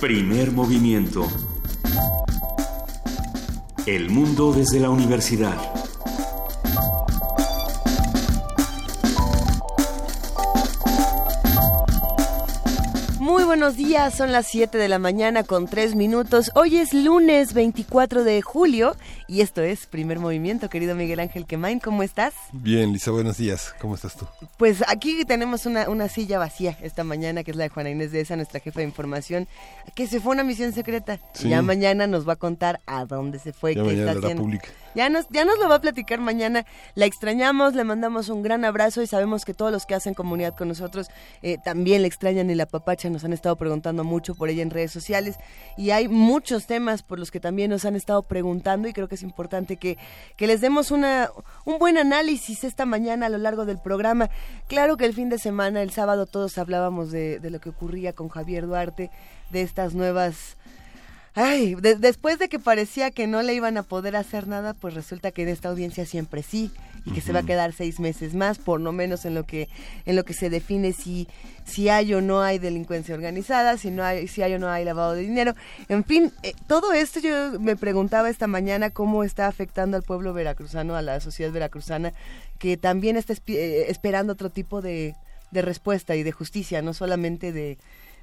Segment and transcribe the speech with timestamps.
[0.00, 1.26] Primer movimiento.
[3.84, 5.56] El mundo desde la universidad.
[13.18, 16.52] Muy buenos días, son las 7 de la mañana con 3 minutos.
[16.54, 18.94] Hoy es lunes 24 de julio
[19.28, 22.32] y esto es Primer Movimiento, querido Miguel Ángel Quemain, ¿cómo estás?
[22.52, 24.26] Bien, Lisa, buenos días, ¿cómo estás tú?
[24.56, 28.10] Pues aquí tenemos una, una silla vacía esta mañana, que es la de Juana Inés
[28.10, 29.46] de esa, nuestra jefa de información,
[29.94, 31.20] que se fue a una misión secreta.
[31.34, 31.50] Sí.
[31.50, 34.26] Ya mañana nos va a contar a dónde se fue, Ya qué mañana está la
[34.26, 34.42] haciendo.
[34.42, 34.68] pública.
[34.94, 36.64] Ya nos, ya nos lo va a platicar mañana.
[36.94, 40.56] La extrañamos, le mandamos un gran abrazo y sabemos que todos los que hacen comunidad
[40.56, 41.08] con nosotros
[41.42, 43.10] eh, también le extrañan y la papacha.
[43.10, 45.36] Nos han estado preguntando mucho por ella en redes sociales
[45.76, 49.14] y hay muchos temas por los que también nos han estado preguntando y creo que
[49.14, 49.98] es importante que,
[50.36, 51.30] que les demos una,
[51.64, 54.30] un buen análisis esta mañana a lo largo del programa.
[54.66, 58.12] Claro que el fin de semana, el sábado, todos hablábamos de, de lo que ocurría
[58.12, 59.10] con Javier Duarte,
[59.50, 60.57] de estas nuevas
[61.40, 64.94] Ay, de- después de que parecía que no le iban a poder hacer nada, pues
[64.94, 66.72] resulta que en esta audiencia siempre sí
[67.04, 69.68] y que se va a quedar seis meses más, por lo menos en lo que
[70.04, 71.28] en lo que se define si
[71.64, 74.84] si hay o no hay delincuencia organizada, si no hay si hay o no hay
[74.84, 75.54] lavado de dinero,
[75.88, 80.32] en fin, eh, todo esto yo me preguntaba esta mañana cómo está afectando al pueblo
[80.32, 82.14] veracruzano, a la sociedad veracruzana,
[82.58, 85.14] que también está eh, esperando otro tipo de
[85.52, 87.78] de respuesta y de justicia, no solamente de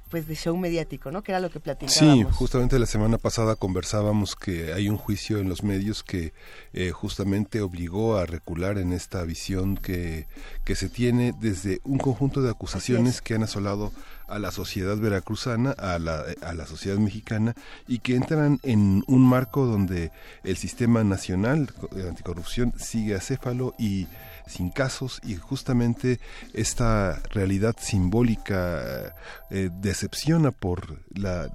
[0.08, 1.22] pues de show mediático, ¿no?
[1.22, 2.28] Que era lo que platicábamos.
[2.28, 6.32] Sí, justamente la semana pasada conversábamos que hay un juicio en los medios que
[6.72, 10.26] eh, justamente obligó a recular en esta visión que,
[10.64, 13.92] que se tiene desde un conjunto de acusaciones que han asolado
[14.28, 17.54] a la sociedad veracruzana, a la, a la sociedad mexicana
[17.86, 20.10] y que entran en un marco donde
[20.44, 24.06] el sistema nacional de anticorrupción sigue acéfalo y
[24.46, 26.20] sin casos y justamente
[26.52, 29.14] esta realidad simbólica
[29.50, 31.48] eh, decepciona por la,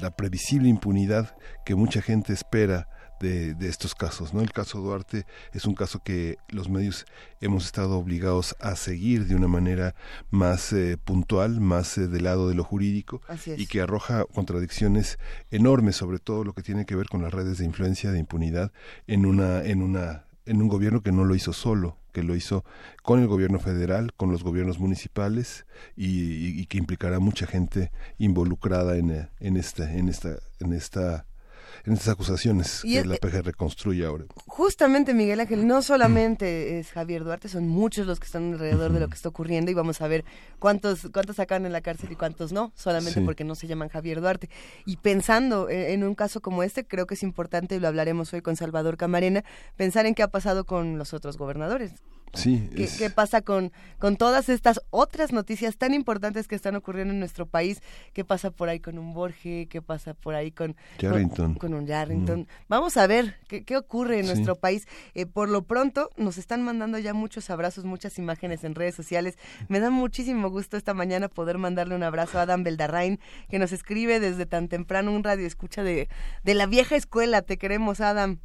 [0.00, 2.88] la previsible impunidad que mucha gente espera
[3.20, 4.32] de, de estos casos.
[4.34, 4.40] ¿no?
[4.40, 7.06] El caso Duarte es un caso que los medios
[7.40, 9.94] hemos estado obligados a seguir de una manera
[10.30, 13.20] más eh, puntual, más eh, del lado de lo jurídico
[13.56, 15.18] y que arroja contradicciones
[15.50, 18.72] enormes, sobre todo lo que tiene que ver con las redes de influencia, de impunidad,
[19.06, 22.64] en una, en una, en un gobierno que no lo hizo solo, que lo hizo
[23.02, 25.66] con el gobierno federal, con los gobiernos municipales
[25.96, 26.06] y,
[26.48, 31.26] y- y que implicará mucha gente involucrada en, eh, en esta, en esta, en esta,
[31.90, 34.24] en acusaciones Y que es- la PG reconstruye ahora.
[34.46, 39.00] Justamente, Miguel Ángel, no solamente es Javier Duarte, son muchos los que están alrededor de
[39.00, 40.24] lo que está ocurriendo y vamos a ver
[40.58, 43.24] cuántos cuántos sacan en la cárcel y cuántos no, solamente Sí.
[43.26, 44.48] porque no se llaman Javier Duarte.
[44.86, 48.32] Y pensando en, en un caso como este, creo que es importante, y lo hablaremos
[48.32, 49.44] hoy con Salvador Camarena,
[49.76, 51.92] pensar en qué ha pasado con los otros gobernadores.
[52.34, 56.76] Sí, ¿Qué, es- qué pasa con, con todas estas otras noticias tan importantes que están
[56.76, 57.80] ocurriendo en nuestro país?
[58.12, 59.66] ¿Qué pasa por ahí con un Borge?
[59.68, 61.54] ¿Qué pasa por ahí con, Yarrington.
[61.54, 62.46] con, con un Yarrington?
[62.68, 64.32] Vamos a ver qué, qué ocurre en Sí.
[64.34, 64.86] nuestro país.
[65.14, 69.36] Eh, por lo pronto, nos están mandando ya muchos abrazos, muchas imágenes en redes sociales.
[69.68, 73.18] Me da muchísimo gusto esta mañana poder mandarle un abrazo a Adam Beldarrain,
[73.48, 76.08] que nos escribe desde tan temprano un radio escucha de,
[76.44, 77.42] de la vieja escuela.
[77.42, 78.38] Te queremos, Adam.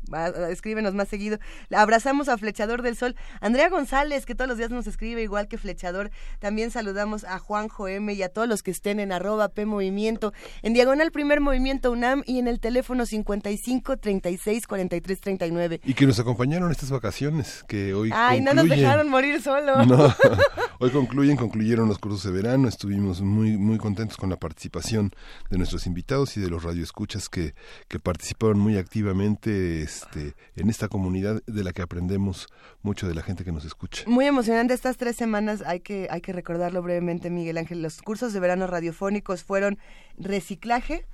[0.50, 1.38] Escríbenos más seguido.
[1.71, 3.15] Abrazamos a Flechador del Sol.
[3.41, 6.11] Andrea González, que todos los días nos escribe igual que Flechador.
[6.39, 10.31] También saludamos a Juanjo M y a todos los que estén en arroba P Movimiento,
[10.61, 15.81] en diagonal primer movimiento UNAM y en el teléfono 55 36 43 39.
[15.83, 18.79] y que nos acompañaron estas vacaciones que hoy Ay, no nos concluyen.
[18.85, 19.85] dejaron morir solo.
[19.85, 20.16] No,
[20.79, 25.12] hoy concluyen, concluyeron los cursos de verano, estuvimos muy muy contentos con la participación
[25.50, 27.56] de nuestros invitados y de los radioescuchas que,
[27.88, 32.47] que participaron muy activamente este, en esta comunidad de la que aprendemos
[32.81, 33.62] mucho de la gente que nos
[34.07, 37.81] Muy emocionante estas tres semanas, hay que, hay que recordarlo brevemente, Miguel Ángel.
[37.81, 39.78] Los cursos de verano radiofónicos fueron
[40.18, 41.06] reciclaje,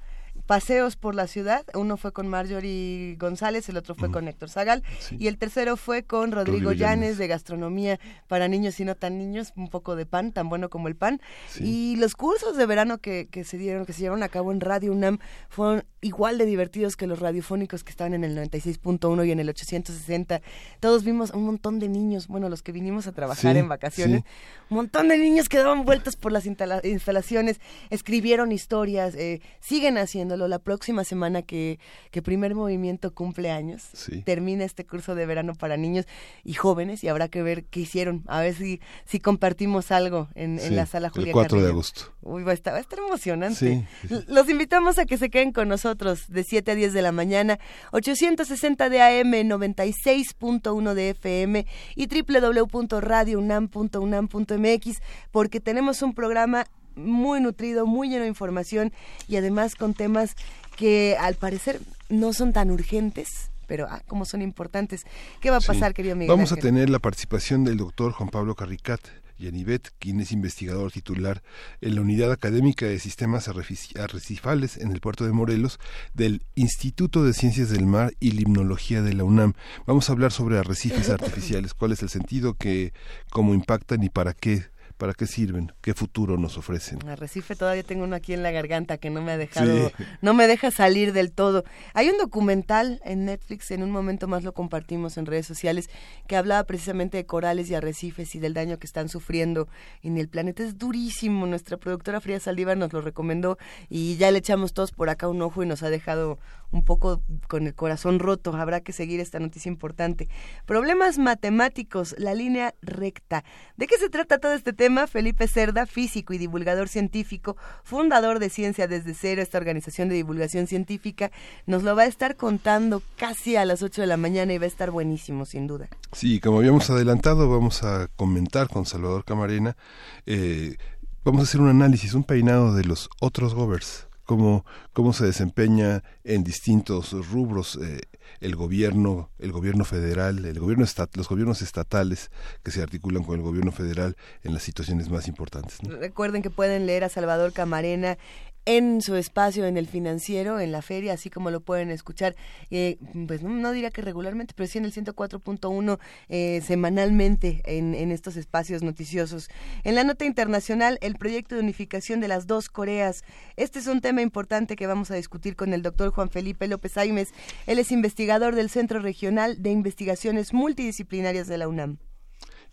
[0.50, 1.64] paseos por la ciudad.
[1.76, 5.16] Uno fue con Marjorie González, el otro fue con Héctor Zagal Sí.
[5.20, 7.18] y el tercero fue con Rodrigo, Rodrigo Llanes Llanes.
[7.20, 10.88] de gastronomía para niños y no tan niños, un poco de pan, tan bueno como
[10.88, 11.22] el pan.
[11.52, 11.64] Sí.
[11.94, 14.60] Y los cursos de verano que, que se dieron, que se llevaron a cabo en
[14.60, 15.20] Radio UNAM,
[15.50, 19.50] fueron igual de divertidos que los radiofónicos que estaban en el 96.1 y en el
[19.50, 20.42] 860.
[20.80, 24.24] Todos vimos un montón de niños, bueno, los que vinimos a trabajar Sí, en vacaciones,
[24.72, 27.60] un montón de niños que daban vueltas por las instala- instalaciones,
[27.92, 29.98] escribieron historias, eh, siguen
[30.48, 31.80] La próxima semana que,
[32.12, 34.22] que Primer Movimiento cumple años, Sí.
[34.22, 36.06] termina este curso de verano para niños
[36.44, 40.60] y jóvenes y habrá que ver qué hicieron, a ver si, si compartimos algo en,
[40.76, 42.14] la sala Julia el 4 de agosto.
[42.22, 43.56] Uy, va a estar, va a estar emocionante.
[43.56, 43.86] Sí,
[44.28, 47.60] Los invitamos a que se queden con nosotros de 7 a 10 de la mañana,
[47.92, 51.66] 860 de AM, 96.1 de FM
[51.96, 55.02] y www.radiounam.unam.mx
[55.32, 56.66] porque tenemos un programa
[57.00, 58.92] muy nutrido, muy lleno de información
[59.28, 60.36] y además con temas
[60.76, 65.06] que al parecer no son tan urgentes, pero ah, como son importantes.
[65.42, 66.30] ¿Qué va a pasar, querido Miguel?
[66.30, 69.02] Vamos a tener la participación del doctor Juan Pablo Carricat.
[69.40, 71.42] Yanivet, quien es investigador titular
[71.82, 75.80] en la Unidad Académica de Sistemas Arrecifales en el puerto de Morelos
[76.14, 79.54] del Instituto de Ciencias del Mar y Limnología de la UNAM.
[79.88, 82.94] Vamos a hablar sobre arrecifes artificiales, cuál es el sentido que,
[83.32, 84.66] cómo impactan y para qué
[85.00, 85.72] ¿Para qué sirven?
[85.80, 87.00] ¿Qué futuro nos ofrecen?
[87.08, 90.46] Arrecife todavía tengo uno aquí en la garganta que no me ha dejado, no me
[90.46, 91.64] deja salir del todo.
[91.94, 95.90] Hay un documental en Netflix, en un momento más lo compartimos en redes sociales,
[96.28, 99.70] que hablaba precisamente de corales y arrecifes y del daño que están sufriendo
[100.04, 100.64] en el planeta.
[100.64, 101.48] Es durísimo.
[101.48, 103.58] Nuestra productora Fría Saldívar nos lo recomendó
[103.88, 106.40] y ya le echamos todos por acá un ojo y nos ha dejado
[106.72, 108.54] un poco con el corazón roto.
[108.54, 110.28] Habrá que seguir esta noticia importante.
[110.66, 113.46] Problemas matemáticos, la línea recta.
[113.78, 114.89] ¿De qué se trata todo este tema?
[115.08, 120.68] Felipe Cerda, físico y divulgador científico, fundador de Ciencia desde Cero, esta organización de divulgación
[120.68, 121.32] científica,
[121.68, 124.66] nos lo va a estar contando casi a las 8 de la mañana y va
[124.66, 125.88] a estar buenísimo, sin duda.
[126.12, 129.78] Sí, como habíamos adelantado, vamos a comentar con Salvador Camarena.
[130.26, 130.78] Eh,
[131.24, 136.04] vamos a hacer un análisis, un peinado de los otros govers cómo, cómo se desempeña
[136.24, 138.02] en distintos rubros eh,
[138.42, 140.86] el gobierno, el gobierno federal, el gobierno
[141.16, 142.30] los gobiernos estatales
[142.62, 145.80] que se articulan con el gobierno federal en las situaciones más importantes.
[145.82, 148.20] Recuerden que pueden leer a Salvador Camarena
[148.66, 152.36] en su espacio en el financiero, en la feria, así como lo pueden escuchar,
[152.70, 152.98] eh,
[153.28, 158.84] pues no, diría que regularmente, pero sí en el 104.1 eh, semanalmente en, estos espacios
[158.84, 159.50] noticiosos.
[159.84, 163.24] En la nota internacional, el proyecto de unificación de las dos Coreas.
[163.56, 166.98] Este es un tema importante que vamos a discutir con el doctor Juan Felipe López
[166.98, 167.34] Aimes.
[167.68, 171.98] Él es investigador del Centro Regional de Investigaciones Multidisciplinarias de la UNAM.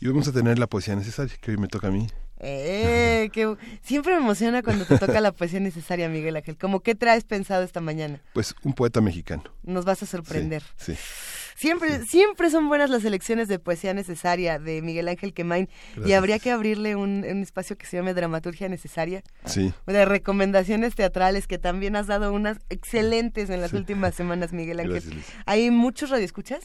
[0.00, 2.06] Y vamos a tener la poesía necesaria, que hoy me toca a mí.
[2.38, 6.56] Eh, que siempre me emociona cuando te toca la poesía necesaria, Miguel Ángel.
[6.59, 8.21] ¿Cómo qué traes pensado esta mañana?
[8.35, 9.44] Pues un poeta mexicano.
[9.62, 10.62] Nos vas a sorprender.
[10.77, 10.94] Sí.
[11.56, 15.71] Siempre, siempre son buenas las elecciones de poesía necesaria de Miguel Ángel Quemain
[16.05, 19.23] y habría que abrirle un, espacio que se llame Dramaturgia Necesaria.
[19.47, 19.73] Sí.
[19.87, 25.03] De recomendaciones teatrales que también has dado unas excelentes en las últimas semanas, Miguel Ángel.
[25.47, 26.61] Hay muchos radioescuchas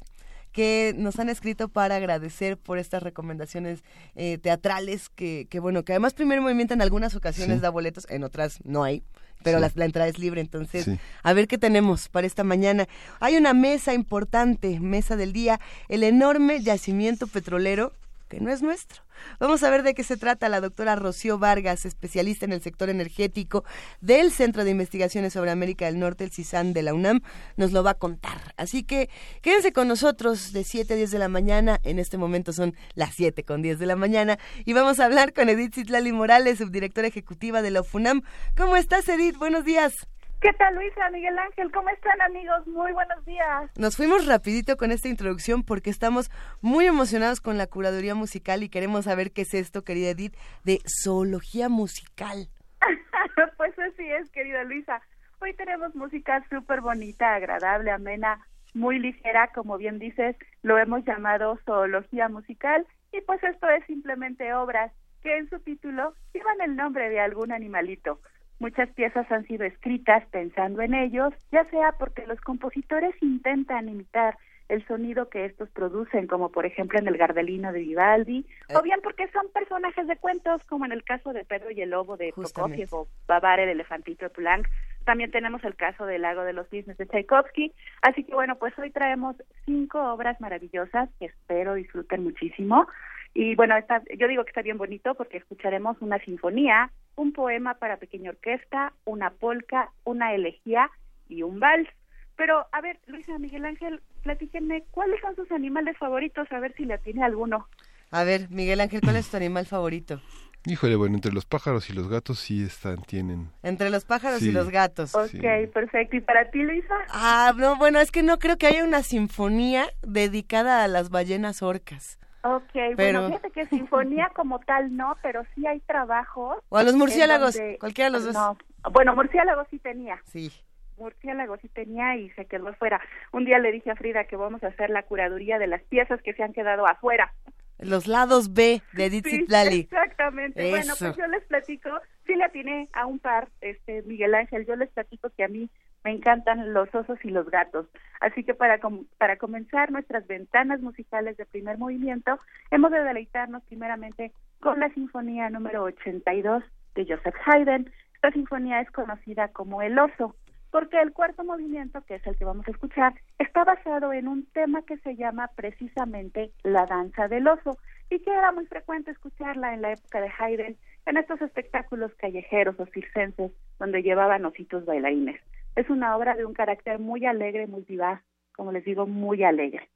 [0.51, 3.83] que nos han escrito para agradecer por estas recomendaciones
[4.15, 8.23] eh, teatrales que, que, bueno, que además Primer Movimiento en algunas ocasiones da boletos, en
[8.23, 9.03] otras no hay
[9.43, 10.87] pero la, entrada es libre, entonces
[11.23, 12.87] a ver qué tenemos para esta mañana.
[13.19, 15.59] Hay una mesa importante, mesa del día,
[15.89, 17.93] el enorme yacimiento petrolero
[18.31, 19.03] que no es nuestro.
[19.41, 22.89] Vamos a ver de qué se trata la doctora Rocío Vargas, especialista en el sector
[22.89, 23.65] energético
[23.99, 27.19] del Centro de Investigaciones sobre América del Norte, el CISAN de la UNAM,
[27.57, 28.53] nos lo va a contar.
[28.55, 29.09] Así que
[29.41, 31.81] quédense con nosotros de 7 a 10 de la mañana.
[31.83, 35.33] En este momento son las 7 con 10 de la mañana y vamos a hablar
[35.33, 38.21] con Edith Citlali Morales, subdirectora ejecutiva de la UNAM.
[38.55, 39.35] ¿Cómo estás, Edith?
[39.35, 40.07] Buenos días.
[40.41, 41.07] ¿Qué tal, Luisa?
[41.11, 42.65] Miguel Ángel, ¿cómo están, amigos?
[42.65, 43.69] Muy buenos días.
[43.77, 48.69] Nos fuimos rapidito con esta introducción porque estamos muy emocionados con la curaduría musical y
[48.69, 52.47] queremos saber qué es esto, querida Edith, de zoología musical.
[53.57, 54.99] pues así es, querida Luisa.
[55.41, 58.39] Hoy tenemos música súper bonita, agradable, amena,
[58.73, 64.55] muy ligera, como bien dices, lo hemos llamado zoología musical y pues esto es simplemente
[64.55, 64.91] obras
[65.21, 68.19] que en su título llevan el nombre de algún animalito.
[68.61, 74.37] Muchas piezas han sido escritas pensando en ellos, ya sea porque los compositores intentan imitar
[74.69, 78.81] el sonido que estos producen, como por ejemplo en el Gardelino de Vivaldi, o eh.
[78.83, 82.17] bien porque son personajes de cuentos, como en el caso de Pedro y el Lobo
[82.17, 84.67] de Prokofiev o Babar el elefantito de Poulenc.
[85.05, 87.73] También tenemos el caso del Lago de los Cisnes de Tchaikovsky.
[88.03, 92.87] Así que bueno, pues hoy traemos cinco obras maravillosas que espero disfruten muchísimo.
[93.33, 97.75] Y bueno, está, yo digo que está bien bonito porque escucharemos una sinfonía, un poema
[97.75, 100.89] para pequeña orquesta, una polca, una elegía
[101.29, 101.87] y un vals.
[102.35, 106.51] Pero, a ver, Luisa Miguel Ángel, platíquenme, ¿cuáles son sus animales favoritos?
[106.51, 107.67] A ver si le tiene alguno.
[108.09, 110.21] A ver, Miguel Ángel, ¿cuál es tu animal favorito?
[110.65, 113.49] Híjole, bueno, entre los pájaros y los gatos sí están, tienen.
[113.63, 115.15] Entre los pájaros y los gatos.
[115.15, 116.17] Ok, perfecto.
[116.17, 116.93] ¿Y para ti, Luisa?
[117.09, 121.63] Ah, no, bueno, es que no creo que haya una sinfonía dedicada a las ballenas
[121.63, 122.19] orcas.
[122.43, 126.57] Ok, bueno, fíjate que sinfonía como tal no, pero sí hay trabajos.
[126.69, 128.33] O a los murciélagos, cualquiera de los dos.
[128.33, 128.57] No,
[128.91, 130.21] bueno, murciélagos sí tenía.
[130.25, 130.51] Sí.
[130.97, 133.01] Murciélagos sí tenía y se quedó afuera.
[133.31, 136.21] Un día le dije a Frida que vamos a hacer la curaduría de las piezas
[136.21, 137.33] que se han quedado afuera.
[137.79, 140.69] Los lados B de Edith sí, Exactamente.
[140.69, 141.89] Bueno, pues yo les platico,
[142.27, 145.67] sí le atiné a un par, este Miguel Ángel, yo les platico que a mí
[146.03, 147.87] me encantan los osos y los gatos.
[148.19, 148.79] Así que para,
[149.17, 152.39] para comenzar nuestras ventanas musicales de primer movimiento,
[152.71, 156.63] hemos de deleitarnos primeramente con la Sinfonía número 82
[156.95, 157.91] de Joseph Haydn.
[158.15, 160.35] Esta sinfonía es conocida como El oso,
[160.69, 164.45] porque el cuarto movimiento, que es el que vamos a escuchar, está basado en un
[164.45, 167.77] tema que se llama precisamente la danza del oso
[168.09, 170.77] y que era muy frecuente escucharla en la época de Haydn
[171.07, 175.41] en estos espectáculos callejeros o circenses donde llevaban ositos bailarines.
[175.75, 178.21] Es una obra de un carácter muy alegre, muy vivaz,
[178.55, 179.89] como les digo, muy alegre.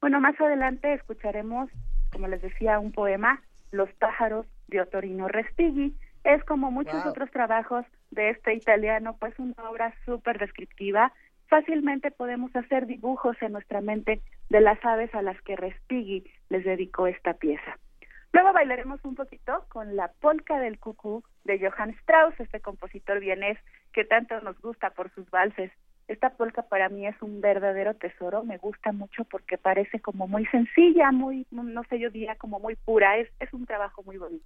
[0.00, 1.68] Bueno, más adelante escucharemos,
[2.12, 3.42] como les decía, un poema,
[3.72, 5.94] Los pájaros de Otorino Respighi.
[6.22, 11.12] Es como muchos otros trabajos de este italiano, pues una obra súper descriptiva.
[11.48, 16.64] Fácilmente podemos hacer dibujos en nuestra mente de las aves a las que Respighi les
[16.64, 17.78] dedicó esta pieza.
[18.32, 23.58] Luego bailaremos un poquito con la polca del cucú de Johann Strauss, este compositor vienés
[23.96, 25.72] que tanto nos gusta por sus valses.
[26.06, 30.44] Esta polca para mí es un verdadero tesoro, me gusta mucho porque parece como muy
[30.46, 34.44] sencilla, muy, no sé, yo diría como muy pura, es, es un trabajo muy bonito.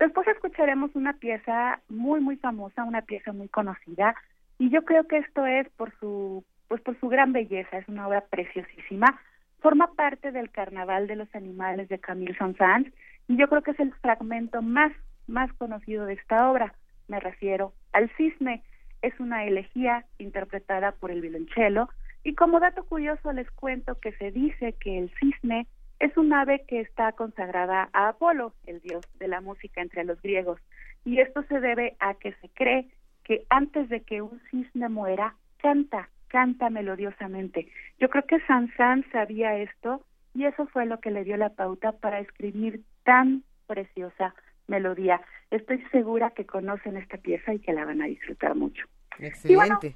[0.00, 4.16] Después escucharemos una pieza muy, muy famosa, una pieza muy conocida,
[4.58, 8.08] y yo creo que esto es por su, pues por su gran belleza, es una
[8.08, 9.20] obra preciosísima,
[9.60, 12.92] forma parte del Carnaval de los Animales de Camille Saint-Saëns,
[13.28, 14.90] y yo creo que es el fragmento más,
[15.28, 16.74] más conocido de esta obra,
[17.06, 18.62] me refiero al cisne,
[19.00, 21.88] es una elegía interpretada por el violonchelo,
[22.24, 25.66] y como dato curioso les cuento que se dice que el cisne
[26.00, 30.20] es un ave que está consagrada a Apolo, el dios de la música entre los
[30.20, 30.60] griegos,
[31.04, 32.88] y esto se debe a que se cree
[33.22, 37.68] que antes de que un cisne muera, canta, canta melodiosamente.
[38.00, 41.92] Yo creo que Sansán sabía esto y eso fue lo que le dio la pauta
[41.92, 44.34] para escribir tan preciosa
[44.66, 45.20] melodía.
[45.50, 48.86] Estoy segura que conocen esta pieza y que la van a disfrutar mucho.
[49.18, 49.94] Excelente.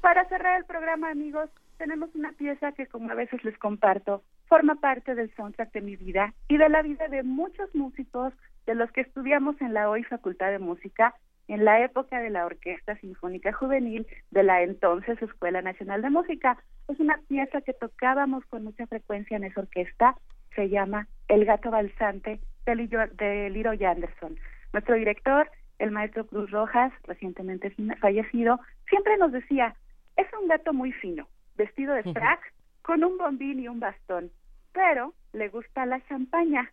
[0.00, 4.74] para cerrar el programa, amigos, tenemos una pieza que como a veces les comparto, forma
[4.76, 8.32] parte del soundtrack de mi vida y de la vida de muchos músicos
[8.66, 11.14] de los que estudiamos en la hoy Facultad de Música
[11.48, 16.62] en la época de la Orquesta Sinfónica Juvenil de la entonces Escuela Nacional de Música.
[16.88, 20.14] Es una pieza que tocábamos con mucha frecuencia en esa orquesta,
[20.54, 22.40] se llama El gato balsante
[22.76, 24.36] de Leroy Anderson.
[24.72, 27.70] Nuestro director, el maestro Cruz Rojas, recientemente
[28.00, 29.74] fallecido, siempre nos decía,
[30.16, 32.40] es un gato muy fino, vestido de frac,
[32.82, 34.30] con un bombín y un bastón,
[34.72, 36.70] pero le gusta la champaña.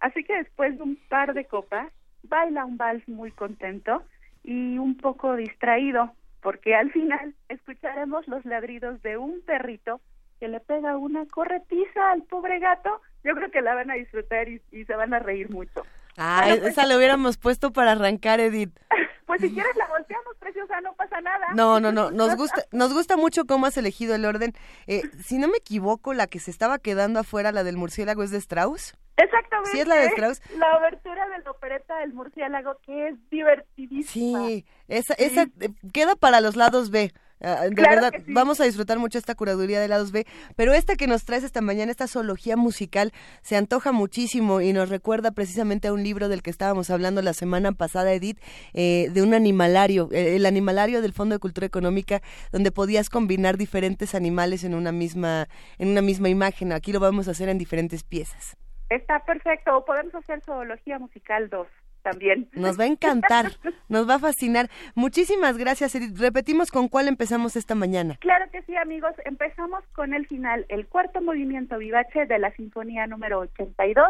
[0.00, 4.02] Así que después de un par de copas, baila un vals muy contento
[4.44, 6.12] y un poco distraído,
[6.42, 10.00] porque al final escucharemos los ladridos de un perrito
[10.40, 13.00] que le pega una corretiza al pobre gato.
[13.24, 15.84] Yo creo que la van a disfrutar y, se van a reír mucho.
[16.16, 18.78] Ah, esa la hubiéramos puesto para arrancar, Edith.
[19.28, 21.48] Pues si quieres la volteamos, preciosa, no pasa nada.
[21.54, 24.54] No, no, no, nos gusta, nos gusta mucho cómo has elegido el orden.
[24.86, 28.30] Eh, si no me equivoco, la que se estaba quedando afuera, la del murciélago, es
[28.30, 28.96] de Strauss.
[29.18, 29.70] Exactamente.
[29.72, 30.40] Sí, es la de Strauss.
[30.56, 34.46] La abertura de la opereta del murciélago, que es divertidísima.
[34.46, 37.12] Sí, esa, esa eh, queda para los lados B.
[37.40, 40.26] Ah, de verdad, vamos a disfrutar mucho esta curaduría de lados B,
[40.56, 44.88] pero esta que nos traes esta mañana, esta zoología musical, se antoja muchísimo y nos
[44.88, 48.40] recuerda precisamente a un libro del que estábamos hablando la semana pasada, Edith,
[48.74, 53.56] eh, de un animalario, eh, el animalario del Fondo de Cultura Económica, donde podías combinar
[53.56, 56.72] diferentes animales en una misma, en una misma imagen.
[56.72, 58.56] Aquí lo vamos a hacer en diferentes piezas.
[58.90, 61.66] Está perfecto, podemos hacer zoología musical 2
[62.02, 62.48] también.
[62.52, 63.52] Nos va a encantar,
[63.88, 64.68] nos va a fascinar.
[64.94, 68.16] Muchísimas gracias, Repetimos con cuál empezamos esta mañana.
[68.20, 69.12] Claro que sí, amigos.
[69.24, 74.06] Empezamos con el final, el cuarto movimiento vivace de la Sinfonía número 82,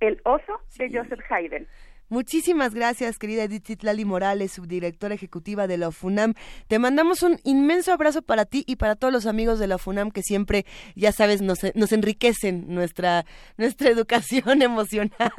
[0.00, 1.66] El Oso, de Joseph Haydn.
[2.10, 6.34] Muchísimas gracias, querida Edith Lali Morales, subdirectora ejecutiva de la FUNAM.
[6.68, 10.10] Te mandamos un inmenso abrazo para ti y para todos los amigos de la FUNAM
[10.10, 13.24] que siempre, ya sabes, nos, nos enriquecen nuestra,
[13.56, 15.32] nuestra educación emocional.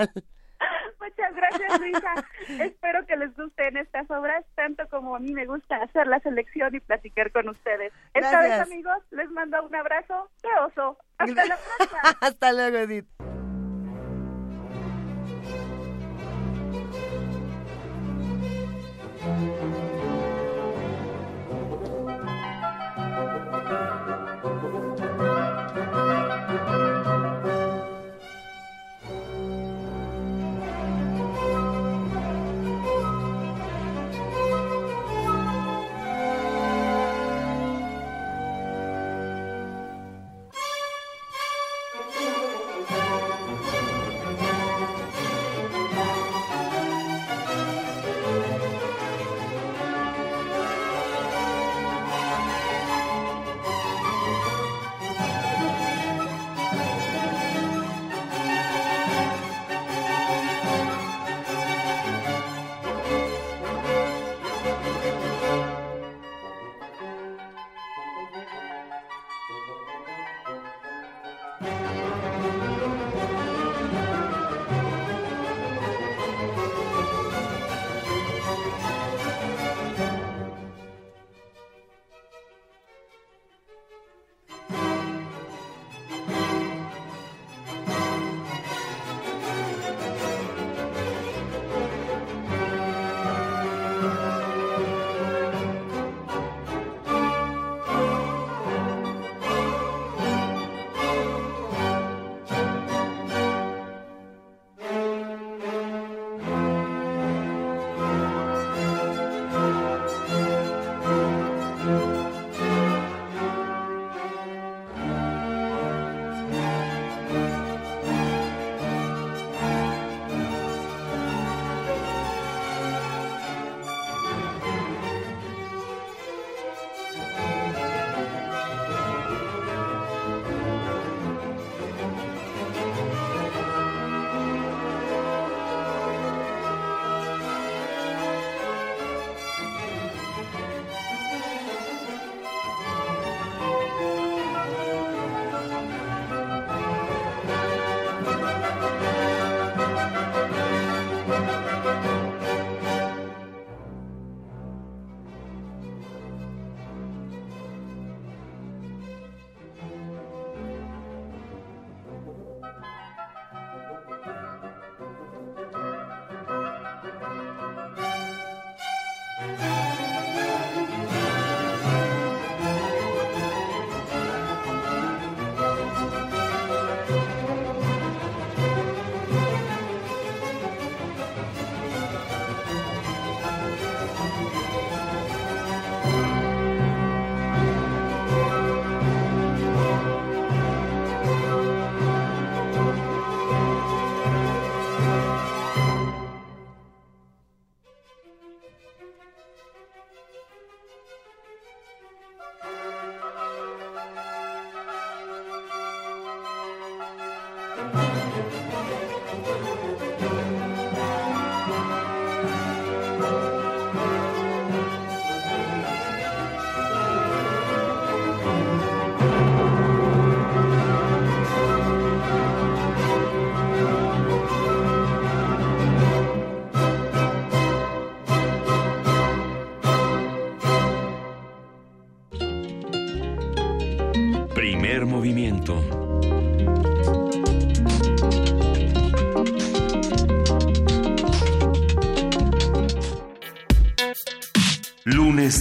[1.05, 2.13] Muchas gracias, Luisa.
[2.63, 6.74] Espero que les gusten estas obras tanto como a mí me gusta hacer la selección
[6.74, 7.93] y platicar con ustedes.
[8.13, 10.97] Esta vez, amigos, les mando un abrazo de oso.
[11.17, 12.01] Hasta la próxima.
[12.21, 13.05] Hasta luego, Edith.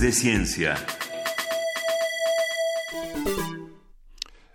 [0.04, 0.74] De Ciencia.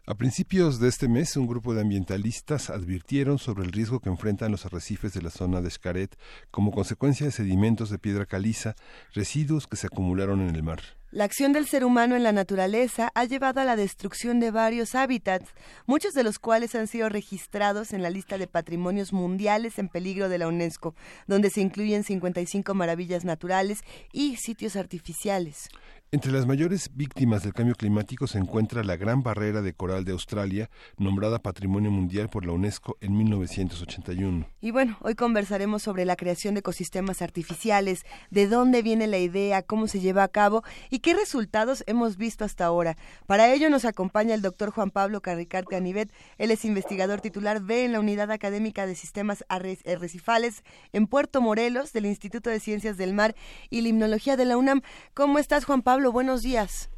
[0.06, 4.52] A principios de este mes, un grupo de ambientalistas advirtieron sobre el riesgo que enfrentan
[4.52, 6.16] los arrecifes de la zona de Xcaret
[6.52, 8.76] como consecuencia de sedimentos de piedra caliza,
[9.16, 10.99] residuos que se acumularon en el mar.
[11.12, 14.94] La acción del ser humano en la naturaleza ha llevado a la destrucción de varios
[14.94, 15.50] hábitats,
[15.88, 20.30] muchos de los cuales han sido registrados en la lista de patrimonios mundiales en peligro
[20.30, 20.94] de la UNESCO,
[21.26, 23.80] donde se incluyen 55 maravillas naturales
[24.14, 25.70] y sitios artificiales.
[26.12, 30.14] Entre las mayores víctimas del cambio climático se encuentra la Gran Barrera de Coral de
[30.14, 30.68] Australia,
[30.98, 34.48] nombrada Patrimonio Mundial por la UNESCO en 1981.
[34.60, 39.62] Y bueno, hoy conversaremos sobre la creación de ecosistemas artificiales, de dónde viene la idea,
[39.62, 42.98] cómo se lleva a cabo y qué resultados hemos visto hasta ahora.
[43.28, 46.12] Para ello nos acompaña el doctor Juan Pablo Carricart Canivet.
[46.40, 51.94] Él es investigador titular B en la Unidad Académica de Sistemas Arrecifales en Puerto Morelos
[51.94, 53.36] del Instituto de Ciencias del Mar
[53.70, 54.82] y Limnología de la UNAM.
[55.14, 55.99] ¿Cómo estás, Juan Pablo?
[56.08, 56.90] Buenos días.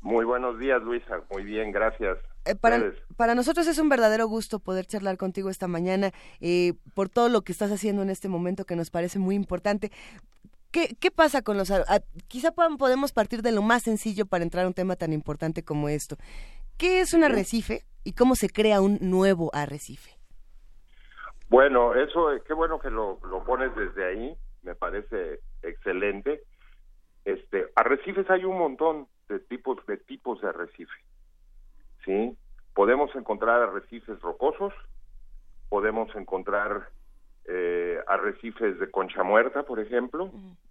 [0.00, 1.20] Muy buenos días, Luisa.
[1.30, 2.18] Muy bien, gracias.
[2.44, 7.08] Eh, para, para, nosotros es un verdadero gusto poder charlar contigo esta mañana eh, por
[7.08, 9.90] todo lo que estás haciendo en este momento que nos parece muy importante.
[10.70, 11.72] ¿Qué, qué pasa con los...
[12.28, 15.88] quizá podemos partir de lo más sencillo para entrar a un tema tan importante como
[15.88, 16.16] esto.
[16.76, 20.18] ¿Qué es un arrecife y cómo se crea un nuevo arrecife?
[21.48, 26.42] Bueno, eso, qué bueno que lo, lo pones desde ahí, me parece excelente.
[27.28, 30.94] Este, arrecifes hay un montón de tipos de tipos de arrecife.
[32.02, 32.34] ¿Sí?
[32.72, 34.72] Podemos encontrar arrecifes rocosos,
[35.68, 36.88] podemos encontrar
[37.44, 40.30] eh, arrecifes de concha muerta, por ejemplo,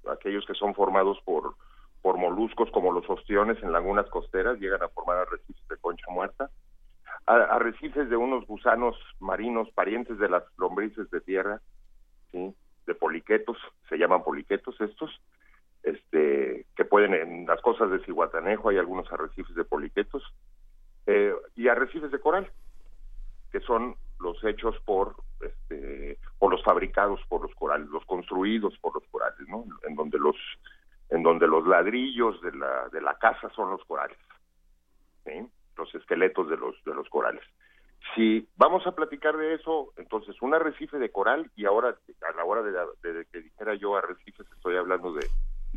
[0.09, 1.53] aquellos que son formados por
[2.01, 6.49] por moluscos como los ostiones en lagunas costeras llegan a formar arrecifes de concha muerta,
[7.27, 11.61] arrecifes de unos gusanos marinos parientes de las lombrices de tierra,
[12.31, 12.55] ¿sí?
[12.87, 13.57] de poliquetos,
[13.89, 15.11] se llaman poliquetos estos,
[15.87, 20.23] este, que pueden, en las cosas de Cihuatanejo hay algunos arrecifes de poliquetos
[21.05, 22.51] eh, y arrecifes de coral,
[23.51, 28.95] que son los hechos por, este, por los fabricados por los corales, los construidos por
[28.95, 29.63] los corales, ¿no?
[29.87, 30.35] En donde los,
[31.09, 34.17] en donde los ladrillos de la, de la casa son los corales,
[35.77, 37.43] los esqueletos de los, de los corales.
[38.15, 42.43] Si vamos a platicar de eso, entonces un arrecife de coral y ahora a la
[42.43, 42.71] hora de,
[43.13, 45.27] de que dijera yo arrecifes estoy hablando de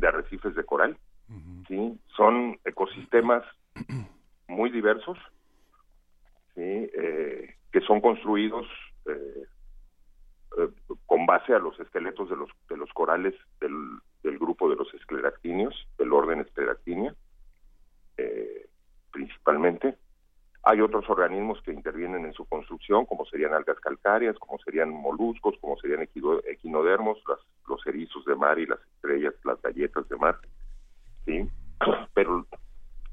[0.01, 0.97] de arrecifes de coral.
[1.67, 1.97] ¿sí?
[2.17, 3.45] Son ecosistemas
[4.47, 5.17] muy diversos,
[6.55, 6.61] ¿sí?
[6.61, 8.67] Eh, que son construidos
[9.05, 9.45] eh,
[10.57, 10.69] eh,
[11.05, 14.93] con base a los esqueletos de los, de los corales del, del grupo de los
[14.93, 17.15] escleractinios, del orden escleractinia,
[19.11, 19.97] principalmente.
[20.63, 25.55] Hay otros organismos que intervienen en su construcción, como serían algas calcáreas, como serían moluscos,
[25.59, 30.39] como serían equinodermos, las, los erizos de mar y las estrellas, las galletas de mar.
[31.25, 31.49] ¿sí?
[32.13, 32.45] Pero,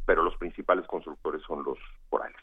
[0.04, 2.40] pero los principales constructores son los corales.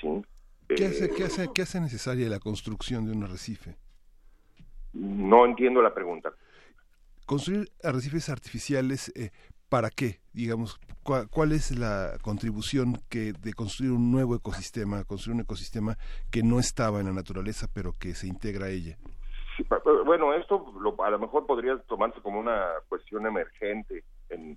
[0.00, 0.22] ¿sí?
[0.66, 3.76] ¿Qué, hace, qué, hace, ¿Qué hace necesaria la construcción de un arrecife?
[4.92, 6.32] No entiendo la pregunta.
[7.26, 9.30] Construir arrecifes artificiales eh,
[9.70, 10.18] ¿Para qué?
[10.32, 15.96] Digamos, ¿cuál, es la contribución que de construir un nuevo ecosistema, construir un ecosistema
[16.32, 18.98] que no estaba en la naturaleza, pero que se integra a ella?
[20.06, 20.72] bueno, esto
[21.04, 24.56] a lo mejor podría tomarse como una cuestión emergente en,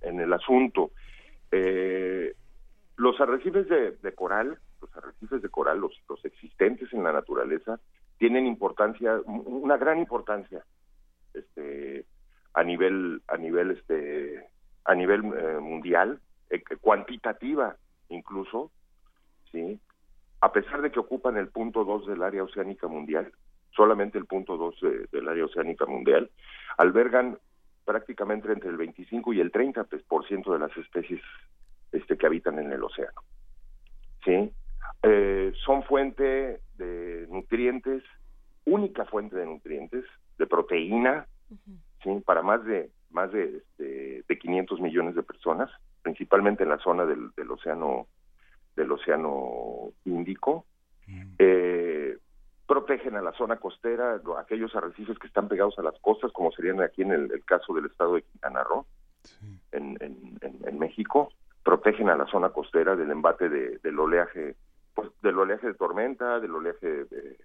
[0.00, 0.92] el asunto.
[1.50, 2.34] Eh,
[2.96, 7.80] los arrecifes de, coral, los arrecifes de coral, los, los existentes en la naturaleza,
[8.16, 10.64] tienen importancia, una gran importancia,
[11.34, 12.06] este,
[12.54, 14.53] a nivel, a nivel este,
[14.84, 16.20] a nivel eh, mundial,
[16.50, 17.76] eh, cuantitativa
[18.08, 18.70] incluso,
[19.50, 19.80] ¿sí?
[20.40, 23.32] A pesar de que ocupan el punto 2 del área oceánica mundial,
[23.74, 26.30] solamente el punto 2 del área oceánica mundial,
[26.76, 27.38] albergan
[27.84, 31.20] prácticamente entre el 25 y el 30% de las especies
[31.92, 33.22] este, que habitan en el océano.
[34.24, 34.52] ¿Sí?
[35.02, 38.02] Eh, son fuente de nutrientes,
[38.64, 40.04] única fuente de nutrientes,
[40.38, 41.26] de proteína,
[42.02, 42.22] ¿sí?
[42.24, 45.70] para más de más de, este, de 500 millones de personas,
[46.02, 48.08] principalmente en la zona del, del océano
[48.76, 50.66] del océano Índico.
[51.06, 51.34] Mm.
[51.38, 52.18] Eh,
[52.66, 56.80] protegen a la zona costera, aquellos arrecifes que están pegados a las costas, como serían
[56.82, 58.86] aquí en el, caso del estado de Quintana Roo,
[59.72, 61.30] en, en, México,
[61.62, 64.56] protegen a la zona costera del embate de, del oleaje,
[64.94, 67.38] pues del oleaje de tormenta, del oleaje de,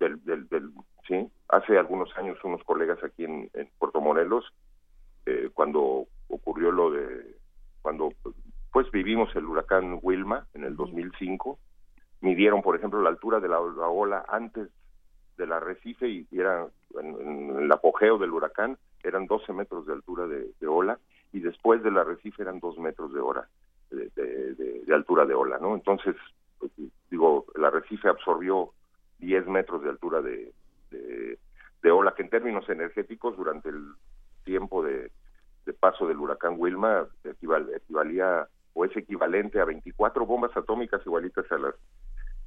[0.00, 0.70] del, del,
[1.06, 4.44] sí, hace algunos años unos colegas aquí en Puerto Morelos
[5.26, 7.36] eh, cuando ocurrió lo de
[7.82, 8.12] cuando
[8.72, 11.58] pues vivimos el huracán Wilma en el 2005
[12.20, 14.68] midieron por ejemplo la altura de la, ola antes
[15.36, 16.66] del arrecife y, era
[17.00, 20.98] en, el apogeo del huracán eran 12 metros de altura de, ola
[21.32, 23.46] y, después del arrecife eran dos metros de hora
[23.90, 25.74] de, de altura de ola, ¿no?
[25.74, 26.16] Entonces,
[26.58, 26.72] pues,
[27.10, 28.70] digo, el arrecife absorbió
[29.18, 30.52] 10 metros de altura de,
[30.90, 33.84] de, ola, que en términos energéticos durante el
[34.44, 35.10] tiempo de,
[35.80, 41.74] paso del huracán Wilma equivalía o es equivalente a 24 bombas atómicas igualitas a las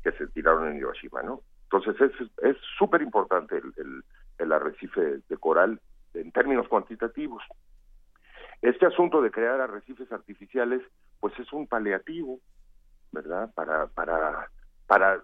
[0.04, 1.42] que se tiraron en Hiroshima, ¿no?
[1.64, 1.96] Entonces
[2.44, 4.04] es súper importante el,
[4.38, 5.82] el, arrecife de coral
[6.14, 7.44] en términos cuantitativos.
[8.62, 10.82] Este asunto de crear arrecifes artificiales,
[11.20, 12.40] pues es un paliativo,
[13.12, 13.54] ¿verdad?
[13.54, 14.50] Para, para,
[14.88, 15.22] para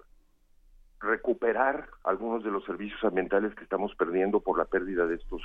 [0.99, 5.41] recuperar algunos de los servicios ambientales que estamos perdiendo por la pérdida de estos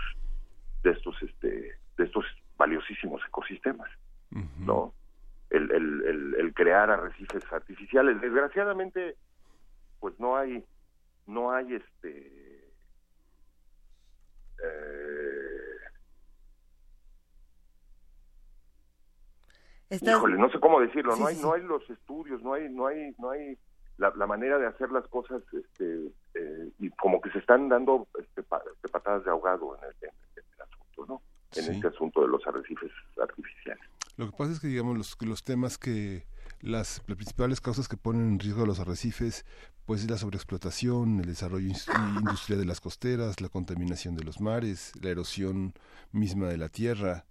[0.83, 2.25] de estos este de estos
[2.57, 3.91] valiosísimos ecosistemas
[4.59, 4.93] no
[5.51, 8.21] el, el, el, crear arrecifes artificiales.
[8.21, 9.17] Desgraciadamente
[10.01, 10.65] pues no hay
[11.27, 12.73] no hay este
[14.63, 15.79] eh,
[19.91, 23.15] híjole no sé cómo decirlo no hay no hay los estudios no hay no hay
[23.19, 23.59] no hay
[23.99, 28.43] la, manera de hacer las cosas este, eh, y como que se están dando este,
[28.43, 30.11] este patadas de ahogado en el,
[31.07, 31.23] ¿no?
[31.55, 33.83] En este asunto de los arrecifes artificiales.
[34.17, 36.27] Lo que pasa es que, digamos, los, los temas que
[36.61, 39.45] las, principales causas que ponen en riesgo a los arrecifes,
[39.87, 44.93] pues es la sobreexplotación, el desarrollo industrial de las costeras, la contaminación de los mares,
[45.01, 45.73] la erosión
[46.13, 47.25] misma de la tierra,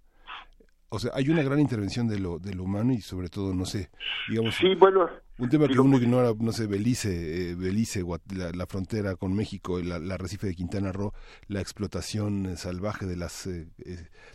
[0.90, 3.66] o sea, hay una gran intervención de lo, de lo humano y sobre todo, no
[3.66, 3.90] sé,
[4.28, 8.02] digamos, sí, bueno, un tema que uno ignora, no sé, Belice, eh, Belice
[8.34, 11.12] la, frontera con México, la, la, arrecife de Quintana Roo,
[11.46, 13.68] la explotación eh, salvaje de las, eh,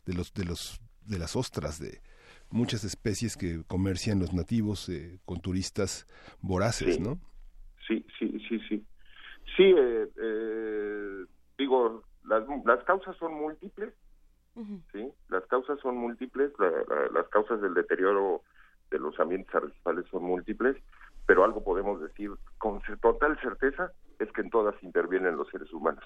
[0.05, 2.01] de los, de los, de las ostras, de
[2.49, 4.89] muchas especies que comercian los nativos
[5.25, 6.07] con turistas
[6.39, 7.19] voraces, ¿no?
[7.87, 8.85] Sí, sí, sí, sí.
[9.57, 9.75] Sí,
[11.57, 13.93] digo, las, las causas son múltiples
[14.91, 15.11] ¿sí?
[15.29, 16.51] Las causas son múltiples,
[17.13, 18.41] las causas del deterioro
[18.91, 20.77] de los ambientes arrecifales son múltiples,
[21.25, 26.03] pero algo podemos decir con total certeza es que en todas intervienen los seres humanos.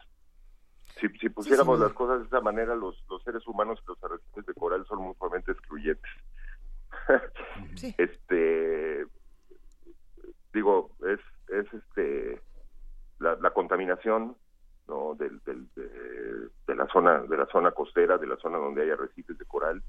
[0.99, 4.45] Si, si pusiéramos las cosas de esa manera, los, los seres humanos y los arrecifes
[4.45, 6.11] de coral son mutuamente excluyentes.
[7.97, 9.05] este
[10.53, 12.41] digo, es, es este
[13.19, 14.35] la, la contaminación
[14.87, 15.15] ¿no?
[15.15, 19.45] Del, de, la zona de la zona costera, de la zona donde hay arrecifes de
[19.45, 19.81] coral,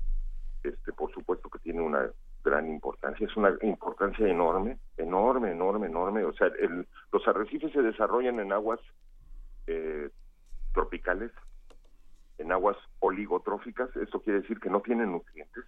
[0.62, 2.10] este, por supuesto que tiene una
[2.42, 6.24] gran importancia, es una importancia enorme, enorme, enorme, enorme.
[6.24, 8.80] O sea, el, los arrecifes se desarrollan en aguas
[9.66, 10.10] eh,
[10.72, 11.30] tropicales,
[12.38, 15.64] en aguas oligotróficas, esto quiere decir que no tienen nutrientes,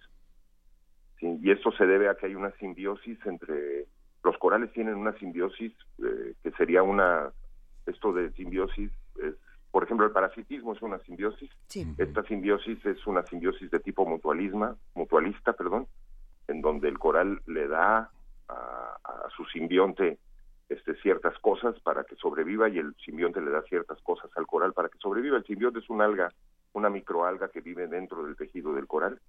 [1.21, 3.85] y esto se debe a que hay una simbiosis entre
[4.23, 7.31] los corales tienen una simbiosis eh, que sería una
[7.85, 9.35] esto de simbiosis es,
[9.71, 11.49] por ejemplo, el parasitismo es una simbiosis.
[11.97, 15.87] Esta simbiosis es una simbiosis de tipo mutualismo, mutualista, perdón,
[16.47, 18.11] en donde el coral le da
[18.49, 18.97] a,
[19.35, 20.19] su simbionte
[20.67, 24.73] este, ciertas cosas para que sobreviva y el simbionte le da ciertas cosas al coral
[24.73, 25.37] para que sobreviva.
[25.37, 26.33] El simbionte es un alga,
[26.73, 29.21] una microalga que vive dentro del tejido del coral,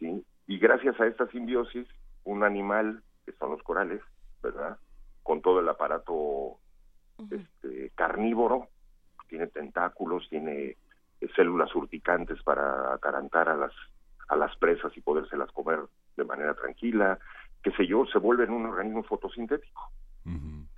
[0.00, 0.24] ¿sí?
[0.48, 1.86] Y gracias a esta simbiosis,
[2.24, 4.00] un animal, que son los corales,
[4.42, 4.78] ¿verdad?
[5.22, 6.58] Con todo el aparato
[7.30, 8.68] este, carnívoro,
[9.30, 10.76] tiene tentáculos, tiene
[11.20, 13.72] eh, células urticantes para atarantar a las
[14.30, 15.80] a las presas y podérselas comer
[16.16, 17.18] de manera tranquila,
[17.62, 19.90] qué sé yo, se vuelve en un organismo fotosintético.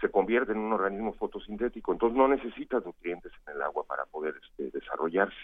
[0.01, 4.35] Se convierte en un organismo fotosintético, entonces no necesita nutrientes en el agua para poder
[4.43, 5.37] este, desarrollarse.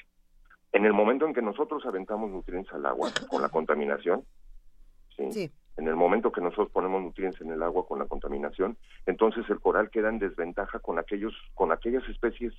[0.72, 4.24] En el momento en que nosotros aventamos nutrientes al agua con la contaminación,
[5.16, 5.52] ¿sí?
[5.76, 9.60] en el momento que nosotros ponemos nutrientes en el agua con la contaminación, entonces el
[9.60, 12.54] coral queda en desventaja con aquellos, con aquellas especies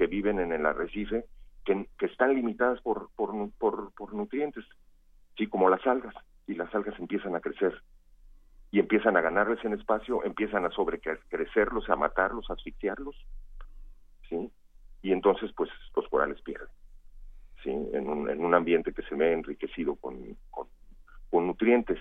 [0.00, 1.26] que viven en el arrecife
[1.66, 4.64] que, están limitadas por, por, por, nutrientes,
[5.36, 6.14] sí, como las algas,
[6.46, 7.82] y las algas empiezan a crecer
[8.70, 13.14] y empiezan a ganarles en espacio, empiezan a sobrecrecerlos, a matarlos, a asfixiarlos,
[14.30, 14.50] ¿sí?
[15.02, 16.68] Y entonces, pues, los corales pierden,
[17.62, 17.68] ¿sí?
[17.68, 21.98] En un, en un ambiente que se ve enriquecido con, con, nutrientes.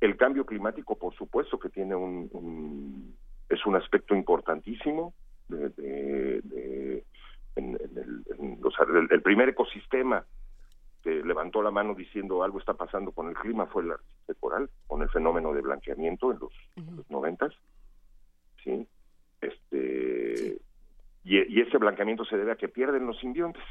[0.00, 3.16] El cambio climático, por supuesto, que tiene un,
[3.48, 5.14] es un aspecto importantísimo
[5.48, 7.04] de,
[7.56, 10.24] en, el, el, primer ecosistema
[11.02, 14.70] que levantó la mano diciendo algo está pasando con el clima fue el arrecife coral,
[14.86, 16.52] con el fenómeno de blanqueamiento en los,
[17.08, 17.54] noventas,
[18.62, 18.86] ¿sí?
[19.40, 20.58] Este,
[21.24, 23.62] Y, ese blanqueamiento se debe a que pierden los simbiontes.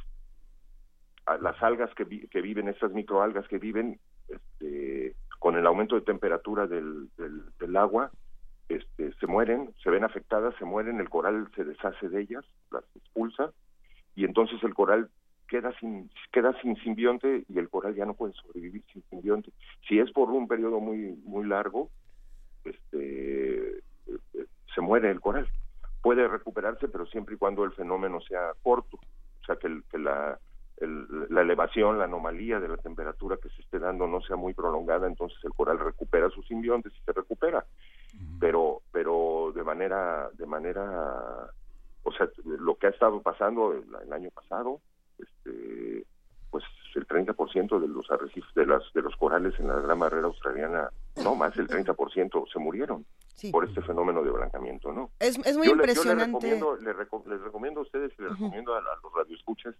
[1.26, 6.02] A las algas que, que viven, estas microalgas que viven, este, con el aumento de
[6.02, 8.12] temperatura del, del agua,
[8.70, 12.84] este, se mueren, se ven afectadas, se mueren, el coral se deshace de ellas, las
[12.96, 13.52] expulsa,
[14.19, 15.10] y entonces el coral
[15.47, 19.49] queda sin queda sin simbionte y el coral ya no puede sobrevivir sin simbionte.
[19.88, 21.89] Si es por un periodo muy muy largo,
[22.65, 23.82] este
[24.75, 25.47] se muere el coral.
[26.01, 30.38] Puede recuperarse, pero siempre y cuando el fenómeno sea corto, o sea que, que la
[30.82, 35.08] la elevación, la anomalía de la temperatura que se esté dando no sea muy prolongada,
[35.08, 37.65] entonces el coral recupera sus simbiontes y se recupera.
[38.39, 41.53] Pero pero de manera de manera
[42.10, 44.82] o sea, lo que ha estado pasando el año pasado,
[45.17, 46.06] este
[46.50, 46.63] pues
[46.95, 50.89] el 30% de los arrecifes, de las de los corales en la gran barrera australiana,
[51.24, 53.06] no más el 30% se murieron
[53.52, 55.12] por este fenómeno de blancamiento, ¿no?
[55.19, 56.60] Es, es muy impresionante.
[56.82, 59.76] les, recomiendo, a ustedes y les recomiendo a, los radioescuchas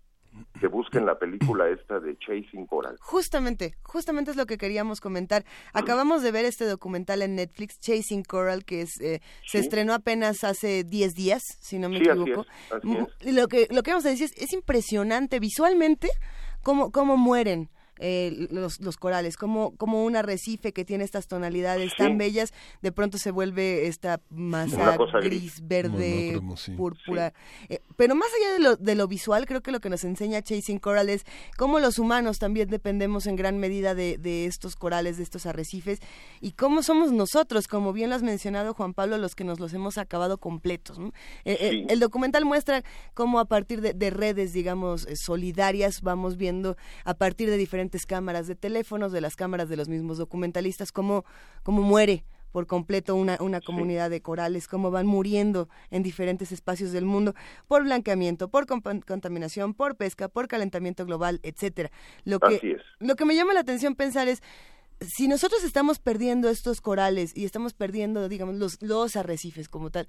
[0.60, 2.98] que busquen la película esta de Chasing Coral.
[3.00, 5.46] Justamente, justamente es lo que queríamos comentar.
[5.74, 10.44] Acabamos de ver este documental en Netflix, Chasing Coral, que es, eh, se estrenó apenas
[10.44, 12.46] hace 10 días, si no me equivoco.
[13.22, 16.10] Lo que lo que vamos a decir es, es impresionante visualmente
[16.63, 17.70] cómo, cómo mueren.
[18.00, 22.94] Eh, los, los, corales, como, como un arrecife que tiene estas tonalidades tan bellas, de
[22.94, 26.40] pronto se vuelve esta masa gris, verde,
[26.78, 27.34] púrpura.
[27.68, 30.42] Eh, pero más allá de lo, de lo visual, creo que lo que nos enseña
[30.42, 31.26] Chasing Coral es
[31.58, 36.00] cómo los humanos también dependemos en gran medida de, de estos corales, de estos arrecifes,
[36.40, 39.74] y cómo somos nosotros, como bien lo has mencionado Juan Pablo, los que nos los
[39.74, 40.98] hemos acabado completos.
[41.44, 42.84] Eh, el documental muestra
[43.14, 48.47] cómo a partir de, de redes, digamos, solidarias, vamos viendo a partir de diferentes cámaras
[48.47, 51.25] de teléfonos, de las cámaras de los mismos documentalistas, cómo,
[51.63, 56.91] cómo muere por completo una, una comunidad de corales, cómo van muriendo en diferentes espacios
[56.91, 57.36] del mundo
[57.67, 61.91] por blanqueamiento, por contaminación, por pesca, por calentamiento global, etcétera.
[62.23, 64.41] Lo que, lo que me llama la atención pensar es
[65.02, 70.08] si nosotros estamos perdiendo estos corales y estamos perdiendo, digamos, los, los arrecifes como tal,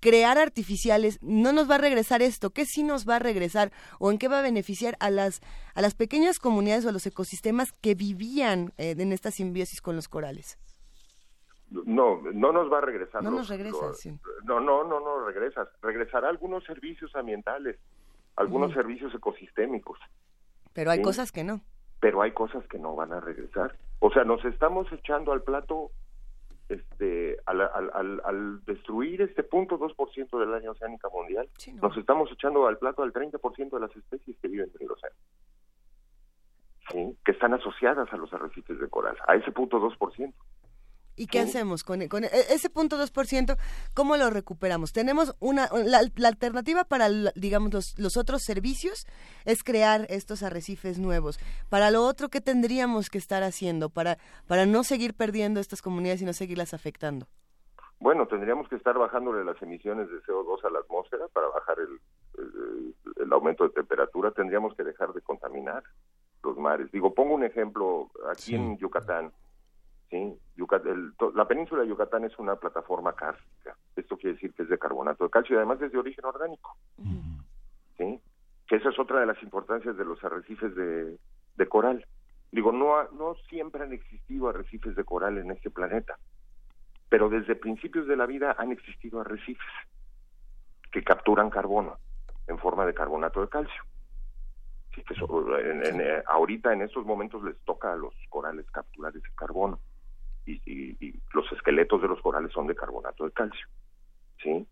[0.00, 2.50] crear artificiales no nos va a regresar esto.
[2.50, 5.40] ¿Qué sí nos va a regresar o en qué va a beneficiar a las,
[5.74, 9.94] a las pequeñas comunidades o a los ecosistemas que vivían eh, en esta simbiosis con
[9.94, 10.58] los corales?
[11.70, 13.22] No, no nos va a regresar.
[13.22, 13.90] No nos regresa,
[14.44, 15.68] No, no, no, no regresa.
[15.82, 17.76] Regresará algunos servicios ambientales,
[18.36, 19.98] algunos servicios ecosistémicos.
[20.72, 21.62] Pero hay cosas que no
[22.00, 23.76] pero hay cosas que no van a regresar.
[24.00, 25.90] O sea, nos estamos echando al plato
[26.68, 31.48] este al, al, al, destruir este punto 2% del área oceánica mundial,
[31.80, 35.16] nos estamos echando al plato al 30% de las especies que viven en el océano.
[36.92, 37.16] ¿Sí?
[37.24, 40.32] que están asociadas a los arrecifes de coral, a ese punto 2%.
[41.16, 43.56] ¿Y qué hacemos con, e, con e, ese punto 2%?
[43.94, 44.92] ¿Cómo lo recuperamos?
[44.92, 49.06] Tenemos una, la, alternativa para, digamos, los, los, otros servicios
[49.46, 51.38] es crear estos arrecifes nuevos.
[51.70, 56.20] Para lo otro, ¿qué tendríamos que estar haciendo para, para no seguir perdiendo estas comunidades
[56.20, 57.26] y no seguirlas afectando?
[57.98, 62.94] Bueno, tendríamos que estar bajándole las emisiones de CO2 a la atmósfera para bajar el,
[63.22, 64.32] el aumento de temperatura.
[64.32, 65.82] Tendríamos que dejar de contaminar
[66.42, 66.92] los mares.
[66.92, 69.32] Digo, pongo un ejemplo aquí en Yucatán
[70.10, 70.38] ¿sí?
[71.34, 73.76] la península de Yucatán es una plataforma cárstica.
[73.94, 76.76] Esto quiere decir que es de carbonato de calcio y además es de origen orgánico.
[77.98, 78.20] ¿sí?
[78.66, 81.18] Que esa es otra de las importancias de los arrecifes de,
[81.56, 82.04] de coral.
[82.52, 86.18] Digo, no, no siempre han existido arrecifes de coral en este planeta,
[87.08, 89.66] pero desde principios de la vida han existido arrecifes
[90.90, 91.98] que capturan carbono
[92.46, 93.82] en forma de carbonato de calcio.
[94.94, 99.78] Sí, que eh, ahorita en estos momentos les toca a los corales capturar ese carbono
[100.46, 103.66] y, los esqueletos de los corales son de carbonato de calcio.
[104.42, 104.66] ¿sí?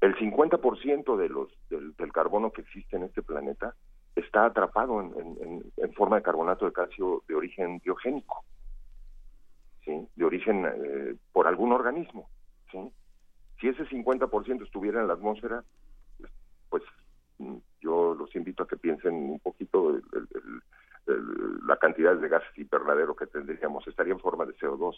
[0.00, 3.74] El 50% de los, del, carbono que existe en este planeta
[4.14, 8.44] está atrapado en, en, forma de carbonato de calcio de origen biogénico,
[9.84, 10.06] ¿sí?
[10.14, 12.28] de origen eh, por algún organismo.
[12.70, 12.78] ¿sí?
[13.60, 15.64] Si ese 50% estuviera en la atmósfera,
[16.68, 16.82] pues
[17.38, 20.02] mm, yo los invito a que piensen un poquito el,
[21.66, 24.94] la cantidad de gases invernadero que tendríamos estaría en forma de CO2,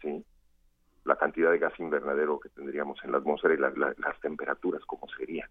[0.00, 0.24] ¿sí?
[1.04, 5.48] La cantidad de gas invernadero que tendríamos en la atmósfera y las temperaturas, ¿cómo serían?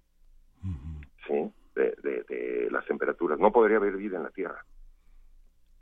[1.27, 1.51] ¿Sí?
[1.75, 3.39] De, las temperaturas.
[3.39, 4.63] No podría haber vida en la Tierra.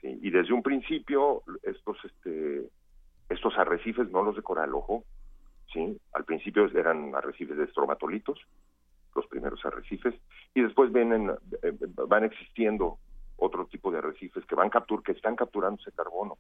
[0.02, 0.18] ¿sí?
[0.22, 2.70] Y desde un principio, estos, este,
[3.30, 5.04] estos arrecifes, no los de coral, ojo,
[5.74, 6.00] ¿sí?
[6.14, 8.40] Al principio eran arrecifes de estromatolitos,
[9.14, 10.16] los primeros arrecifes,
[10.54, 11.32] y después vienen,
[11.64, 11.74] eh,
[12.08, 12.98] van existiendo
[13.38, 16.38] otro tipo de arrecifes que van captur que están capturando ese carbono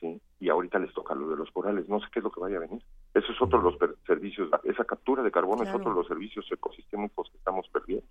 [0.00, 2.40] sí y ahorita les toca lo de los corales no sé qué es lo que
[2.40, 2.82] vaya a venir.
[3.14, 6.46] Eso es otro de los servicios esa captura de carbono es otro de los servicios
[6.50, 8.06] ecosistémicos que estamos perdiendo.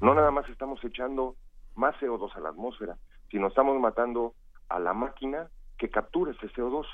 [0.00, 1.36] No nada más estamos echando
[1.74, 2.96] más CO2 a la atmósfera
[3.30, 4.34] sino estamos matando
[4.68, 5.48] a la máquina
[5.78, 6.86] que captura ese CO2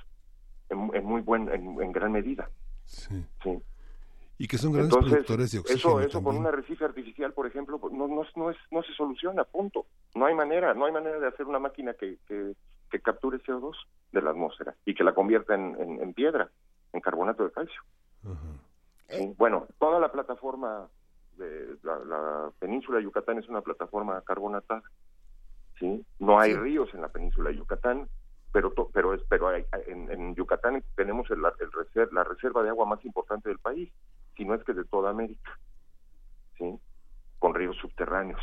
[0.70, 2.48] en, muy buen en, gran medida.
[2.84, 3.24] Sí.
[3.42, 3.62] sí
[4.40, 6.00] Y que son grandes productores de oxígeno.
[6.00, 8.94] Eso, eso con un arrecife artificial, por ejemplo, pues, no, no, no, es, no se
[8.94, 9.84] soluciona, punto.
[10.14, 13.74] No hay manera, no hay manera de hacer una máquina que, que, capture CO2
[14.12, 16.50] de la atmósfera y que la convierta en, en, piedra,
[16.94, 17.82] en carbonato de calcio.
[19.36, 20.88] Bueno, toda la plataforma
[21.36, 24.82] de la, península de Yucatán es una plataforma carbonatada.
[25.78, 26.02] ¿sí?
[26.18, 28.08] No hay ríos en la península de Yucatán,
[28.52, 33.50] pero pero es pero en, Yucatán tenemos el, el la reserva de agua más importante
[33.50, 33.92] del país
[34.36, 35.58] si no es que de toda América
[36.58, 36.78] sí
[37.40, 38.40] con ríos subterráneos.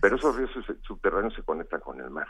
[0.00, 0.50] Pero esos ríos
[0.82, 2.26] subterráneos se conectan con el mar.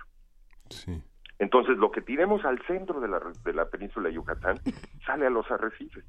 [0.71, 1.03] Sí.
[1.39, 4.61] entonces lo que tiremos al centro de la, de la península de Yucatán
[5.07, 6.05] sale a los arrecifes.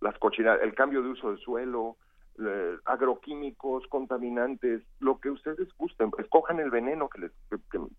[0.00, 1.96] Las cochinadas el cambio de uso del suelo
[2.38, 7.32] eh, agroquímicos, contaminantes, lo que ustedes gusten, escojan el veneno que les,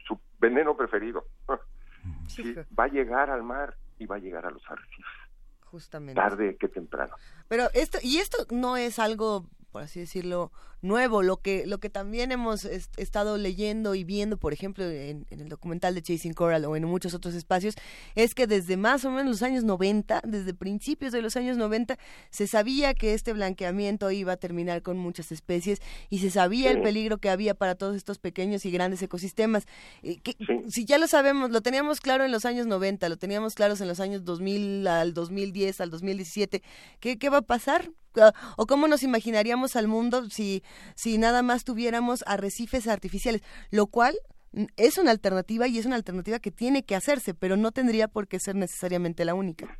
[0.08, 1.26] su veneno preferido.
[2.80, 5.27] va a llegar al mar y va a llegar a los arrecifes.
[5.72, 6.20] Justamente.
[6.20, 7.16] Tarde que temprano.
[7.48, 9.46] Pero esto, y esto no es algo
[9.78, 11.22] por así decirlo, nuevo.
[11.22, 15.94] Lo que, lo que también hemos estado leyendo y viendo, por ejemplo, en, el documental
[15.94, 17.76] de Chasing Coral o en muchos otros espacios,
[18.16, 22.00] es que desde más o menos los años 90, desde principios de los años 90,
[22.32, 26.82] se sabía que este blanqueamiento iba a terminar con muchas especies y se sabía el
[26.82, 29.68] peligro que había para todos estos pequeños y grandes ecosistemas.
[30.02, 30.18] Eh,
[30.70, 33.88] si ya lo sabemos, lo teníamos claro en los años 90, lo teníamos claro en
[33.88, 36.64] los años 2000 al 2010, al 2017,
[37.00, 37.92] ¿qué, qué va a pasar?
[38.56, 40.64] o cómo nos imaginaríamos al mundo si,
[40.96, 44.16] si nada más tuviéramos arrecifes artificiales, lo cual
[44.78, 48.28] es una alternativa y es una alternativa que tiene que hacerse, pero no tendría por
[48.28, 49.80] qué ser necesariamente la única.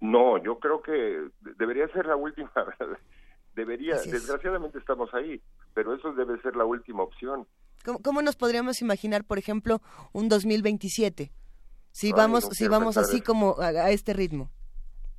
[0.00, 1.28] No, yo creo que
[1.58, 2.50] debería ser la última.
[3.54, 5.40] debería, desgraciadamente estamos ahí,
[5.74, 7.46] pero eso debe ser la última opción.
[8.02, 9.80] ¿Cómo, nos podríamos imaginar, por ejemplo,
[10.12, 11.32] un 2027?
[11.90, 14.50] Si vamos, si vamos así como a, este ritmo.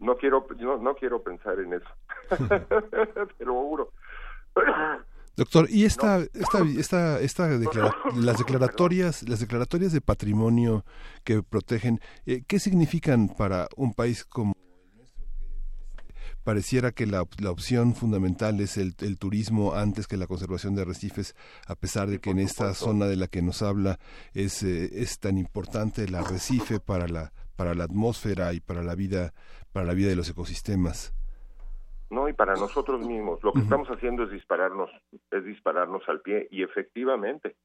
[0.03, 1.89] No quiero, no, no quiero pensar en eso.
[3.37, 3.91] te lo juro.
[5.35, 7.47] Doctor, y esta, esta, esta, esta
[8.15, 10.85] las declaratorias, las declaratorias de patrimonio
[11.23, 14.53] que protegen, eh, ¿qué significan para un país como
[16.43, 20.81] pareciera que la, la opción fundamental es el, el, turismo antes que la conservación de
[20.81, 21.35] arrecifes,
[21.67, 23.97] a pesar de que en esta zona de la que nos habla
[24.33, 28.95] es, eh, es tan importante el arrecife para la, para la atmósfera y para la
[28.95, 29.33] vida,
[29.73, 31.13] para la vida de los ecosistemas.
[32.13, 32.29] ¿no?
[32.29, 34.91] Y para nosotros mismos, lo que estamos haciendo es dispararnos,
[35.31, 37.55] es dispararnos al pie y efectivamente,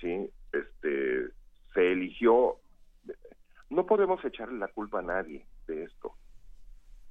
[0.00, 1.28] sí, este,
[1.72, 2.56] se eligió,
[3.70, 6.14] no podemos echarle la culpa a nadie de esto,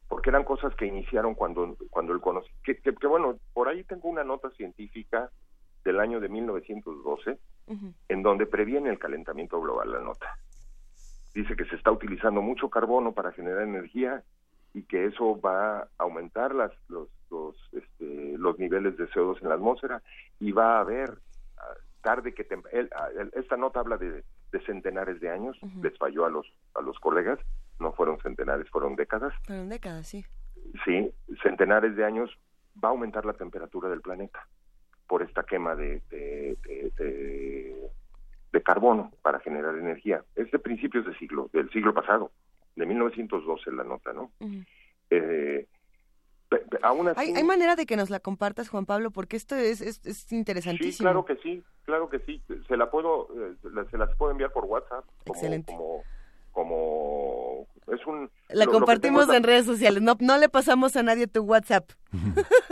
[0.10, 2.22] porque eran cosas que iniciaron cuando, cuando el
[2.64, 5.32] que, que, bueno, por ahí tengo una nota científica
[5.86, 7.40] del año de 1912,
[8.10, 10.38] en donde previene el calentamiento global la nota.
[11.34, 14.24] Dice que se está utilizando mucho carbono para generar energía
[14.74, 19.50] y que eso va a aumentar las, los, los, este, los niveles de CO2 en
[19.50, 20.02] la atmósfera
[20.40, 21.18] y va a haber
[21.58, 22.48] ah, tarde que
[22.96, 24.24] ah, esta nota habla de,
[24.68, 27.40] centenares de años les falló a los a los colegas
[27.80, 29.34] no fueron centenares fueron décadas.
[29.48, 30.24] Fueron décadas sí.
[30.86, 31.12] Sí
[31.42, 32.30] centenares de años
[32.84, 34.48] va a aumentar la temperatura del planeta
[35.08, 36.58] por esta quema de, de,
[36.98, 37.92] de,
[38.54, 42.32] de carbono para generar energía es de principios del siglo del siglo pasado
[42.76, 44.32] de 1912 la nota, ¿no?
[45.10, 45.68] Eh,
[46.82, 49.12] aún ¿Hay, ¿Hay, manera de que nos la compartas, Juan Pablo?
[49.12, 50.92] Porque esto es, es, interesantísimo.
[50.92, 52.42] Sí, claro que sí, claro que sí.
[52.68, 53.56] Se la puedo, eh,
[53.92, 55.06] se las puedo enviar por WhatsApp.
[55.26, 55.74] Como, Excelente.
[55.74, 56.04] Como,
[56.52, 58.30] como es un...
[58.54, 61.90] La compartimos en redes sociales, no, no le pasamos a nadie tu WhatsApp.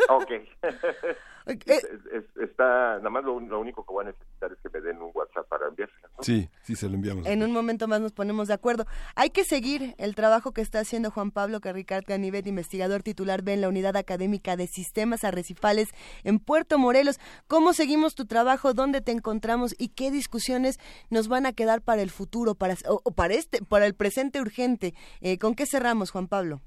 [0.10, 0.32] ok.
[1.46, 5.48] está, nada más lo, único que voy a necesitar es que me den un WhatsApp
[5.48, 6.10] para enviársela.
[6.22, 7.26] Sí, sí, se lo enviamos.
[7.26, 8.86] En un momento más nos ponemos de acuerdo.
[9.16, 13.54] Hay que seguir el trabajo que está haciendo Juan Pablo Carricart Ganivet, investigador titular B
[13.54, 15.90] en la Unidad Académica de Sistemas Arrecifales
[16.24, 17.20] en Puerto Morelos.
[17.48, 18.74] ¿Cómo seguimos tu trabajo?
[18.74, 19.76] ¿Dónde te encontramos?
[19.78, 20.80] ¿Y qué discusiones
[21.10, 24.94] nos van a quedar para el futuro, para, o, para, este, para el presente urgente?
[25.22, 26.62] Eh, ¿Con qué cerramos, Juan Pablo?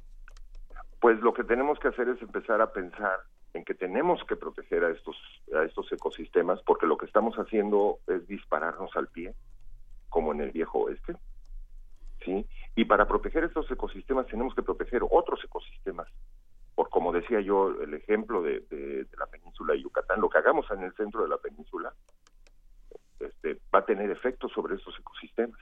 [1.00, 3.20] Pues lo que tenemos que hacer es empezar a pensar
[3.52, 5.16] en que tenemos que proteger a estos
[5.55, 9.34] a estos ecosistemas porque lo que estamos haciendo es dispararnos al pie
[10.09, 11.14] como en el viejo oeste
[12.24, 12.44] sí
[12.74, 16.09] y para proteger estos ecosistemas tenemos que proteger otros ecosistemas.
[16.74, 20.68] Por como decía yo el ejemplo de, de, la península de Yucatán lo que hagamos
[20.72, 21.92] en el centro de la península
[23.20, 25.61] este, va a tener efectos sobre estos ecosistemas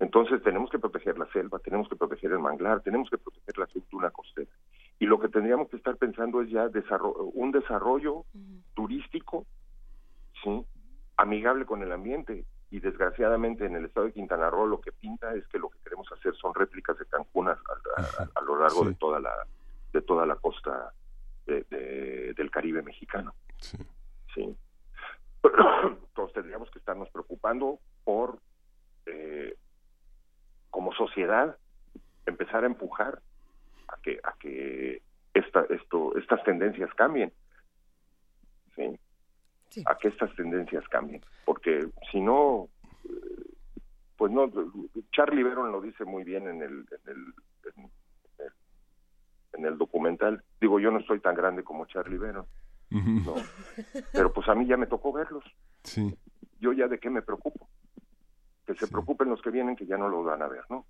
[0.00, 3.64] entonces tenemos que proteger la selva tenemos que proteger el manglar tenemos que proteger la
[3.64, 4.50] estructura costera
[4.98, 6.68] y lo que tendríamos que estar pensando es ya
[7.34, 8.24] un desarrollo
[8.74, 9.46] turístico
[10.42, 10.64] sí
[11.16, 15.32] amigable con el ambiente y desgraciadamente en el estado de Quintana Roo lo que pinta
[15.34, 17.58] es que lo que queremos hacer son réplicas de Cancún a,
[18.44, 19.32] lo largo de toda la
[19.92, 20.92] de toda la costa
[21.46, 23.34] del Caribe mexicano.
[23.60, 23.78] Sí.
[24.34, 24.56] sí.
[26.14, 28.38] Todos tendríamos que estarnos preocupando por,
[29.06, 29.54] eh,
[30.74, 31.56] como sociedad,
[32.26, 33.22] empezar a empujar
[33.86, 35.02] a que a que
[35.32, 37.32] esta, esto, estas tendencias cambien.
[38.74, 38.98] ¿sí?
[39.86, 41.22] A que estas tendencias cambien.
[41.44, 42.70] Porque si no,
[44.16, 44.50] pues no,
[45.12, 47.92] Charlie Veron lo dice muy bien en el, en el,
[49.52, 50.42] en el, documental.
[50.60, 52.46] Digo, yo no estoy tan grande como Charlie Veron,
[52.90, 53.34] ¿no?
[54.12, 55.44] pero pues a mí ya me tocó verlos.
[55.84, 56.18] Sí.
[56.58, 57.68] Yo ya de qué me preocupo.
[58.66, 60.86] Que se preocupen los que vienen, que ya no lo van a ver, ¿no?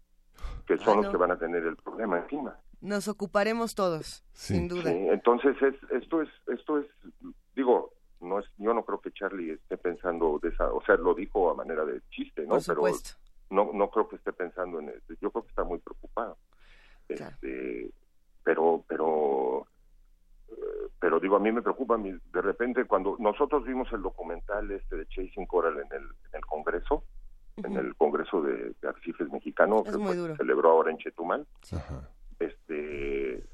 [0.67, 2.57] Que son los que van a tener el problema encima.
[2.81, 4.91] Nos ocuparemos todos, sin duda.
[4.91, 6.87] entonces es, esto es, esto es,
[7.55, 11.15] digo, no es, yo no creo que Charlie esté pensando de esa, o sea, lo
[11.15, 12.59] dijo a manera de chiste, ¿no?
[12.67, 12.83] Pero
[13.51, 15.15] no, no creo que esté pensando en eso.
[15.21, 16.37] Yo creo que está muy preocupado.
[17.09, 17.91] Este,
[18.43, 19.67] pero, pero,
[20.49, 24.97] eh, pero digo, a mí me preocupa, de repente cuando nosotros vimos el documental este
[24.97, 27.05] de Chasing Coral en el, en el Congreso,
[27.57, 31.47] en el Congreso de, Arrecifes Mexicano, que se celebró ahora en Chetumal,
[32.39, 33.45] este,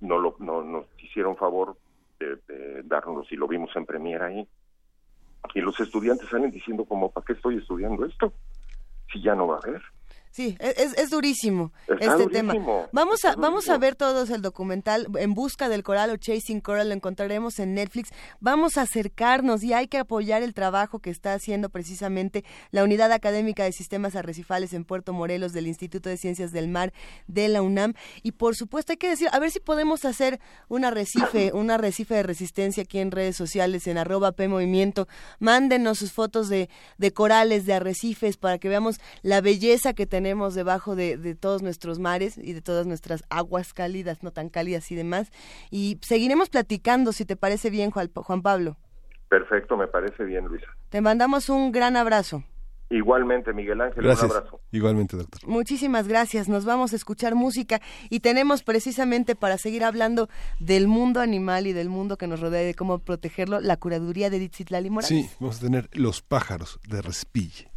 [0.00, 1.76] no, lo, no nos hicieron favor
[2.18, 4.46] de, darnos y lo vimos en Premiera ahí.
[5.54, 8.32] Y los estudiantes salen diciendo como, ¿para qué estoy estudiando esto?
[9.12, 9.82] Si ya no va a haber.
[10.32, 12.54] Sí, es, es durísimo este tema.
[12.90, 16.88] Vamos a, vamos a ver todos el documental En Busca del Coral o Chasing Coral,
[16.88, 18.08] lo encontraremos en Netflix.
[18.40, 23.12] Vamos a acercarnos y hay que apoyar el trabajo que está haciendo precisamente la Unidad
[23.12, 26.94] Académica de Sistemas Arrecifales en Puerto Morelos del Instituto de Ciencias del Mar
[27.26, 27.92] de la UNAM.
[28.22, 32.14] Y por supuesto hay que decir, a ver si podemos hacer un arrecife, un arrecife
[32.14, 35.08] de resistencia aquí en redes sociales, en arroba P Movimiento.
[35.40, 40.21] Mándenos sus fotos de, de corales, de arrecifes, para que veamos la belleza que tenemos
[40.22, 44.92] tenemos debajo de, todos nuestros mares y de todas nuestras aguas cálidas, no tan cálidas
[44.92, 45.32] y demás.
[45.72, 48.08] Y seguiremos platicando, si te parece bien, Juan,
[48.40, 48.76] Pablo.
[49.28, 50.68] Perfecto, me parece bien, Luisa.
[50.90, 52.44] Te mandamos un gran abrazo.
[52.88, 54.60] Igualmente, Miguel Ángel, un abrazo.
[54.70, 55.40] Igualmente, doctor.
[55.44, 56.48] Muchísimas gracias.
[56.48, 60.28] Nos vamos a escuchar música y tenemos precisamente para seguir hablando
[60.60, 64.30] del mundo animal y del mundo que nos rodea y de cómo protegerlo, la curaduría
[64.30, 65.08] de Ditzitlali Morales.
[65.08, 67.71] Sí, vamos a tener Los pájaros de Respille.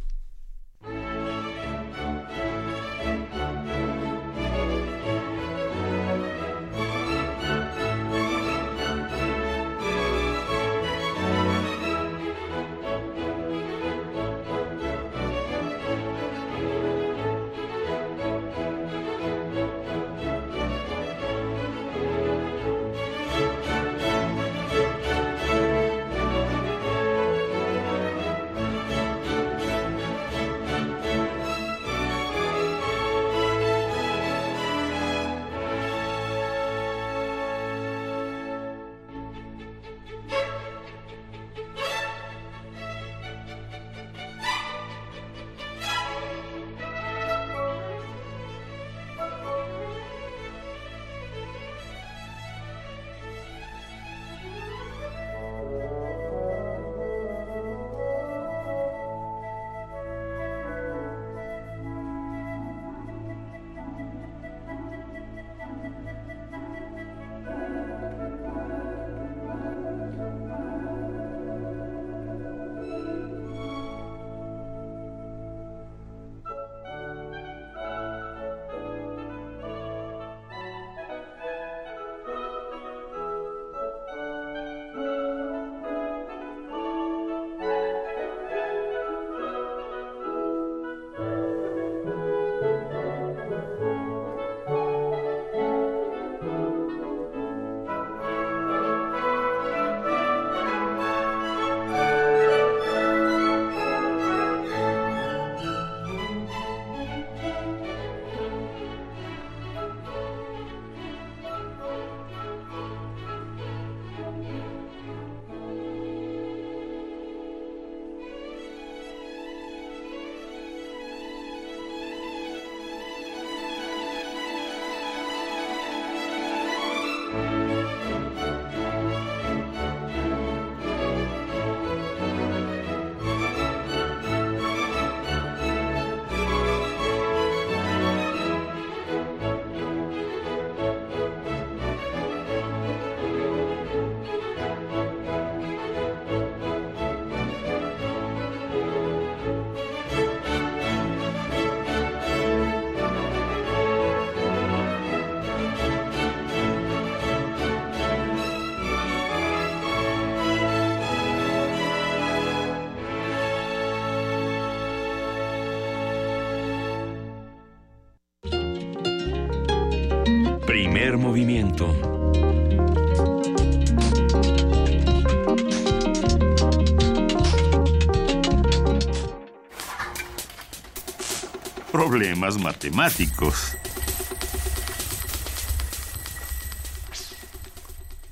[181.92, 183.76] Problemas matemáticos.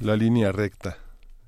[0.01, 1.04] La línea recta.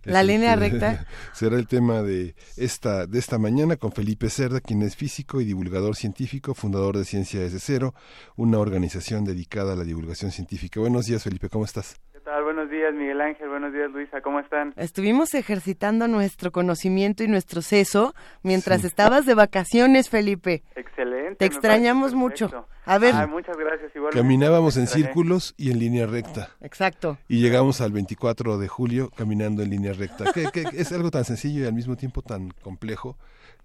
[0.06, 1.06] La línea recta.
[1.34, 5.44] Será el tema de esta, de esta mañana con Felipe Cerda, quien es físico y
[5.44, 7.94] divulgador científico, fundador de Ciencia desde Cero,
[8.36, 10.80] una organización dedicada a la divulgación científica.
[10.80, 11.96] Buenos días, Felipe, ¿cómo estás?
[12.26, 12.42] ¿Qué tal?
[12.42, 13.48] Buenos días, Miguel Ángel.
[13.48, 14.20] Buenos días, Luisa.
[14.20, 14.74] ¿Cómo están?
[14.74, 20.64] Estuvimos ejercitando nuestro conocimiento y nuestro seso mientras estabas de vacaciones, Felipe.
[20.74, 21.36] Excelente.
[21.36, 22.66] Te extrañamos mucho.
[22.84, 23.14] A ver.
[23.28, 23.92] muchas gracias.
[24.10, 26.50] Caminábamos en círculos y en línea recta.
[26.60, 27.16] Exacto.
[27.28, 30.32] Y llegamos al 24 de julio caminando en línea recta.
[30.32, 33.16] que, es algo tan sencillo y al mismo tiempo tan complejo.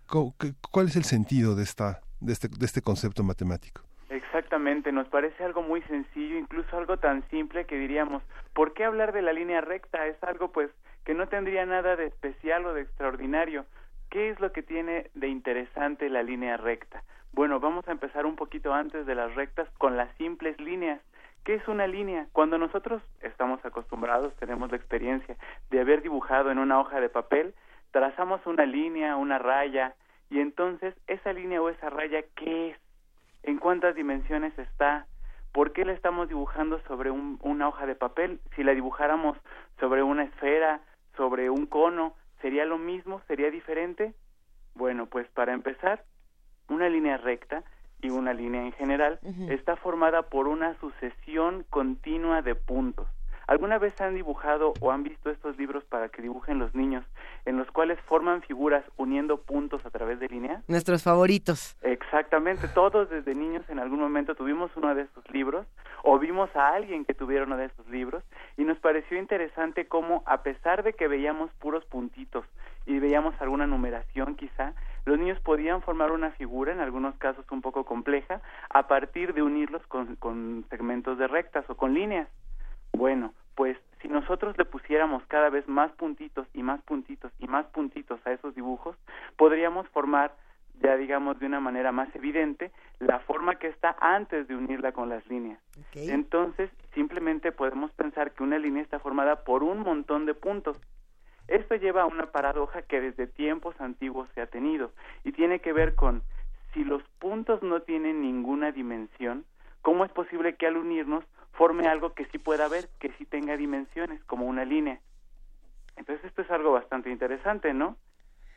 [0.06, 3.82] ¿Cuál es el sentido de, esta, de, este, de este concepto matemático?
[4.12, 8.22] Exactamente, nos parece algo muy sencillo, incluso algo tan simple que diríamos,
[8.54, 10.06] ¿por qué hablar de la línea recta?
[10.06, 10.70] Es algo pues
[11.06, 13.66] que no tendría nada de especial o de extraordinario.
[14.10, 17.04] ¿Qué es lo que tiene de interesante la línea recta?
[17.32, 21.00] Bueno, vamos a empezar un poquito antes de las rectas con las simples líneas.
[21.46, 22.28] ¿Qué es una línea?
[22.34, 25.38] Cuando nosotros estamos acostumbrados, tenemos la experiencia
[25.70, 27.54] de haber dibujado en una hoja de papel,
[27.92, 29.96] trazamos una línea, una raya,
[30.30, 32.81] y entonces esa línea o esa raya, ¿qué es?
[33.44, 35.08] ¿En cuántas dimensiones está?
[35.52, 38.40] ¿Por qué la estamos dibujando sobre una hoja de papel?
[38.56, 39.38] Si la dibujáramos
[39.80, 40.82] sobre una esfera,
[41.18, 43.22] sobre un cono, ¿sería lo mismo?
[43.28, 44.14] ¿Sería diferente?
[44.76, 46.04] Bueno, pues para empezar,
[46.70, 47.64] una línea recta
[48.02, 49.20] y una línea en general
[49.50, 53.08] está formada por una sucesión continua de puntos.
[53.52, 57.04] ¿Alguna vez han dibujado o han visto estos libros para que dibujen los niños,
[57.44, 60.64] en los cuales forman figuras uniendo puntos a través de líneas?
[60.70, 61.76] Nuestros favoritos.
[61.82, 65.68] Exactamente, todos desde niños en algún momento tuvimos uno de estos libros
[66.02, 68.24] o vimos a alguien que tuviera uno de estos libros
[68.56, 72.46] y nos pareció interesante cómo a pesar de que veíamos puros puntitos
[72.86, 77.62] y veíamos alguna numeración quizá, los niños podían formar una figura, en algunos casos un
[77.62, 78.40] poco compleja,
[78.70, 82.30] a partir de unirlos con, con segmentos de rectas o con líneas.
[82.94, 87.66] Bueno, pues si nosotros le pusiéramos cada vez más puntitos y más puntitos y más
[87.68, 88.96] puntitos a esos dibujos,
[89.38, 90.34] podríamos formar
[90.82, 95.10] ya digamos de una manera más evidente la forma que está antes de unirla con
[95.10, 95.60] las líneas.
[95.94, 100.78] Entonces, simplemente podemos pensar que una línea está formada por un montón de puntos.
[101.48, 104.92] Esto lleva a una paradoja que desde tiempos antiguos se ha tenido
[105.24, 106.24] y tiene que ver con
[106.74, 109.46] si los puntos no tienen ninguna dimensión,
[109.82, 113.58] ¿cómo es posible que al unirnos forme algo que sí pueda ver, que sí tenga
[113.58, 115.00] dimensiones, como una línea?
[115.98, 117.98] Entonces esto es algo bastante interesante, ¿no?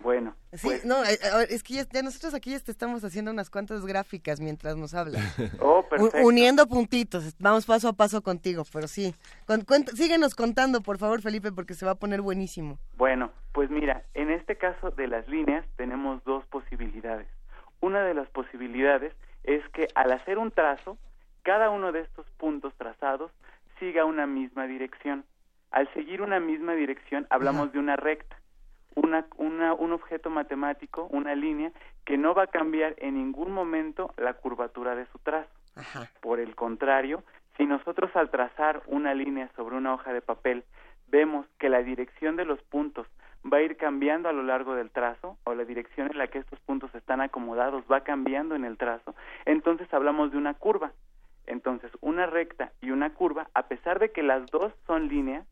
[0.01, 0.35] Bueno.
[0.53, 4.39] Sí, pues no, es que ya, nosotros aquí ya te estamos haciendo unas cuantas gráficas
[4.41, 5.23] mientras nos hablas.
[5.61, 6.27] Oh, perfecto.
[6.27, 7.35] uniendo puntitos.
[7.39, 9.15] Vamos paso a paso contigo, pero sí.
[9.95, 12.79] síguenos contando, por favor, Felipe, porque se va a poner buenísimo.
[12.97, 17.29] Bueno, pues mira, en este caso de las líneas tenemos dos posibilidades.
[17.81, 19.15] Una de las posibilidades
[19.45, 20.99] es que al hacer un trazo,
[21.45, 23.31] cada uno de estos puntos trazados
[23.79, 25.25] siga una misma dirección.
[25.71, 28.37] Al seguir una misma dirección, hablamos de una recta
[28.95, 31.73] una, una, un objeto matemático, una línea,
[32.05, 35.51] que no va a cambiar en ningún momento la curvatura de su trazo.
[36.21, 37.25] Por el contrario,
[37.57, 40.65] si nosotros al trazar una línea sobre una hoja de papel
[41.09, 43.07] vemos que la dirección de los puntos
[43.53, 46.39] va a ir cambiando a lo largo del trazo o la dirección en la que
[46.39, 49.15] estos puntos están acomodados va cambiando en el trazo,
[49.45, 50.93] entonces hablamos de una curva.
[51.47, 55.47] Entonces, una recta y una curva, a pesar de que las dos son líneas,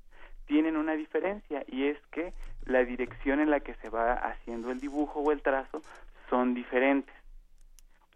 [0.47, 2.33] tienen una diferencia y es que
[2.67, 5.83] la dirección en la que se va haciendo el dibujo o el trazo
[6.29, 7.15] son diferentes.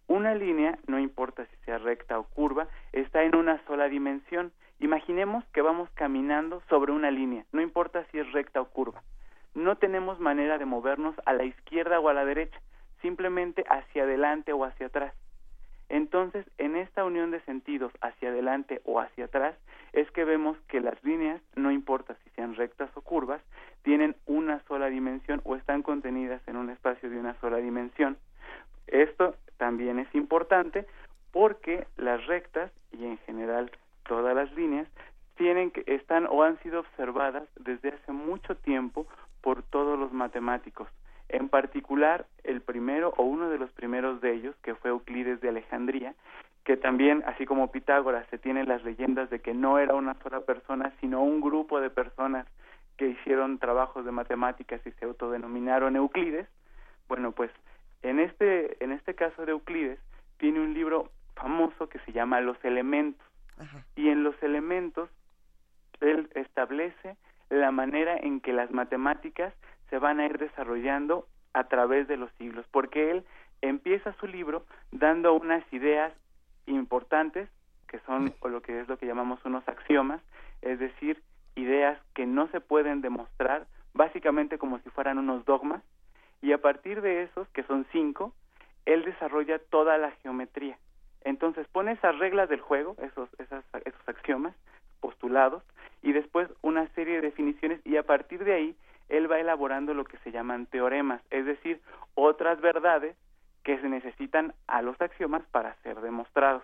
[0.09, 4.53] Una línea, no importa si sea recta o curva, está en una sola dimensión.
[4.79, 9.03] Imaginemos que vamos caminando sobre una línea, no importa si es recta o curva.
[9.55, 12.61] No tenemos manera de movernos a la izquierda o a la derecha,
[13.03, 15.15] simplemente hacia adelante o hacia atrás.
[15.89, 19.57] Entonces, en esta unión de sentidos hacia adelante o hacia atrás,
[19.93, 23.41] es que vemos que las líneas, no importa si sean rectas o curvas,
[23.83, 28.17] tienen una sola dimensión o están contenidas en un espacio de una sola dimensión.
[28.89, 30.87] Esto también es importante
[31.33, 33.71] porque las rectas y en general
[34.09, 34.89] todas las líneas
[35.37, 39.07] tienen que están o han sido observadas desde hace mucho tiempo
[39.41, 40.89] por todos los matemáticos.
[41.29, 45.49] En particular, el primero o uno de los primeros de ellos, que fue Euclides de
[45.49, 46.15] Alejandría,
[46.65, 50.41] que también, así como Pitágoras, se tienen las leyendas de que no era una sola
[50.41, 52.47] persona, sino un grupo de personas
[52.97, 56.49] que hicieron trabajos de matemáticas y se autodenominaron Euclides.
[57.09, 57.51] Bueno, pues
[58.03, 60.01] en este, en este caso de Euclides,
[60.39, 63.25] tiene un libro famoso que se llama Los elementos.
[63.95, 65.09] Y en los elementos
[66.01, 67.17] él establece
[67.49, 69.55] la manera en que las matemáticas
[69.91, 73.25] se van a ir desarrollando a través de los siglos, porque él
[73.63, 76.13] empieza su libro dando unas ideas
[76.67, 77.49] importantes
[77.89, 80.21] que son o lo que es lo que llamamos unos axiomas,
[80.63, 81.23] es decir,
[81.55, 85.83] ideas que no se pueden demostrar, básicamente como si fueran unos dogmas,
[86.43, 88.33] y a partir de esos, que son cinco,
[88.85, 90.79] él desarrolla toda la geometría.
[91.23, 94.55] Entonces pone esas reglas del juego, esos, esos axiomas,
[95.01, 95.63] postulados,
[96.03, 98.77] y después una serie de definiciones, y a partir de ahí
[99.09, 101.81] él va elaborando lo que se llaman teoremas, es decir,
[102.15, 103.17] otras verdades
[103.63, 106.63] que se necesitan a los axiomas para ser demostrados.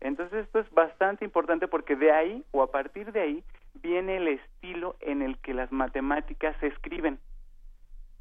[0.00, 3.44] Entonces esto es bastante importante porque de ahí o a partir de ahí
[3.82, 7.18] viene el estilo en el que las matemáticas se escriben.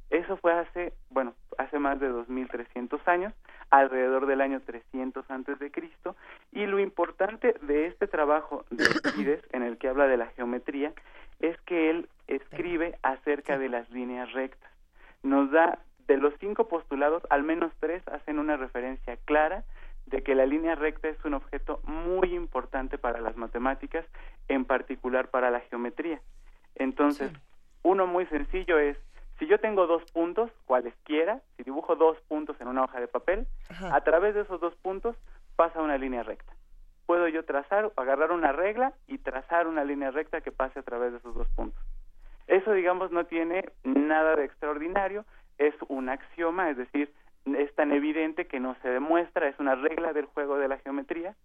[0.09, 3.33] Eso fue hace, bueno, hace más de 2300 años,
[3.71, 6.15] alrededor del año 300 antes de Cristo,
[6.51, 10.93] y lo importante de este trabajo de Euclides en el que habla de la geometría
[11.43, 14.71] es que él escribe acerca de las líneas rectas.
[15.23, 15.77] Nos da
[16.07, 19.65] de los cinco postulados, al menos tres hacen una referencia clara
[20.05, 24.05] de que la línea recta es un objeto muy importante para las matemáticas,
[24.47, 26.21] en particular para la geometría.
[26.75, 27.31] Entonces,
[27.83, 28.97] uno muy sencillo es,
[29.37, 33.47] si yo tengo dos puntos, cualesquiera, si dibujo dos puntos en una hoja de papel,
[33.91, 35.17] a través de esos dos puntos
[35.57, 36.53] pasa una línea recta.
[37.05, 41.11] Puedo yo trazar, agarrar una regla y trazar una línea recta que pase a través
[41.11, 41.83] de esos dos puntos.
[42.47, 45.25] Eso, digamos, no tiene nada de extraordinario,
[45.57, 47.13] es un axioma, es decir,
[47.45, 51.35] es tan evidente que no se demuestra, es una regla del juego de la geometría,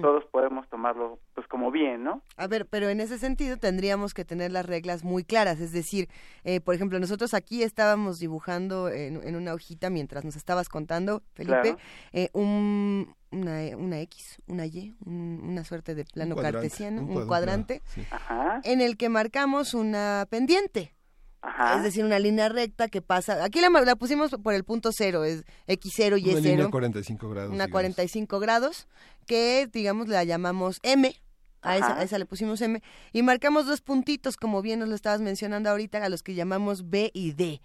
[0.00, 2.22] todos podemos tomarlo pues como bien, ¿no?
[2.36, 6.08] A ver, pero en ese sentido tendríamos que tener las reglas muy claras, es decir,
[6.44, 11.76] eh, por ejemplo, nosotros aquí estábamos dibujando en, una hojita mientras nos estabas contando, Felipe,
[12.12, 17.82] eh, un, una, una, X, una Y, una suerte de plano cartesiano, un cuadrante,
[18.64, 20.97] en el que marcamos una pendiente.
[21.76, 23.44] Es decir, una línea recta que pasa.
[23.44, 26.38] Aquí la, la, pusimos por el punto cero, es X0 y Y0.
[26.38, 27.52] Una línea 45 grados.
[27.52, 28.88] Una 45 grados,
[29.26, 31.14] que digamos la llamamos M.
[31.60, 32.80] A esa, a esa, le pusimos M.
[33.12, 36.88] Y marcamos dos puntitos, como bien nos lo estabas mencionando ahorita, a los que llamamos
[36.88, 37.60] B y D.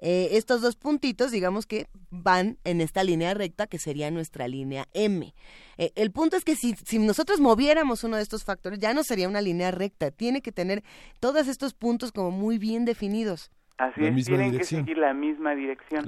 [0.00, 4.88] Eh, estos dos puntitos, digamos que van en esta línea recta que sería nuestra línea
[4.92, 5.34] M.
[5.76, 9.02] Eh, el punto es que si, si, nosotros moviéramos uno de estos factores, ya no
[9.02, 10.10] sería una línea recta.
[10.10, 10.82] Tiene que tener
[11.20, 13.50] todos estos puntos como muy bien definidos.
[13.78, 16.04] Así es, tienen que seguir la misma dirección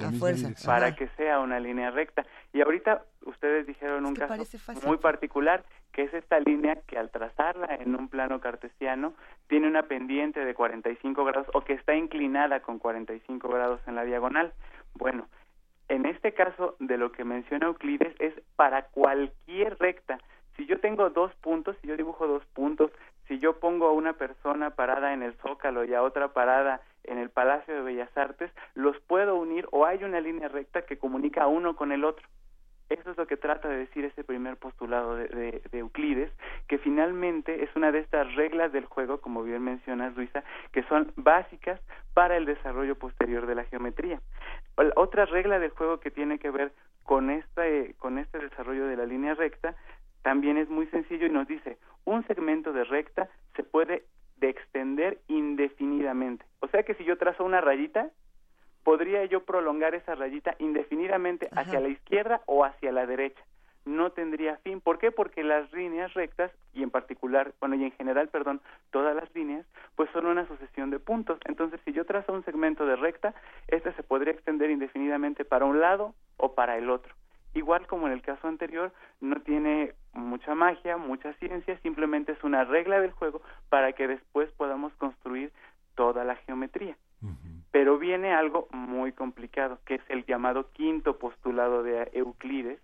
[0.65, 2.25] para que sea una línea recta.
[2.51, 4.43] Y ahorita ustedes dijeron un caso
[4.85, 5.63] muy particular,
[5.93, 9.13] que es esta línea que al trazarla en un plano cartesiano
[9.47, 14.03] tiene una pendiente de 45 grados o que está inclinada con 45 grados en la
[14.03, 14.51] diagonal.
[14.95, 15.29] Bueno,
[15.87, 20.19] en este caso de lo que menciona Euclides es para cualquier recta.
[20.57, 22.91] Si yo tengo dos puntos, si yo dibujo dos puntos,
[23.29, 27.17] si yo pongo a una persona parada en el Zócalo y a otra parada en
[27.17, 31.47] el Palacio de Bellas Artes, los puedo unir o hay una línea recta que comunica
[31.47, 32.25] uno con el otro.
[32.91, 36.29] Eso es lo que trata de decir ese primer postulado de, Euclides,
[36.67, 40.43] que finalmente es una de estas reglas del juego, como bien mencionas, Luisa,
[40.73, 41.79] que son básicas
[42.13, 44.19] para el desarrollo posterior de la geometría.
[44.97, 46.73] Otra regla del juego que tiene que ver
[47.03, 49.73] con este, con este desarrollo de la línea recta
[50.21, 54.03] también es muy sencillo y nos dice, un segmento de recta se puede
[54.41, 56.43] de extender indefinidamente.
[56.59, 58.09] O sea que si yo trazo una rayita,
[58.83, 63.41] podría yo prolongar esa rayita indefinidamente hacia la izquierda o hacia la derecha.
[63.85, 64.81] No tendría fin.
[64.81, 65.11] ¿Por qué?
[65.11, 68.61] Porque las líneas rectas, y en particular, bueno, y en general, perdón,
[68.91, 69.65] todas las líneas,
[69.95, 71.39] pues son una sucesión de puntos.
[71.45, 73.33] Entonces, si yo trazo un segmento de recta,
[73.67, 77.13] este se podría extender indefinidamente para un lado o para el otro.
[77.53, 82.63] Igual como en el caso anterior, no tiene mucha magia, mucha ciencia, simplemente es una
[82.63, 85.51] regla del juego para que después podamos construir
[85.95, 86.95] toda la geometría.
[87.71, 92.79] Pero viene algo muy complicado, que es el llamado quinto postulado de Euclides,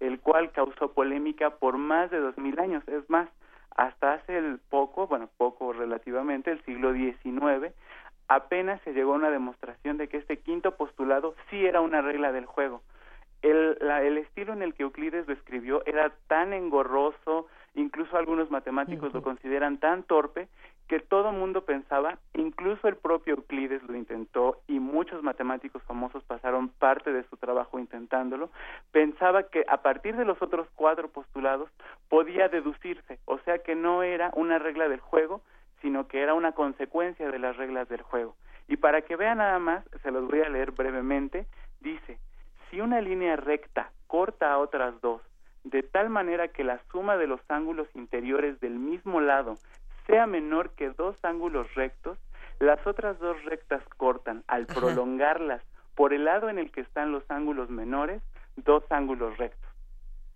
[0.00, 2.86] el cual causó polémica por más de dos mil años.
[2.86, 3.28] Es más,
[3.74, 7.72] hasta hace el poco, bueno, poco relativamente, el siglo XIX,
[8.28, 12.30] apenas se llegó a una demostración de que este quinto postulado sí era una regla
[12.30, 12.82] del juego
[13.42, 19.12] el, el estilo en el que Euclides lo escribió era tan engorroso, incluso algunos matemáticos
[19.12, 20.48] lo consideran tan torpe,
[20.88, 26.70] que todo mundo pensaba, incluso el propio Euclides lo intentó y muchos matemáticos famosos pasaron
[26.70, 28.50] parte de su trabajo intentándolo,
[28.90, 31.68] pensaba que a partir de los otros cuatro postulados
[32.08, 35.42] podía deducirse, o sea que no era una regla del juego,
[35.82, 38.34] sino que era una consecuencia de las reglas del juego.
[38.66, 41.46] Y para que vean nada más, se los voy a leer brevemente,
[41.80, 42.18] dice,
[42.70, 45.22] si una línea recta corta a otras dos,
[45.64, 49.58] de tal manera que la suma de los ángulos interiores del mismo lado
[50.06, 52.18] sea menor que dos ángulos rectos,
[52.58, 55.62] las otras dos rectas cortan al prolongarlas
[55.94, 58.22] por el lado en el que están los ángulos menores,
[58.56, 59.68] dos ángulos rectos.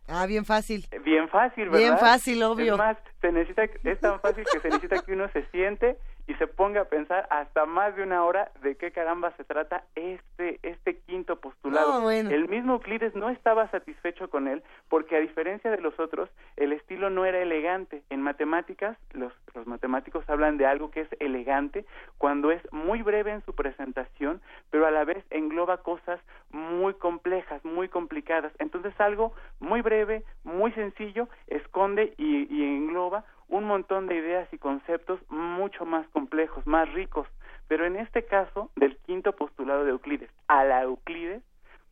[0.09, 0.87] Ah, bien fácil.
[1.05, 1.79] Bien fácil, ¿verdad?
[1.79, 2.73] Bien fácil, obvio.
[2.73, 5.97] Es más, se necesita, es tan fácil que se necesita que uno se siente
[6.33, 9.85] y se ponga a pensar hasta más de una hora de qué caramba se trata
[9.95, 12.11] este este quinto postulado.
[12.11, 16.73] El mismo Euclides no estaba satisfecho con él porque a diferencia de los otros, el
[16.73, 18.03] estilo no era elegante.
[18.09, 21.85] En matemáticas, los, los matemáticos hablan de algo que es elegante
[22.17, 26.19] cuando es muy breve en su presentación, pero a la vez engloba cosas
[26.51, 28.55] muy complejas, muy complicadas.
[28.59, 34.59] Entonces algo muy breve, muy sencillo, esconde y, y engloba un montón de ideas y
[34.59, 37.29] conceptos mucho más complejos, más ricos.
[37.69, 41.43] Pero en este caso, del quinto postulado de Euclides a la Euclides,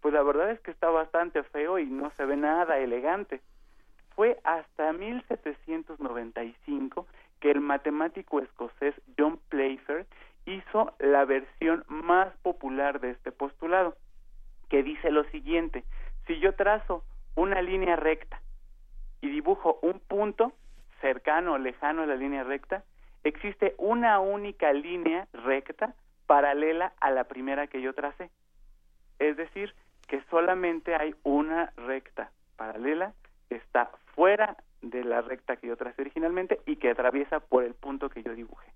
[0.00, 3.42] pues la verdad es que está bastante feo y no se ve nada elegante.
[4.16, 7.06] Fue hasta 1795
[7.40, 10.06] que el matemático escocés John Playfair
[10.46, 13.98] hizo la versión más popular de este postulado,
[14.70, 15.84] que dice lo siguiente,
[16.26, 17.04] si yo trazo
[17.34, 18.40] una línea recta
[19.20, 20.54] y dibujo un punto,
[21.00, 22.84] cercano o lejano a la línea recta,
[23.24, 25.94] existe una única línea recta
[26.26, 28.30] paralela a la primera que yo tracé.
[29.18, 29.74] Es decir,
[30.06, 33.12] que solamente hay una recta paralela
[33.48, 37.74] que está fuera de la recta que yo tracé originalmente y que atraviesa por el
[37.74, 38.72] punto que yo dibujé.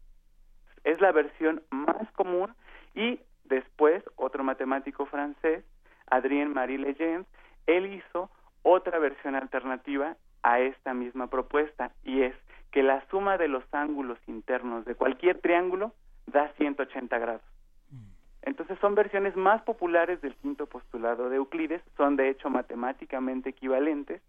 [0.84, 2.54] Es la versión más común
[2.94, 5.64] y después otro matemático francés,
[6.10, 7.26] Adrien Marie Legendre,
[7.66, 8.30] él hizo
[8.62, 12.34] otra versión alternativa a esta misma propuesta y es
[12.70, 15.92] que la suma de los ángulos internos de cualquier triángulo
[16.26, 17.42] da 180 grados.
[17.90, 18.04] Mm.
[18.42, 24.20] Entonces son versiones más populares del quinto postulado de Euclides, son de hecho matemáticamente equivalentes,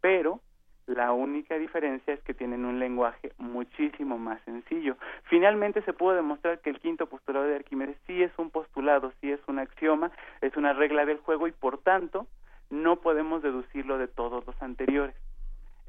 [0.00, 0.40] pero
[0.86, 4.96] la única diferencia es que tienen un lenguaje muchísimo más sencillo.
[5.24, 9.30] Finalmente se pudo demostrar que el quinto postulado de Arquímedes sí es un postulado, sí
[9.30, 12.26] es un axioma, es una regla del juego y por tanto
[12.70, 15.14] no podemos deducirlo de todos los anteriores.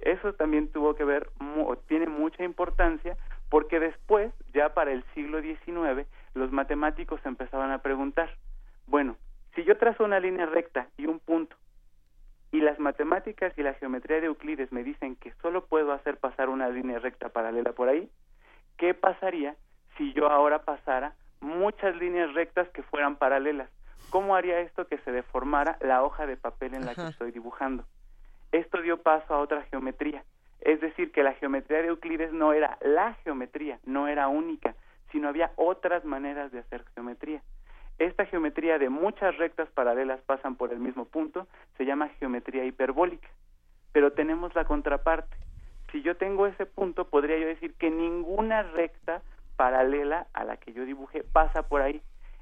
[0.01, 1.29] Eso también tuvo que ver,
[1.87, 3.17] tiene mucha importancia,
[3.49, 8.35] porque después, ya para el siglo XIX, los matemáticos empezaban a preguntar,
[8.87, 9.15] bueno,
[9.55, 11.55] si yo trazo una línea recta y un punto,
[12.51, 16.49] y las matemáticas y la geometría de Euclides me dicen que solo puedo hacer pasar
[16.49, 18.09] una línea recta paralela por ahí,
[18.77, 19.55] ¿qué pasaría
[19.97, 23.69] si yo ahora pasara muchas líneas rectas que fueran paralelas?
[24.09, 27.85] ¿Cómo haría esto que se deformara la hoja de papel en la que estoy dibujando?
[28.51, 30.23] Esto dio paso a otra geometría,
[30.59, 34.75] es decir, que la geometría de Euclides no era la geometría, no era única,
[35.11, 37.41] sino había otras maneras de hacer geometría.
[37.97, 41.47] Esta geometría de muchas rectas paralelas pasan por el mismo punto
[41.77, 43.27] se llama geometría hiperbólica.
[43.91, 45.35] Pero tenemos la contraparte.
[45.91, 49.21] Si yo tengo ese punto, podría yo decir que ninguna recta
[49.55, 52.01] paralela a la que yo dibujé pasa por ahí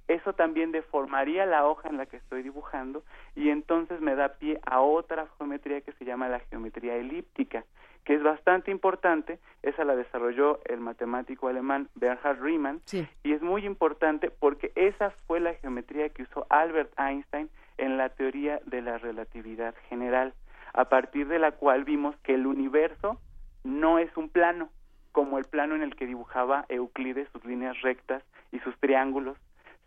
[0.10, 3.04] eso también deformaría la hoja en la que estoy dibujando
[3.36, 7.64] y entonces me da pie a otra geometría que se llama la geometría elíptica,
[8.04, 12.82] que es bastante importante, esa la desarrolló el matemático alemán Bernhard Riemann
[13.24, 17.48] y es muy importante porque esa fue la geometría que usó Albert Einstein
[17.78, 20.34] en la teoría de la relatividad general,
[20.74, 23.22] a partir de la cual vimos que el universo
[23.64, 24.70] no es un plano,
[25.12, 29.38] como el plano en el que dibujaba Euclides sus líneas rectas y sus triángulos,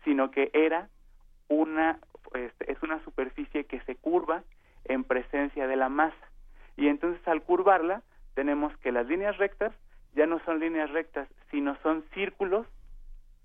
[0.03, 0.89] sino que era
[1.47, 1.99] una
[2.33, 4.43] este, es una superficie que se curva
[4.85, 6.15] en presencia de la masa.
[6.75, 8.01] Y entonces al curvarla
[8.33, 9.73] tenemos que las líneas rectas
[10.15, 12.67] ya no son líneas rectas sino son círculos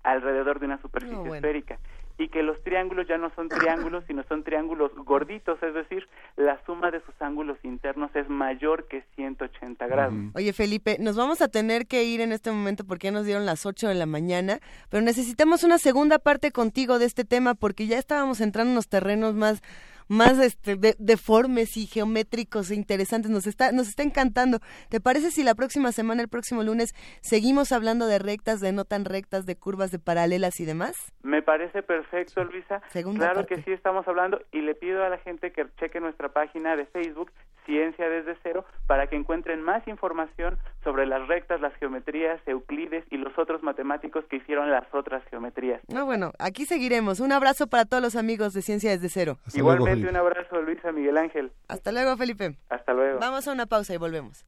[0.03, 1.77] alrededor de una superficie esférica
[2.19, 6.61] y que los triángulos ya no son triángulos, sino son triángulos gorditos, es decir, la
[6.65, 10.13] suma de sus ángulos internos es mayor que 180 grados.
[10.35, 13.45] Oye, Felipe, nos vamos a tener que ir en este momento porque ya nos dieron
[13.45, 14.59] las 8 de la mañana,
[14.89, 18.89] pero necesitamos una segunda parte contigo de este tema porque ya estábamos entrando en los
[18.89, 19.61] terrenos más
[20.09, 23.31] más este, deformes y geométricos e interesantes.
[23.31, 24.59] Nos está, nos está encantando.
[24.89, 28.83] ¿Te parece si la próxima semana, el próximo lunes, seguimos hablando de rectas, de no
[28.83, 30.95] tan rectas, de curvas, de paralelas y demás?
[31.23, 32.81] Me parece perfecto, Luisa.
[33.15, 36.75] claro que sí estamos hablando y le pido a la gente que cheque nuestra página
[36.75, 37.31] de Facebook
[37.69, 43.17] Ciencia desde cero para que encuentren más información sobre las rectas, las geometrías, Euclides y
[43.17, 45.79] los otros matemáticos que hicieron las otras geometrías.
[45.87, 47.19] No, bueno, aquí seguiremos.
[47.19, 49.37] Un abrazo para todos los amigos de Ciencia desde cero.
[49.53, 51.51] Igualmente un abrazo, Luisa Miguel Ángel.
[51.67, 52.55] Hasta luego, Felipe.
[52.69, 53.19] Hasta luego.
[53.19, 54.43] Vamos a una pausa y volvemos.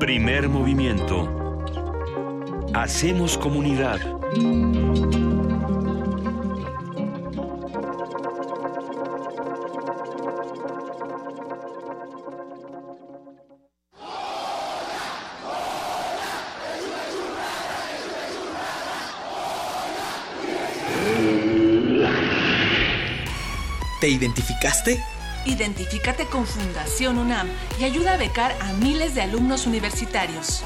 [0.00, 1.28] Primer movimiento.
[2.72, 3.98] Hacemos comunidad.
[24.00, 25.00] ¿Te identificaste?
[25.44, 27.48] Identifícate con Fundación UNAM
[27.80, 30.62] y ayuda a becar a miles de alumnos universitarios.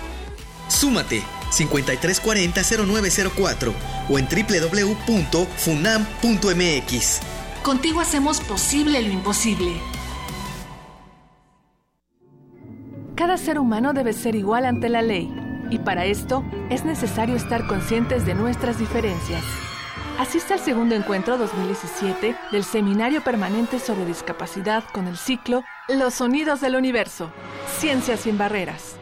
[0.69, 3.73] Súmate 5340-0904
[4.09, 7.21] o en www.funam.mx.
[7.63, 9.81] Contigo hacemos posible lo imposible.
[13.15, 15.33] Cada ser humano debe ser igual ante la ley
[15.71, 19.45] y para esto es necesario estar conscientes de nuestras diferencias.
[20.19, 26.61] Asiste al segundo encuentro 2017 del Seminario Permanente sobre Discapacidad con el ciclo Los Sonidos
[26.61, 27.31] del Universo,
[27.79, 28.97] Ciencias sin Barreras.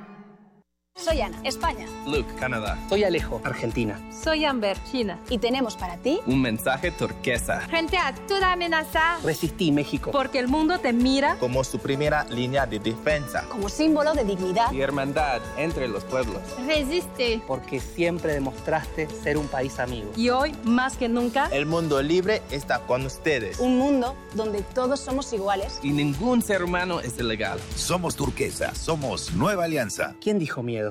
[0.95, 1.86] Soy Ana, España.
[2.07, 2.78] Luke, Canadá.
[2.88, 3.99] Soy Alejo, Argentina.
[4.12, 5.18] Soy Amber, China.
[5.30, 7.61] Y tenemos para ti un mensaje turquesa.
[7.62, 9.18] Frente a toda amenaza.
[9.24, 10.11] Resistí México.
[10.12, 13.45] Porque el mundo te mira como su primera línea de defensa.
[13.49, 16.40] Como símbolo de dignidad y hermandad entre los pueblos.
[16.66, 17.43] Resiste.
[17.49, 20.12] Porque siempre demostraste ser un país amigo.
[20.14, 23.59] Y hoy, más que nunca, el mundo libre está con ustedes.
[23.61, 25.80] Un mundo donde todos somos iguales.
[25.82, 27.59] Y ningún ser humano es ilegal.
[27.74, 30.14] Somos turquesa, somos nueva alianza.
[30.20, 30.82] ¿Quién dijo miedo?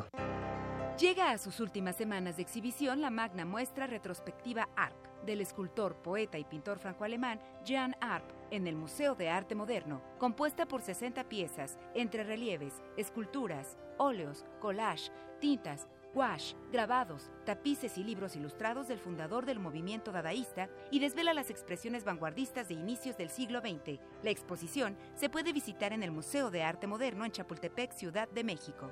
[0.97, 6.37] Llega a sus últimas semanas de exhibición la magna muestra retrospectiva ARP del escultor, poeta
[6.37, 11.77] y pintor franco-alemán Jean Arp en el Museo de Arte Moderno, compuesta por 60 piezas
[11.93, 19.59] entre relieves, esculturas, óleos, collage, tintas, gouache, grabados, tapices y libros ilustrados del fundador del
[19.59, 23.99] movimiento dadaísta y desvela las expresiones vanguardistas de inicios del siglo XX.
[24.21, 28.43] La exposición se puede visitar en el Museo de Arte Moderno en Chapultepec, Ciudad de
[28.43, 28.91] México.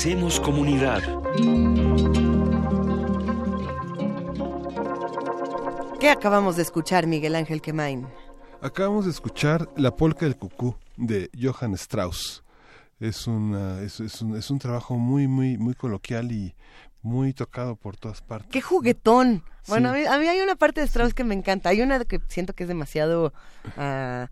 [0.00, 1.02] Hacemos comunidad.
[6.00, 8.08] ¿Qué acabamos de escuchar, Miguel Ángel Quemain?
[8.62, 12.42] Acabamos de escuchar La polca del cucú de Johann Strauss.
[12.98, 16.54] Es, una, es, es un, es un trabajo muy, muy, muy coloquial y
[17.02, 18.50] muy tocado por todas partes.
[18.50, 19.44] ¡Qué juguetón!
[19.68, 21.68] Bueno, a, mí, a, mí, hay una parte de Strauss que me encanta.
[21.68, 23.34] Hay una que siento que es demasiado
[23.76, 24.26] uh,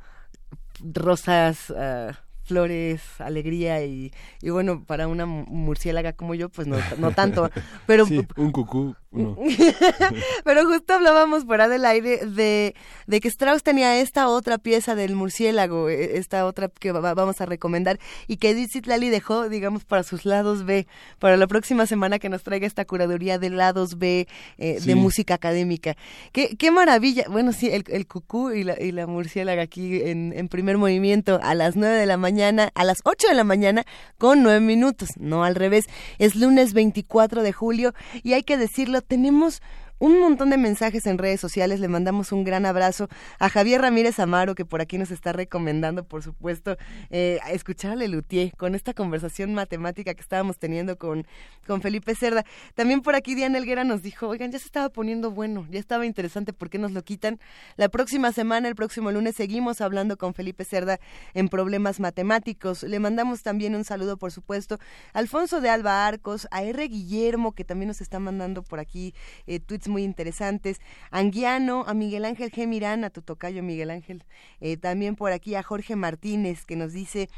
[0.95, 2.15] rosas, uh,
[2.49, 7.51] flores, alegría y, y, bueno, para una murciélaga como yo, pues no, no tanto.
[7.87, 8.97] Pero sí, un cucú.
[10.45, 12.75] Pero justo hablábamos fuera del aire de,
[13.07, 17.47] de, que Strauss tenía esta otra pieza del murciélago, esta otra que va, vamos a
[17.47, 20.87] recomendar y que Edith Lali dejó, digamos, para sus lados B,
[21.19, 24.29] para la próxima semana que nos traiga esta curaduría de lados B
[24.59, 24.87] eh, sí.
[24.87, 25.97] de música académica.
[26.33, 27.25] Qué, qué maravilla.
[27.31, 31.41] Bueno, sí, el, el cucú y la, y la murciélaga aquí en, en primer movimiento
[31.43, 33.85] a las 9 de la mañana, a las 8 de la mañana
[34.19, 35.87] con 9 minutos, no al revés.
[36.19, 39.63] Es lunes 24 de julio y hay que decirlo tenemos
[39.99, 41.81] un montón de mensajes en redes sociales.
[41.81, 46.05] Le mandamos un gran abrazo a Javier Ramírez Amaro, que por aquí nos está recomendando,
[46.05, 46.77] por supuesto,
[47.11, 51.27] eh, escuchar a Lelutier con esta conversación matemática que estábamos teniendo con,
[51.67, 52.45] con Felipe Cerda.
[52.75, 56.07] También por aquí Diana Elguera nos dijo, oigan, ya se estaba poniendo bueno, ya estaba
[56.07, 57.41] interesante, ¿por qué nos lo quitan?
[57.77, 61.01] La próxima semana, el próximo lunes, seguimos hablando con Felipe Cerda
[61.35, 62.83] en problemas matemáticos.
[62.83, 64.79] Le mandamos también un saludo, por supuesto,
[65.13, 66.87] a Alfonso de Alba Arcos, a R.
[66.89, 69.15] Guillermo, que también nos está mandando por aquí
[69.47, 70.81] eh, tweets muy interesantes,
[71.11, 72.67] Anguiano, a Miguel Ángel G.
[72.67, 74.25] Mirán, a tu tocayo Miguel Ángel,
[74.61, 77.29] eh, también por aquí a Jorge Martínez, que nos dice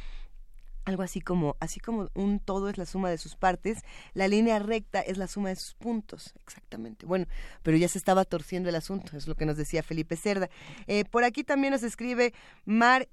[0.84, 3.78] algo así como, así como un todo es la suma de sus partes,
[4.14, 7.06] la línea recta es la suma de sus puntos, exactamente.
[7.06, 7.26] Bueno,
[7.62, 10.50] pero ya se estaba torciendo el asunto, es lo que nos decía Felipe Cerda.
[10.86, 12.32] Eh, por aquí también nos escribe
[12.64, 13.08] Mar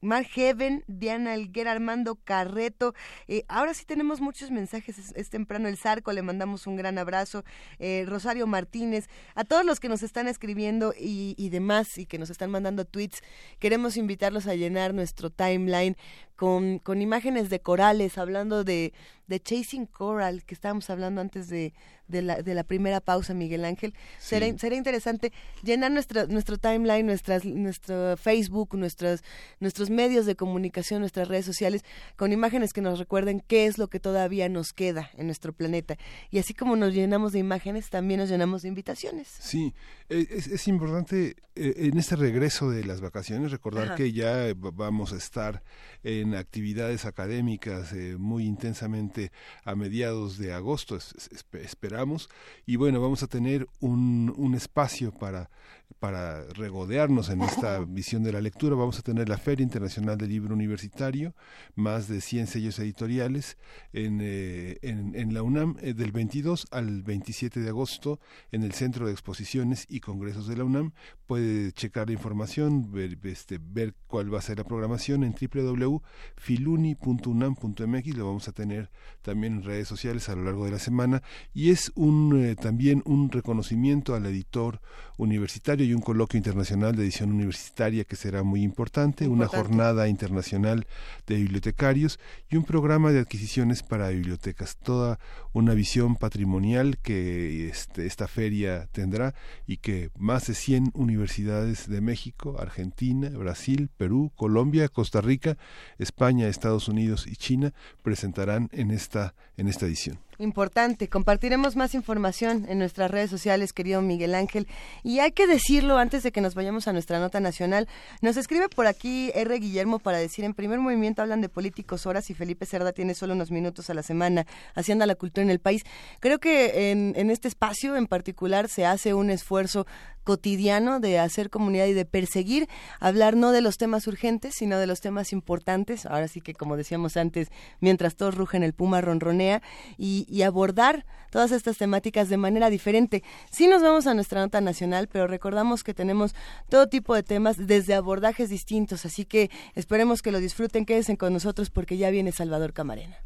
[0.00, 2.94] Mar Heaven, Diana Elguera, Armando Carreto.
[3.26, 6.98] Eh, ahora sí tenemos muchos mensajes, es, es, temprano el Zarco, le mandamos un gran
[6.98, 7.44] abrazo.
[7.78, 12.18] Eh, Rosario Martínez, a todos los que nos están escribiendo y, y, demás y que
[12.18, 13.22] nos están mandando tweets,
[13.58, 15.96] queremos invitarlos a llenar nuestro timeline
[16.38, 18.92] con, con imágenes de corales, hablando de,
[19.26, 21.74] de Chasing Coral, que estábamos hablando antes de,
[22.06, 23.92] de, la, de la primera pausa, Miguel Ángel.
[24.18, 24.36] Sí.
[24.36, 25.32] Será, será interesante
[25.64, 29.24] llenar nuestro, nuestro timeline, nuestras, nuestro Facebook, nuestros,
[29.58, 31.84] nuestros medios de comunicación, nuestras redes sociales,
[32.16, 35.96] con imágenes que nos recuerden qué es lo que todavía nos queda en nuestro planeta.
[36.30, 39.28] Y así como nos llenamos de imágenes, también nos llenamos de invitaciones.
[39.40, 39.74] Sí,
[40.08, 43.94] es, es importante eh, en este regreso de las vacaciones recordar Ajá.
[43.96, 45.62] que ya vamos a estar
[46.04, 49.32] en actividades académicas eh, muy intensamente
[49.64, 52.28] a mediados de agosto, es, es, esperamos,
[52.64, 55.50] y bueno, vamos a tener un, un espacio para
[55.98, 60.30] para regodearnos en esta visión de la lectura, vamos a tener la Feria Internacional del
[60.30, 61.34] Libro Universitario,
[61.74, 63.58] más de 100 sellos editoriales
[63.92, 68.20] en, eh, en, en, la UNAM eh, del 22 al 27 de agosto
[68.52, 70.92] en el Centro de Exposiciones y Congresos de la UNAM.
[71.26, 78.16] Puede checar la información, ver, este, ver cuál va a ser la programación en www.filuni.unam.mx,
[78.16, 78.90] lo vamos a tener
[79.22, 81.24] también en redes sociales a lo largo de la semana.
[81.52, 84.80] Y es un eh, también un reconocimiento al editor
[85.16, 90.08] universitario y un coloquio internacional de edición universitaria que será muy importante, importante, una jornada
[90.08, 90.86] internacional
[91.26, 92.18] de bibliotecarios
[92.50, 94.76] y un programa de adquisiciones para bibliotecas.
[94.76, 95.18] Toda
[95.52, 99.34] una visión patrimonial que este, esta feria tendrá
[99.66, 105.56] y que más de 100 universidades de México, Argentina, Brasil, Perú, Colombia, Costa Rica,
[105.98, 107.72] España, Estados Unidos y China
[108.02, 110.18] presentarán en esta, en esta edición.
[110.40, 114.68] Importante, compartiremos más información en nuestras redes sociales, querido Miguel Ángel.
[115.02, 117.88] Y hay que decirlo antes de que nos vayamos a nuestra nota nacional.
[118.20, 119.58] Nos escribe por aquí R.
[119.58, 123.32] Guillermo para decir, en primer movimiento hablan de políticos horas y Felipe Cerda tiene solo
[123.32, 124.46] unos minutos a la semana
[124.76, 125.82] haciendo la cultura en el país.
[126.20, 129.88] Creo que en, en este espacio en particular se hace un esfuerzo
[130.28, 132.68] cotidiano de hacer comunidad y de perseguir,
[133.00, 136.04] hablar no de los temas urgentes, sino de los temas importantes.
[136.04, 137.48] Ahora sí que, como decíamos antes,
[137.80, 139.62] mientras todos rugen, el puma ronronea
[139.96, 143.22] y, y abordar todas estas temáticas de manera diferente.
[143.50, 146.34] Sí nos vamos a nuestra nota nacional, pero recordamos que tenemos
[146.68, 151.32] todo tipo de temas desde abordajes distintos, así que esperemos que lo disfruten, quédense con
[151.32, 153.16] nosotros porque ya viene Salvador Camarena.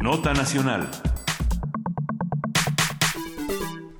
[0.00, 0.88] Nota nacional.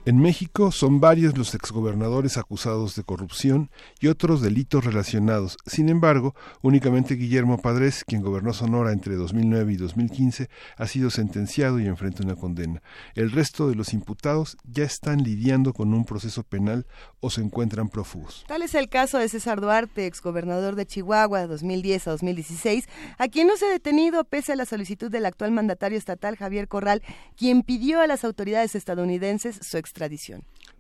[0.07, 5.57] En México son varios los exgobernadores acusados de corrupción y otros delitos relacionados.
[5.67, 11.81] Sin embargo, únicamente Guillermo Padres, quien gobernó Sonora entre 2009 y 2015, ha sido sentenciado
[11.81, 12.83] y enfrenta una condena.
[13.17, 16.87] El resto de los imputados ya están lidiando con un proceso penal
[17.19, 18.45] o se encuentran prófugos.
[18.47, 22.89] Tal es el caso de César Duarte, exgobernador de Chihuahua de 2010 a 2016,
[23.19, 26.69] a quien no se ha detenido pese a la solicitud del actual mandatario estatal Javier
[26.69, 27.03] Corral,
[27.37, 29.96] quien pidió a las autoridades estadounidenses su extradición.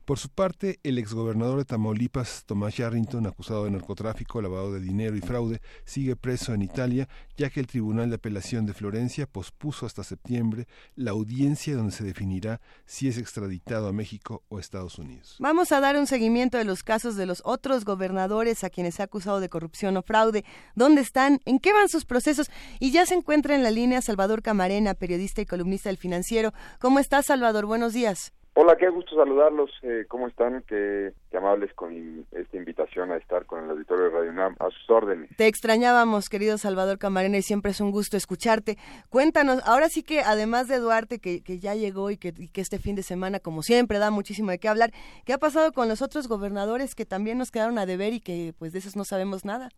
[0.07, 5.17] Por su parte, el exgobernador de Tamaulipas, Tomás Yarrington, acusado de narcotráfico, lavado de dinero
[5.17, 9.85] y fraude, sigue preso en Italia, ya que el Tribunal de Apelación de Florencia pospuso
[9.85, 15.35] hasta septiembre la audiencia donde se definirá si es extraditado a México o Estados Unidos.
[15.41, 19.03] Vamos a dar un seguimiento de los casos de los otros gobernadores a quienes se
[19.03, 20.45] ha acusado de corrupción o fraude.
[20.77, 21.41] ¿Dónde están?
[21.47, 22.49] ¿En qué van sus procesos?
[22.79, 26.53] Y ya se encuentra en la línea Salvador Camarena, periodista y columnista del Financiero.
[26.79, 27.67] ¿Cómo estás, Salvador?
[27.67, 28.36] Buenos días.
[28.59, 29.71] Hola, qué gusto saludarlos.
[29.83, 30.63] Eh, ¿Cómo están?
[30.67, 34.57] Qué, qué amables con in- esta invitación a estar con el auditorio de Radio UNAM.
[34.61, 35.29] A sus órdenes.
[35.37, 38.79] Te extrañábamos, querido Salvador Camarena, y siempre es un gusto escucharte.
[39.11, 42.63] Cuéntanos, ahora sí que además de Duarte, que, que ya llegó y que, y que
[42.63, 44.91] este fin de semana, como siempre, da muchísimo de qué hablar,
[45.27, 48.55] ¿qué ha pasado con los otros gobernadores que también nos quedaron a deber y que
[48.59, 49.69] pues de esos no sabemos nada?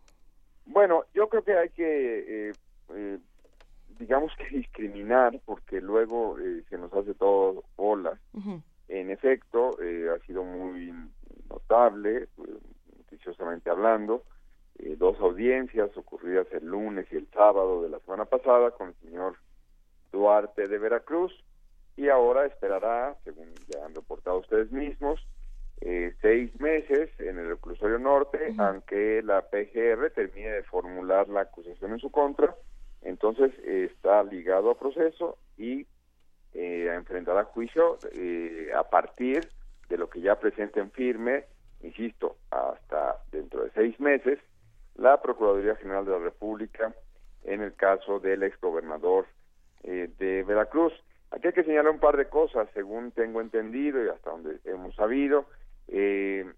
[0.66, 2.52] Bueno, yo creo que hay que, eh,
[2.94, 3.18] eh,
[3.98, 8.18] digamos que discriminar, porque luego eh, se nos hace todo bolas.
[8.88, 10.92] En efecto, eh, ha sido muy
[11.50, 12.28] notable, eh,
[12.96, 14.22] noticiosamente hablando,
[14.78, 18.94] eh, dos audiencias ocurridas el lunes y el sábado de la semana pasada con el
[18.96, 19.36] señor
[20.12, 21.32] Duarte de Veracruz
[21.96, 25.26] y ahora esperará, según ya han reportado ustedes mismos,
[25.80, 31.92] eh, seis meses en el reclusorio norte, aunque la PGR termine de formular la acusación
[31.92, 32.54] en su contra,
[33.02, 35.86] entonces está ligado a proceso y
[36.54, 39.48] eh, enfrentará juicio eh, a partir
[39.88, 41.44] de lo que ya presenten firme,
[41.82, 44.38] insisto, hasta dentro de seis meses,
[44.96, 46.94] la Procuraduría General de la República
[47.44, 49.26] en el caso del exgobernador
[49.84, 50.92] eh, de Veracruz.
[51.30, 54.94] Aquí hay que señalar un par de cosas, según tengo entendido y hasta donde hemos
[54.94, 55.46] sabido,
[55.88, 56.50] eh,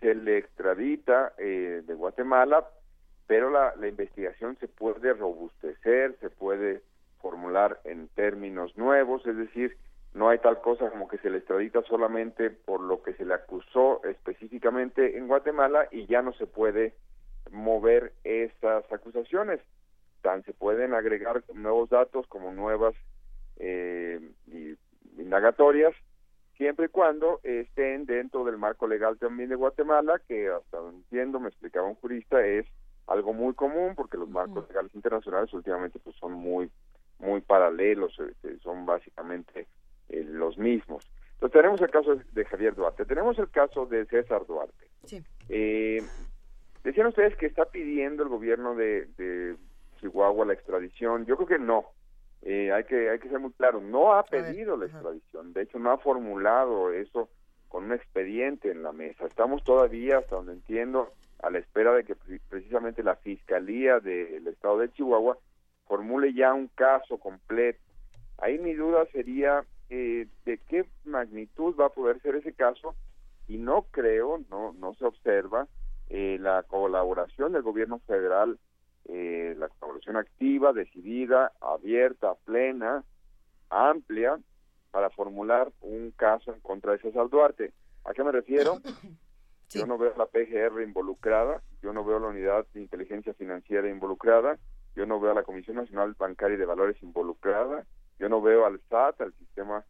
[0.00, 2.66] se le extradita eh, de Guatemala,
[3.26, 6.82] pero la, la investigación se puede robustecer, se puede
[7.20, 9.76] formular en términos nuevos, es decir,
[10.16, 13.34] no hay tal cosa como que se le extradita solamente por lo que se le
[13.34, 16.94] acusó específicamente en Guatemala y ya no se puede
[17.50, 19.60] mover esas acusaciones.
[20.22, 22.94] Tan se pueden agregar nuevos datos como nuevas
[23.58, 24.20] eh,
[25.18, 25.94] indagatorias,
[26.56, 31.48] siempre y cuando estén dentro del marco legal también de Guatemala, que hasta entiendo, me
[31.48, 32.66] explicaba un jurista, es
[33.06, 36.70] algo muy común porque los marcos legales internacionales últimamente pues son muy
[37.18, 39.66] muy paralelos, este, son básicamente
[40.08, 41.10] eh, los mismos.
[41.34, 44.90] Entonces tenemos el caso de Javier Duarte, tenemos el caso de César Duarte.
[45.48, 46.02] Eh,
[46.82, 49.56] decían ustedes que está pidiendo el gobierno de, de
[50.00, 51.26] Chihuahua la extradición.
[51.26, 51.86] Yo creo que no.
[52.42, 53.80] Eh, hay que hay que ser muy claro.
[53.80, 55.52] No ha pedido la extradición.
[55.52, 57.28] De hecho, no ha formulado eso
[57.68, 59.26] con un expediente en la mesa.
[59.26, 61.12] Estamos todavía, hasta donde entiendo,
[61.42, 65.38] a la espera de que pre- precisamente la fiscalía del estado de Chihuahua
[65.86, 67.80] formule ya un caso completo.
[68.38, 72.94] Ahí mi duda sería eh, de qué magnitud va a poder ser ese caso
[73.48, 75.68] y no creo, no, no se observa
[76.08, 78.58] eh, la colaboración del gobierno federal,
[79.04, 83.04] eh, la colaboración activa, decidida, abierta, plena,
[83.70, 84.38] amplia,
[84.90, 87.72] para formular un caso en contra de César Duarte.
[88.04, 88.78] ¿A qué me refiero?
[89.70, 93.34] Yo no veo a la PGR involucrada, yo no veo a la Unidad de Inteligencia
[93.34, 94.58] Financiera involucrada,
[94.94, 97.84] yo no veo a la Comisión Nacional Bancaria y de Valores involucrada,
[98.20, 99.84] yo no veo al SAT, al sistema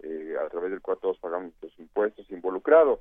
[0.00, 3.00] eh, a través del cual todos pagamos los impuestos involucrado.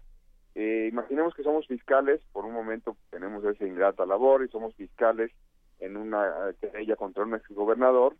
[0.55, 5.31] Eh, imaginemos que somos fiscales, por un momento tenemos esa ingrata labor y somos fiscales
[5.79, 8.15] en una querella contra un exgobernador,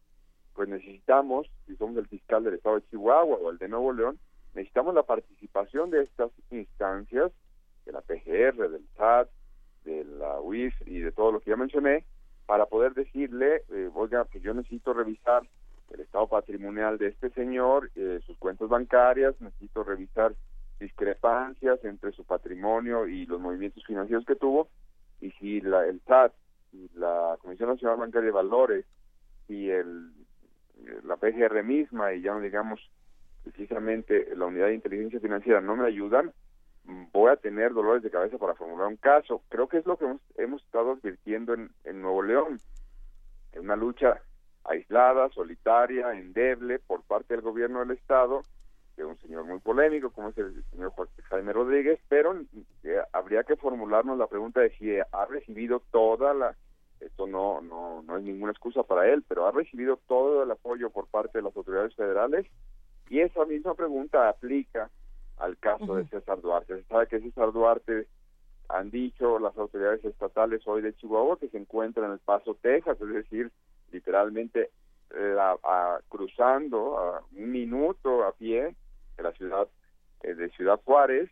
[0.53, 4.19] pues necesitamos, si somos el fiscal del estado de Chihuahua o el de Nuevo León,
[4.53, 7.31] necesitamos la participación de estas instancias,
[7.85, 9.29] de la PGR, del SAT,
[9.85, 12.05] de la UIF y de todo lo que ya mencioné,
[12.45, 15.43] para poder decirle, eh, oiga, que yo necesito revisar
[15.91, 20.33] el estado patrimonial de este señor, eh, sus cuentas bancarias, necesito revisar
[20.79, 24.69] discrepancias entre su patrimonio y los movimientos financieros que tuvo,
[25.19, 26.33] y si la, el SAT
[26.95, 28.85] la Comisión Nacional Bancaria de Valores
[29.47, 30.11] y el,
[31.03, 32.79] la PGR misma, y ya no digamos
[33.43, 36.31] precisamente la Unidad de Inteligencia Financiera, no me ayudan,
[37.11, 39.41] voy a tener dolores de cabeza para formular un caso.
[39.49, 42.59] Creo que es lo que hemos, hemos estado advirtiendo en, en Nuevo León,
[43.53, 44.21] en una lucha
[44.63, 48.41] aislada, solitaria, endeble por parte del gobierno del Estado,
[48.95, 50.93] que un señor muy polémico como es el señor
[51.29, 52.39] Jaime Rodríguez, pero
[52.83, 56.55] eh, habría que formularnos la pregunta de si ha recibido toda la,
[57.01, 60.89] esto no, no, no es ninguna excusa para él, pero ha recibido todo el apoyo
[60.89, 62.45] por parte de las autoridades federales
[63.09, 64.89] y esa misma pregunta aplica
[65.37, 66.75] al caso de César Duarte.
[66.77, 68.07] Se sabe que César Duarte
[68.69, 73.01] han dicho las autoridades estatales hoy de Chihuahua que se encuentra en El Paso, Texas,
[73.01, 73.51] es decir,
[73.91, 74.69] literalmente
[75.13, 78.75] eh, a- cruzando a un minuto a pie
[79.17, 79.67] de la ciudad
[80.23, 81.29] eh, de Ciudad Juárez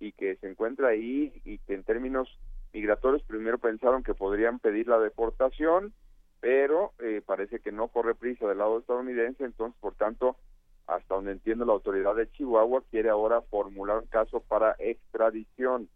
[0.00, 2.28] y que se encuentra ahí y que en términos
[2.72, 5.92] migratorios primero pensaron que podrían pedir la deportación,
[6.40, 10.36] pero eh, parece que no corre prisa del lado estadounidense, entonces por tanto
[10.86, 15.88] hasta donde entiendo la autoridad de Chihuahua quiere ahora formular un caso para extradición.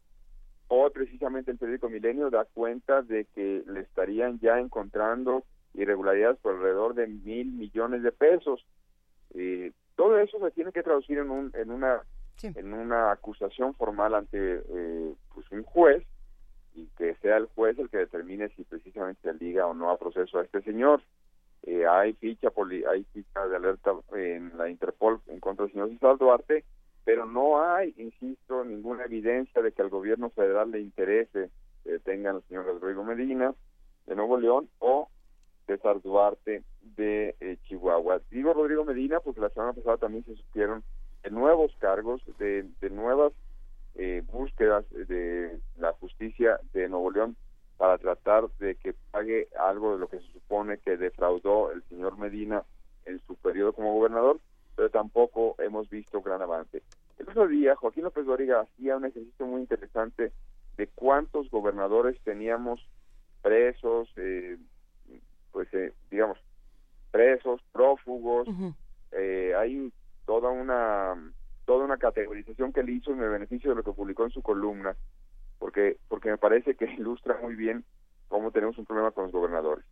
[0.69, 5.45] Hoy precisamente el periódico Milenio da cuenta de que le estarían ya encontrando
[5.75, 8.65] irregularidades por alrededor de mil millones de pesos.
[9.35, 12.03] Eh, todo eso se tiene que traducir en, un, en una
[12.43, 16.05] en una acusación formal ante eh, pues un juez
[16.75, 20.39] y que sea el juez el que determine si precisamente liga o no a proceso
[20.39, 21.01] a este señor.
[21.63, 25.89] Eh, hay ficha poli- hay ficha de alerta en la Interpol en contra del señor
[25.91, 26.65] César Duarte,
[27.05, 31.51] pero no hay, insisto, ninguna evidencia de que al gobierno federal le interese
[31.83, 33.55] que detengan al señor Rodrigo Medina
[34.07, 35.09] de Nuevo León o
[35.67, 38.21] César Duarte de eh, Chihuahua.
[38.31, 40.83] Digo Rodrigo Medina porque la semana pasada también se supieron
[41.23, 43.33] de nuevos cargos, de, de nuevas
[43.97, 47.37] eh, búsquedas de la justicia de Nuevo León
[47.77, 52.19] para tratar de que pague algo de lo que se supone que defraudó el señor
[52.19, 52.63] Medina
[53.05, 54.41] en su periodo como gobernador,
[54.77, 56.83] pero tampoco hemos visto gran avance.
[57.19, 60.33] El otro día Joaquín López Dóriga hacía un ejercicio muy interesante
[60.77, 62.85] de cuántos gobernadores teníamos
[63.43, 64.57] presos, eh,
[65.53, 66.39] pues eh, digamos,
[67.11, 68.49] presos, prófugos,
[69.13, 69.93] eh, hay
[70.27, 71.15] toda una
[71.65, 74.43] toda una categorización que él hizo en el beneficio de lo que publicó en su
[74.43, 74.97] columna,
[75.59, 77.85] porque porque me parece que ilustra muy bien
[78.29, 79.85] cómo tenemos un problema con los gobernadores.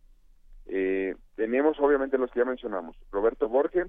[0.65, 3.87] Eh, tenemos obviamente los que ya mencionamos, Roberto Borges,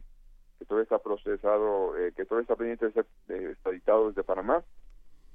[0.58, 4.64] que todavía está procesado, eh, que todavía está pendiente de ser eh, extraditado desde Panamá,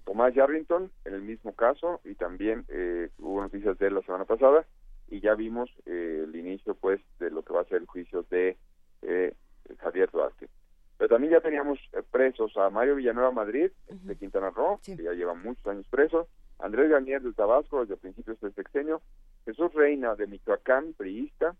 [0.09, 4.25] Tomás Yarrington, en el mismo caso, y también eh, hubo noticias de él la semana
[4.25, 4.65] pasada,
[5.07, 8.23] y ya vimos eh, el inicio, pues, de lo que va a ser el juicio
[8.31, 8.57] de
[9.03, 9.35] eh,
[9.77, 10.49] Javier Duarte.
[10.99, 15.13] Pero también ya teníamos eh, presos a Mario Villanueva Madrid, de Quintana Roo, que ya
[15.13, 16.27] lleva muchos años preso,
[16.59, 19.01] Andrés Garnier del Tabasco, desde principios del sexenio,
[19.45, 21.55] Jesús Reina de Michoacán, priista,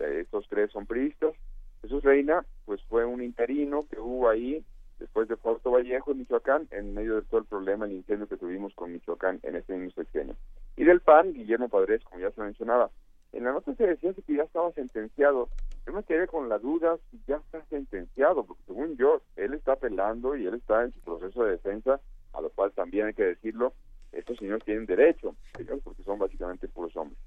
[0.00, 1.32] eh, estos tres son priistas,
[1.80, 4.62] Jesús Reina, pues fue un interino que hubo ahí
[4.98, 8.36] después de Puerto Vallejo en Michoacán, en medio de todo el problema, el incendio que
[8.36, 10.36] tuvimos con Michoacán en este mismo sexenio.
[10.76, 12.90] Y del PAN, Guillermo Padres, como ya se mencionaba.
[13.32, 15.48] En la nota se decía que ya estaba sentenciado.
[15.86, 19.72] Yo me quedé con la duda si ya está sentenciado, porque según yo, él está
[19.72, 22.00] apelando y él está en su proceso de defensa,
[22.32, 23.72] a lo cual también hay que decirlo,
[24.12, 27.18] estos señores tienen derecho, ellos porque son básicamente puros hombres.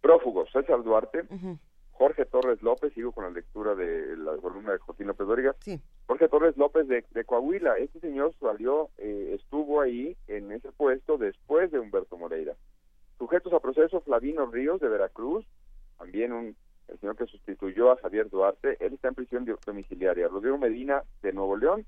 [0.00, 1.24] Prófugos, César Duarte,
[1.92, 5.54] Jorge Torres López, sigo con la lectura de la columna de Joaquín López Dóriga.
[6.06, 11.18] Jorge Torres López de, de Coahuila, este señor salió, eh, estuvo ahí en ese puesto
[11.18, 12.54] después de Humberto Moreira.
[13.20, 15.44] Sujetos a proceso, Flavino Ríos de Veracruz,
[15.98, 16.56] también un
[16.88, 20.26] el señor que sustituyó a Javier Duarte, él está en prisión domiciliaria.
[20.26, 21.84] Rodrigo Medina de Nuevo León,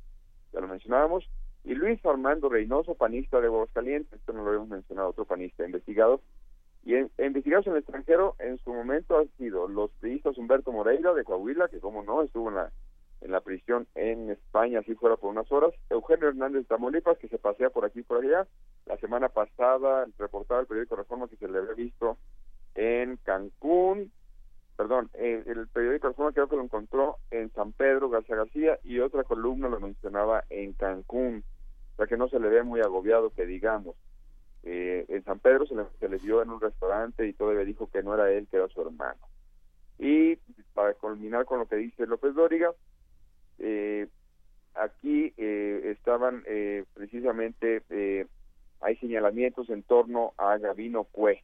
[0.52, 1.28] ya lo mencionábamos,
[1.64, 6.20] y Luis Armando Reynoso, panista de Aguascalientes, esto no lo habíamos mencionado, otro panista investigado,
[6.84, 11.14] y en, investigados en el extranjero, en su momento han sido los periodistas Humberto Moreira
[11.14, 12.70] de Coahuila, que como no, estuvo en la,
[13.22, 17.28] en la prisión en España, así fuera por unas horas, Eugenio Hernández de Tamaulipas, que
[17.28, 18.46] se pasea por aquí y por allá,
[18.86, 22.18] la semana pasada reportaba el periódico Reforma que se le había visto
[22.74, 24.10] en Cancún,
[24.76, 28.98] perdón, eh, el periódico Reforma creo que lo encontró en San Pedro, García García, y
[28.98, 31.44] otra columna lo mencionaba en Cancún,
[31.92, 33.94] o sea que no se le ve muy agobiado que digamos.
[34.64, 37.88] Eh, en San Pedro se le, se le vio en un restaurante y todavía dijo
[37.90, 39.20] que no era él, que era su hermano.
[39.98, 40.36] Y
[40.72, 42.72] para culminar con lo que dice López Dóriga,
[43.62, 44.08] eh,
[44.74, 48.26] aquí eh, estaban eh, precisamente, eh,
[48.80, 51.42] hay señalamientos en torno a Gabino Cue,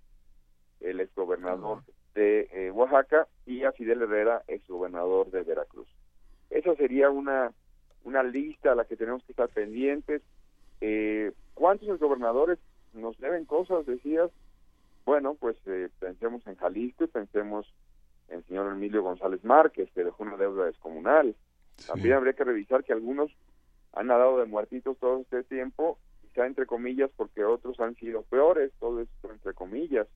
[0.81, 1.83] el exgobernador
[2.15, 5.89] de eh, Oaxaca, y a Fidel Herrera, exgobernador de Veracruz.
[6.51, 7.53] Esa sería una,
[8.05, 10.23] una lista a la que tenemos que estar pendientes.
[10.81, 12.59] Eh, ¿Cuántos exgobernadores
[12.93, 14.31] nos deben cosas, decías?
[15.05, 17.73] Bueno, pues eh, pensemos en Jalisco y pensemos
[18.29, 21.35] en el señor Emilio González Márquez, que dejó una deuda descomunal.
[21.87, 23.31] También habría que revisar que algunos
[23.93, 28.73] han nadado de muertitos todo este tiempo, quizá entre comillas, porque otros han sido peores,
[28.79, 30.07] todo esto entre comillas,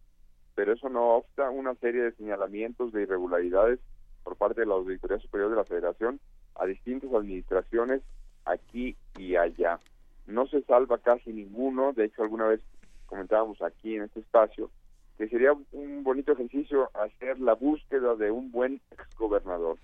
[0.55, 3.80] pero eso no obsta una serie de señalamientos de irregularidades
[4.22, 6.20] por parte de la Auditoría Superior de la Federación
[6.55, 8.02] a distintas administraciones
[8.44, 9.78] aquí y allá.
[10.26, 12.60] No se salva casi ninguno, de hecho alguna vez
[13.06, 14.70] comentábamos aquí en este espacio
[15.18, 19.78] que sería un bonito ejercicio hacer la búsqueda de un buen exgobernador.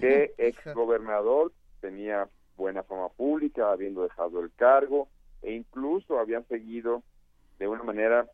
[0.00, 5.08] ¿Qué exgobernador tenía buena fama pública, habiendo dejado el cargo
[5.42, 7.02] e incluso habían seguido
[7.58, 8.28] de una manera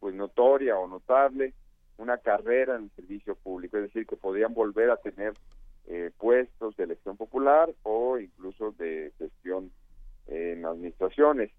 [0.00, 1.54] pues notoria o notable
[1.98, 5.34] una carrera en el servicio público, es decir, que podían volver a tener
[5.86, 9.70] eh, puestos de elección popular o incluso de gestión
[10.26, 11.50] en administraciones.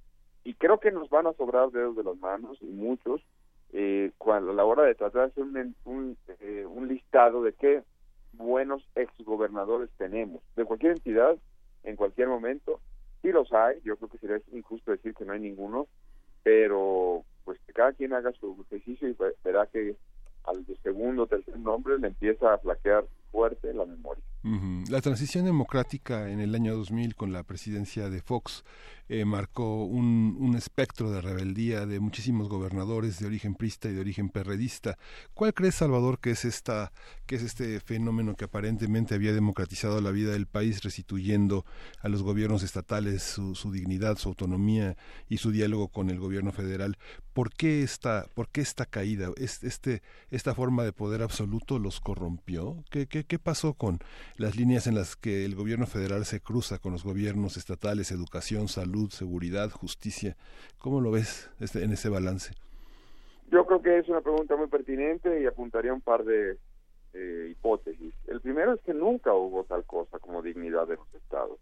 [0.44, 3.22] Y creo que nos van a sobrar dedos de las manos, y muchos,
[3.74, 7.54] eh, cuando, a la hora de tratar de hacer un, un, eh, un listado de
[7.54, 7.84] qué
[8.34, 11.38] buenos exgobernadores tenemos, de cualquier entidad,
[11.84, 12.80] en cualquier momento.
[13.22, 15.88] Sí los hay, yo creo que sería injusto decir que no hay ninguno,
[16.44, 19.96] pero pues que cada quien haga su ejercicio y verá que
[20.44, 23.06] al segundo o tercer nombre le empieza a flaquear
[23.74, 24.24] la memoria.
[24.90, 28.64] La transición democrática en el año 2000 con la presidencia de Fox
[29.10, 34.02] eh, marcó un, un, espectro de rebeldía de muchísimos gobernadores de origen prista y de
[34.02, 34.98] origen perredista.
[35.34, 36.92] ¿Cuál crees, Salvador, que es esta,
[37.26, 41.66] que es este fenómeno que aparentemente había democratizado la vida del país, restituyendo
[42.00, 44.98] a los gobiernos estatales su, su dignidad, su autonomía
[45.30, 46.98] y su diálogo con el gobierno federal?
[47.38, 49.30] ¿Por qué esta, por qué esta caída?
[49.38, 50.02] Este,
[50.32, 52.84] esta forma de poder absoluto los corrompió.
[52.90, 54.00] ¿Qué, qué, qué pasó con
[54.38, 58.68] las líneas en las que el gobierno federal se cruza con los gobiernos estatales, educación,
[58.68, 59.10] salud?
[59.10, 60.36] seguridad, justicia.
[60.80, 62.54] ¿Cómo lo ves este, en ese balance?
[63.52, 66.58] Yo creo que es una pregunta muy pertinente y apuntaría un par de
[67.14, 68.14] eh, hipótesis.
[68.28, 71.60] El primero es que nunca hubo tal cosa como dignidad de los estados.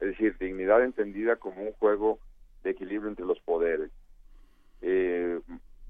[0.00, 2.18] Es decir, dignidad entendida como un juego
[2.62, 3.90] de equilibrio entre los poderes.
[4.82, 5.40] Eh,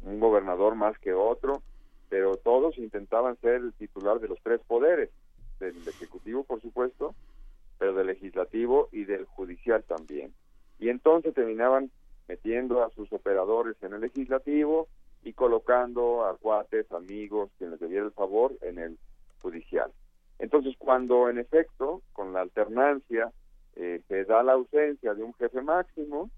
[0.03, 1.63] un gobernador más que otro,
[2.09, 5.11] pero todos intentaban ser el titular de los tres poderes,
[5.61, 7.15] del Ejecutivo, por supuesto,
[7.79, 10.33] pero del Legislativo y del Judicial también
[10.79, 11.91] y entonces terminaban
[12.29, 14.89] metiendo a sus operadores en el legislativo
[15.23, 18.99] y colocando a cuates, amigos, quienes les debiera el favor en el
[19.41, 19.91] judicial.
[20.39, 23.33] Entonces, cuando en efecto, con la alternancia,
[23.77, 26.31] eh, se da la ausencia de un jefe máximo,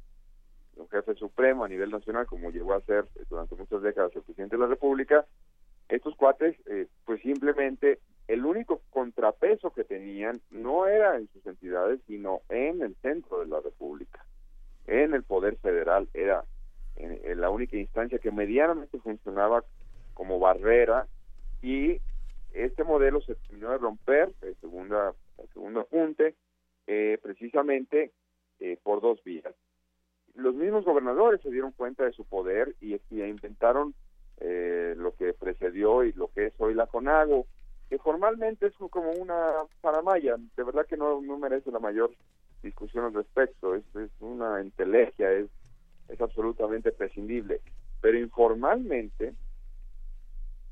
[0.77, 4.57] un jefe supremo a nivel nacional, como llegó a ser durante muchas décadas el presidente
[4.57, 5.27] de la República,
[5.89, 12.01] estos cuates, eh, pues simplemente el único contrapeso que tenían no era en sus entidades,
[12.07, 14.25] sino en el centro de la República,
[14.87, 16.45] en el Poder Federal, era
[16.97, 19.65] en, la única instancia que medianamente funcionaba
[20.15, 21.07] como barrera
[21.63, 22.01] y
[22.53, 26.35] este modelo se terminó de romper, el, segunda, el segundo apunte,
[26.87, 28.13] eh, precisamente
[28.61, 29.55] eh, por dos vías.
[30.35, 33.95] Los mismos gobernadores se dieron cuenta de su poder y, y inventaron
[34.39, 37.47] eh, lo que precedió y lo que es hoy la CONAGO,
[37.89, 42.11] que formalmente es como una paramaya, de verdad que no, no merece la mayor
[42.63, 45.49] discusión al respecto, es, es una entelequia, es,
[46.09, 47.61] es absolutamente prescindible,
[48.01, 49.35] pero informalmente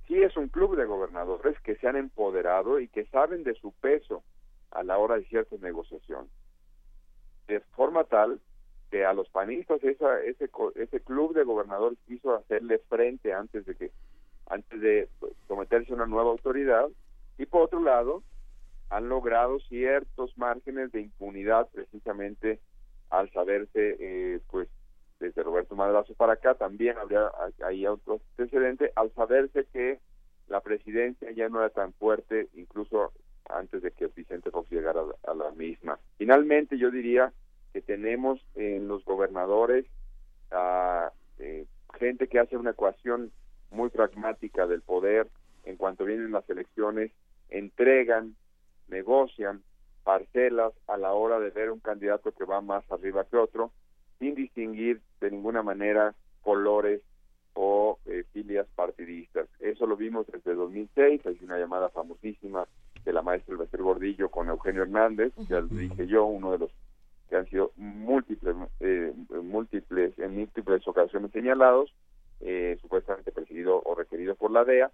[0.06, 3.72] sí es un club de gobernadores que se han empoderado y que saben de su
[3.72, 4.22] peso
[4.70, 6.30] a la hora de ciertas negociaciones,
[7.46, 8.40] de forma tal
[8.90, 13.74] que a los panistas esa, ese, ese club de gobernadores quiso hacerle frente antes de
[13.74, 13.90] que
[14.46, 15.08] antes de
[15.48, 16.88] someterse a una nueva autoridad
[17.38, 18.22] y por otro lado
[18.90, 22.60] han logrado ciertos márgenes de impunidad precisamente
[23.10, 24.68] al saberse eh, pues
[25.18, 27.30] desde Roberto Madrazo para acá también habría
[27.64, 29.98] ahí otro antecedente al saberse que
[30.48, 33.12] la presidencia ya no era tan fuerte incluso
[33.48, 35.98] antes de que Vicente Fox llegara a la misma.
[36.16, 37.32] Finalmente yo diría
[37.74, 39.84] que tenemos en los gobernadores
[40.52, 41.10] a
[41.40, 41.66] eh,
[41.98, 43.32] gente que hace una ecuación
[43.72, 45.26] muy pragmática del poder
[45.64, 47.10] en cuanto vienen las elecciones
[47.50, 48.36] entregan,
[48.86, 49.62] negocian
[50.04, 53.72] parcelas a la hora de ver un candidato que va más arriba que otro,
[54.20, 57.00] sin distinguir de ninguna manera colores
[57.54, 59.48] o eh, filias partidistas.
[59.58, 62.68] Eso lo vimos desde 2006, hay una llamada famosísima
[63.04, 66.70] de la maestra Elbester Gordillo con Eugenio Hernández, ya lo dije yo, uno de los
[67.28, 71.94] que han sido múltiples, eh, múltiples en múltiples ocasiones señalados,
[72.40, 74.90] eh, supuestamente presidido o requerido por la DEA,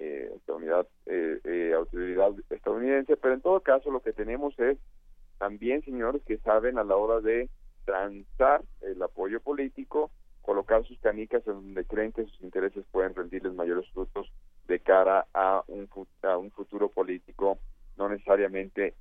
[0.00, 4.78] eh, esta unidad, eh, eh, autoridad estadounidense, pero en todo caso lo que tenemos es
[5.38, 7.48] también señores que saben a la hora de
[7.84, 13.54] transar el apoyo político, colocar sus canicas en donde creen que sus intereses pueden rendirles
[13.54, 14.30] mayores frutos
[14.68, 15.88] de cara a un,
[16.22, 17.58] a un futuro político
[17.96, 18.94] no necesariamente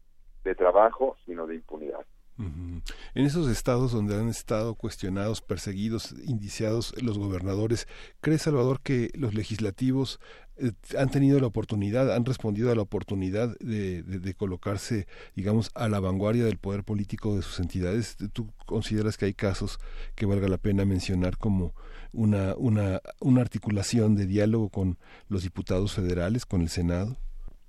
[0.44, 2.06] de trabajo, sino de impunidad.
[2.39, 7.88] En esos estados donde han estado cuestionados, perseguidos, indiciados los gobernadores,
[8.22, 10.19] ¿cree Salvador que los legislativos
[10.57, 15.72] eh, han tenido la oportunidad, han respondido a la oportunidad de, de- de colocarse, digamos,
[15.76, 18.18] a la vanguardia del poder político de sus entidades?
[18.34, 19.80] ¿Tú consideras que hay casos
[20.15, 21.73] que valga la pena mencionar como
[22.11, 23.01] una, una,
[23.41, 24.97] articulación de diálogo con
[25.30, 27.18] los diputados federales, con el Senado?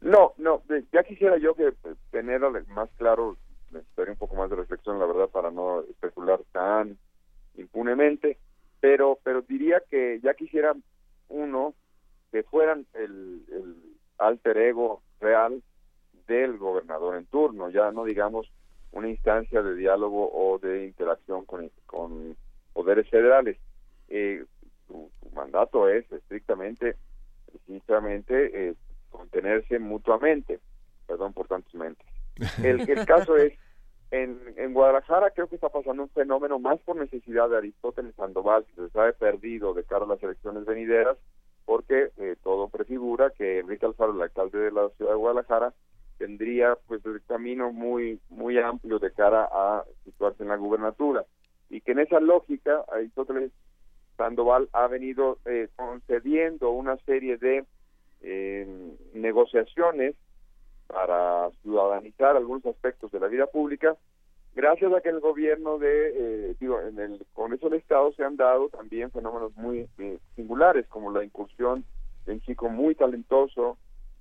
[0.01, 0.63] No, no,
[0.93, 1.73] ya quisiera yo que
[2.11, 3.37] tener más claro,
[3.73, 6.99] necesitaría un poco más de reflexión, la verdad, para no especular tan
[7.57, 8.39] impunemente,
[8.81, 10.75] pero, pero diría que ya quisiera
[11.29, 11.75] uno
[12.31, 13.43] que fueran el,
[14.19, 15.63] alter ego real
[16.27, 18.51] del gobernador en turno, ya no digamos
[18.93, 22.37] una instancia de diálogo o de interacción con, con
[22.73, 23.59] poderes federales.
[24.09, 24.45] Eh,
[24.87, 26.97] su, mandato es estrictamente,
[27.47, 28.75] precisamente, eh,
[29.11, 30.59] contenerse mutuamente.
[31.07, 32.07] Perdón por tantos mentes.
[32.63, 33.53] El, el caso es,
[34.11, 38.75] en, Guadalajara creo que está pasando un fenómeno más por necesidad de Aristóteles Sandoval, que
[38.75, 41.19] se sabe perdido de cara a las elecciones venideras,
[41.65, 45.75] porque eh, todo prefigura que Enrique Alfaro, el alcalde de la ciudad de Guadalajara,
[46.17, 51.25] tendría pues el camino muy muy amplio de cara a situarse en la gubernatura.
[51.69, 53.53] Y que en esa lógica Aristóteles
[54.17, 57.65] Sandoval ha venido eh, concediendo una serie de
[58.23, 60.15] eh, negociaciones
[60.89, 63.97] para ciudadanizar algunos aspectos de la vida pública
[64.55, 66.09] gracias a que el gobierno de
[66.51, 70.87] eh, digo en el Congreso del Estado se han dado también fenómenos muy eh, singulares
[70.89, 71.85] como la incursión
[72.27, 73.79] de un chico muy talentoso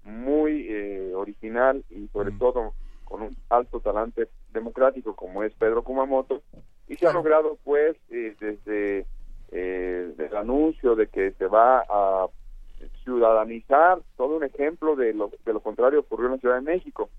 [0.08, 2.74] muy eh, original y sobre todo
[3.04, 6.42] con un alto talante democrático como es Pedro Kumamoto.
[6.88, 9.06] Y se ha logrado pues eh, desde
[9.52, 12.28] eh, el anuncio de que se va a
[13.04, 17.10] ciudadanizar todo un ejemplo de lo, de lo contrario ocurrió en la Ciudad de México.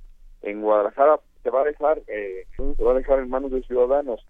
[0.42, 4.24] En Guadalajara se va a dejar eh, se va a dejar en manos de ciudadanos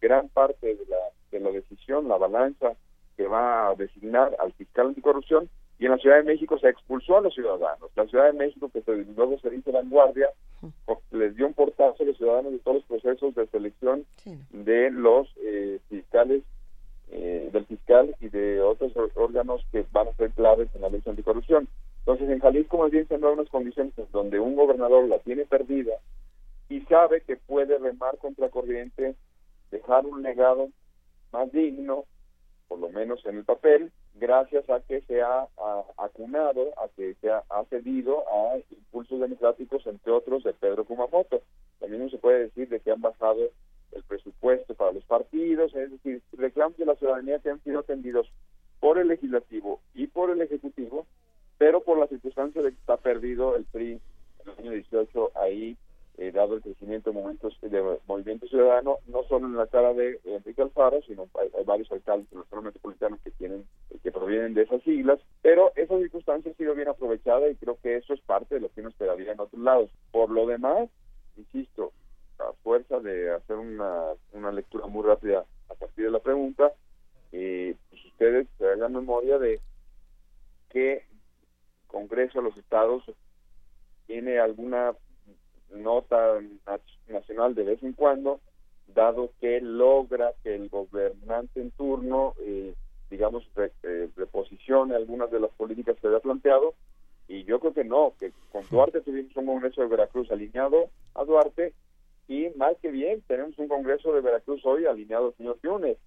[0.00, 0.96] gran parte de la
[1.30, 2.72] de la decisión la balanza
[3.16, 5.48] que va a designar al fiscal anticorrupción
[5.80, 7.90] y en la Ciudad de México se expulsó a los ciudadanos.
[7.96, 10.28] La Ciudad de México, que se, luego se dice vanguardia,
[11.10, 14.04] les dio un portazo a los ciudadanos de todos los procesos de selección
[14.50, 16.42] de los eh, fiscales,
[17.12, 21.10] eh, del fiscal y de otros órganos que van a ser claves en la lucha
[21.10, 21.68] anticorrupción.
[22.00, 25.44] Entonces, en Jalisco más bien se han dado unas condiciones donde un gobernador la tiene
[25.44, 25.94] perdida
[26.68, 29.16] y sabe que puede remar contra corriente,
[29.70, 30.68] dejar un legado
[31.32, 32.04] más digno,
[32.68, 35.48] por lo menos en el papel, gracias a que se ha
[35.98, 41.42] acunado, a que se ha, ha cedido a impulsos democráticos, entre otros, de Pedro Kumamoto.
[41.80, 43.50] También no se puede decir de que han bajado
[43.92, 48.30] el presupuesto para los partidos, es decir, reclamos de la ciudadanía que han sido atendidos
[48.78, 51.06] por el legislativo y por el ejecutivo,
[51.58, 55.76] pero por la circunstancia de que está perdido el PRI en el año 18 ahí
[56.20, 60.20] eh, dado el crecimiento de momentos de movimiento ciudadano, no solo en la cara de
[60.24, 63.64] Enrique Alfaro, sino hay, varios alcaldes de la zona metropolitana que tienen,
[64.02, 67.96] que provienen de esas siglas, pero esa circunstancia ha sido bien aprovechada y creo que
[67.96, 69.90] eso es parte de lo que uno esperaría en otros lados.
[70.12, 70.90] Por lo demás,
[71.38, 71.92] insisto,
[72.40, 76.72] a fuerza de hacer una, una lectura muy rápida a partir de la pregunta,
[77.32, 79.60] eh, pues ustedes se hagan memoria de
[80.70, 81.04] que
[81.86, 83.04] Congreso de los Estados
[84.06, 84.94] tiene alguna
[85.70, 88.40] nota na- nacional de vez en cuando,
[88.86, 92.74] dado que logra que el gobernante en turno, eh,
[93.08, 96.74] digamos, re- eh, reposicione algunas de las políticas que había planteado,
[97.28, 101.24] y yo creo que no, que con Duarte tuvimos un Congreso de Veracruz alineado a
[101.24, 101.72] Duarte,
[102.30, 105.98] y más que bien, tenemos un Congreso de Veracruz hoy alineado al señor Yunes.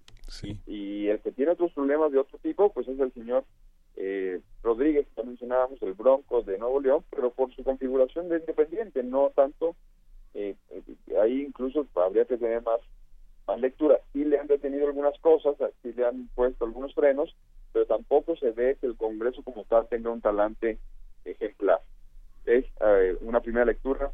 [0.66, 3.44] Y el que tiene otros problemas de otro tipo, pues es el señor
[3.96, 9.02] eh, Rodríguez, que mencionábamos, el Bronco de Nuevo León, pero por su configuración de independiente,
[9.02, 9.76] no tanto,
[10.32, 12.80] eh, eh, ahí incluso habría que tener más,
[13.46, 14.00] más lectura.
[14.14, 17.36] Sí le han detenido algunas cosas, sí le han puesto algunos frenos,
[17.74, 20.78] pero tampoco se ve que el Congreso como tal tenga un talante
[21.26, 21.80] ejemplar.
[22.46, 24.10] Es eh, una primera lectura,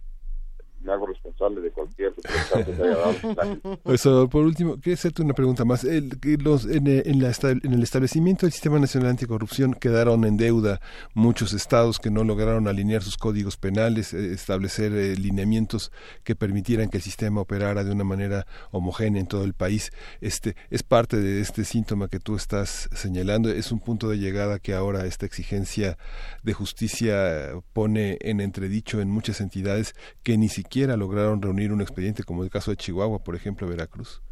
[0.83, 3.81] me hago responsable de cualquier que haya dado.
[3.85, 5.85] Eso, por último, quería hacerte una pregunta más.
[5.85, 10.37] El, los, en, eh, en la en el establecimiento del Sistema Nacional Anticorrupción quedaron en
[10.37, 10.81] deuda
[11.15, 15.93] muchos estados que no lograron alinear sus códigos penales, eh, establecer eh, lineamientos
[16.25, 19.93] que permitieran que el sistema operara de una manera homogénea en todo el país.
[20.21, 23.51] Este es parte de este síntoma que tú estás señalando.
[23.51, 25.99] Es un punto de llegada que ahora esta exigencia
[26.43, 32.23] de justicia pone en entredicho en muchas entidades que ni siquiera lograron reunir un expediente,
[32.23, 34.23] como el caso de Chihuahua, por ejemplo, Veracruz.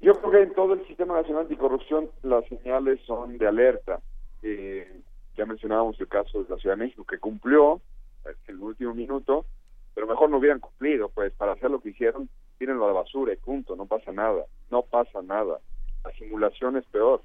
[0.00, 4.00] Yo creo que en todo el sistema nacional anticorrupción las señales son de alerta.
[4.42, 5.00] Eh,
[5.36, 7.80] ya mencionábamos el caso de la Ciudad de México, que cumplió
[8.24, 9.46] en el último minuto,
[9.94, 12.28] pero mejor no hubieran cumplido, pues para hacer lo que hicieron
[12.58, 15.60] tírenlo a la basura y punto, no pasa nada, no pasa nada.
[16.04, 17.22] La simulación es peor.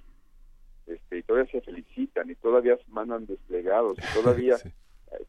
[0.87, 4.71] Este, y todavía se felicitan y todavía mandan desplegados y todavía eh,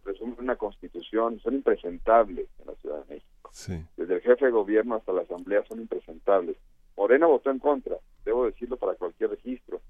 [0.03, 3.51] presumen una constitución, son impresentables en la Ciudad de México.
[3.97, 6.57] Desde el jefe de gobierno hasta la asamblea son impresentables.
[6.97, 9.81] Morena votó en contra, debo decirlo para cualquier registro,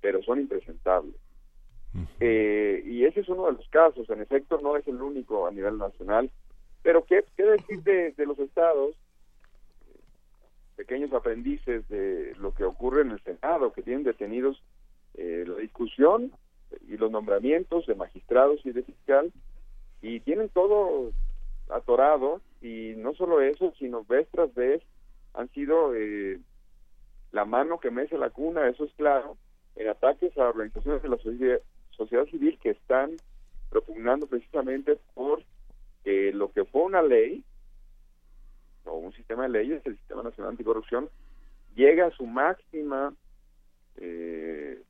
[0.00, 1.14] pero son impresentables.
[2.20, 5.50] Eh, y ese es uno de los casos, en efecto no es el único a
[5.50, 6.30] nivel nacional,
[6.82, 8.96] pero ¿qué, qué decir de, de los estados?
[10.76, 14.62] Pequeños aprendices de lo que ocurre en el Senado, que tienen detenidos
[15.14, 16.32] eh, la discusión
[16.88, 19.32] y los nombramientos de magistrados y de fiscal,
[20.00, 21.12] y tienen todo
[21.70, 24.82] atorado, y no solo eso, sino vez tras vez
[25.34, 26.38] han sido eh,
[27.30, 29.36] la mano que mece la cuna, eso es claro,
[29.76, 33.12] en ataques a organizaciones de la sociedad, civil que están
[33.70, 35.42] propugnando precisamente por
[36.04, 37.44] que lo que fue una ley
[38.84, 41.08] o un sistema de leyes, el Sistema Nacional Anticorrupción,
[41.74, 43.14] llega a su máxima
[43.96, 44.82] eh,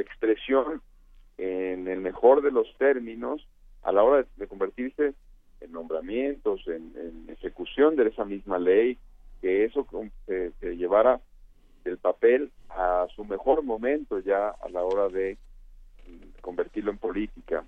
[0.00, 0.82] expresión
[1.36, 3.46] en el mejor de los términos
[3.82, 5.14] a la hora de, convertirse
[5.60, 8.98] en nombramientos, en, en, ejecución de esa misma ley,
[9.40, 9.86] que eso
[10.26, 11.20] que llevara
[11.84, 15.38] el papel a su mejor momento ya a la hora de
[16.40, 17.64] convertirlo en política.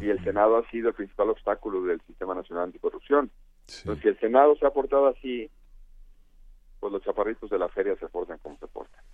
[0.00, 3.30] Y el Senado ha sido el principal obstáculo del Sistema Nacional Anticorrupción.
[3.68, 5.50] Entonces, si el Senado se ha portado así,
[6.80, 9.04] pues los chaparritos de la feria se portan como se portan.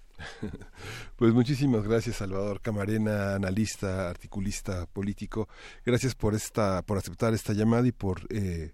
[1.16, 5.48] Pues muchísimas gracias Salvador Camarena, analista, articulista político.
[5.84, 8.72] Gracias por esta, por aceptar esta llamada y por eh,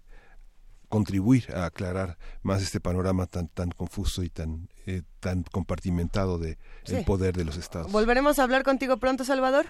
[0.89, 6.57] contribuir a aclarar más este panorama tan tan confuso y tan eh, tan compartimentado de
[6.83, 6.95] Sí.
[6.97, 7.91] el poder de los estados.
[7.91, 9.65] ¿Volveremos a hablar contigo pronto, Salvador?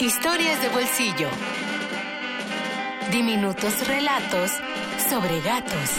[0.00, 1.28] Historias de bolsillo.
[3.12, 4.50] Diminutos relatos
[5.08, 5.90] sobre gatos.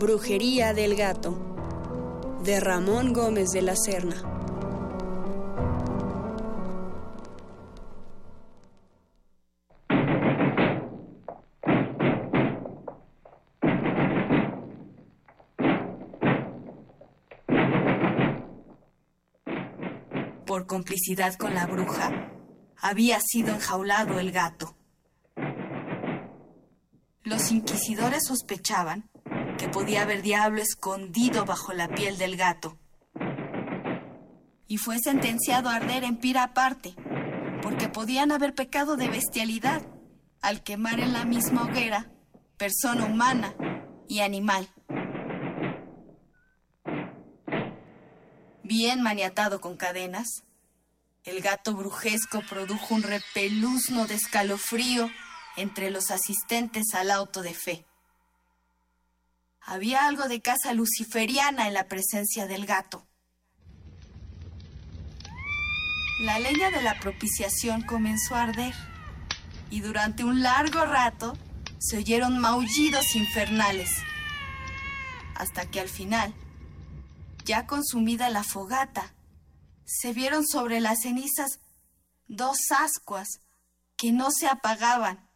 [0.00, 1.38] Brujería del gato
[2.42, 4.16] de Ramón Gómez de la Serna.
[20.46, 22.32] Por complicidad con la bruja,
[22.80, 24.74] había sido enjaulado el gato.
[27.22, 29.09] Los inquisidores sospechaban
[29.60, 32.78] que podía haber diablo escondido bajo la piel del gato.
[34.66, 36.94] Y fue sentenciado a arder en pira aparte,
[37.60, 39.82] porque podían haber pecado de bestialidad
[40.40, 42.10] al quemar en la misma hoguera
[42.56, 43.54] persona humana
[44.08, 44.66] y animal.
[48.62, 50.26] Bien maniatado con cadenas,
[51.24, 55.10] el gato brujesco produjo un repeluzno de escalofrío
[55.58, 57.89] entre los asistentes al auto de fe.
[59.60, 63.06] Había algo de casa luciferiana en la presencia del gato.
[66.20, 68.74] La leña de la propiciación comenzó a arder
[69.70, 71.36] y durante un largo rato
[71.78, 73.90] se oyeron maullidos infernales,
[75.34, 76.34] hasta que al final,
[77.44, 79.14] ya consumida la fogata,
[79.86, 81.60] se vieron sobre las cenizas
[82.28, 83.40] dos ascuas
[83.96, 85.28] que no se apagaban,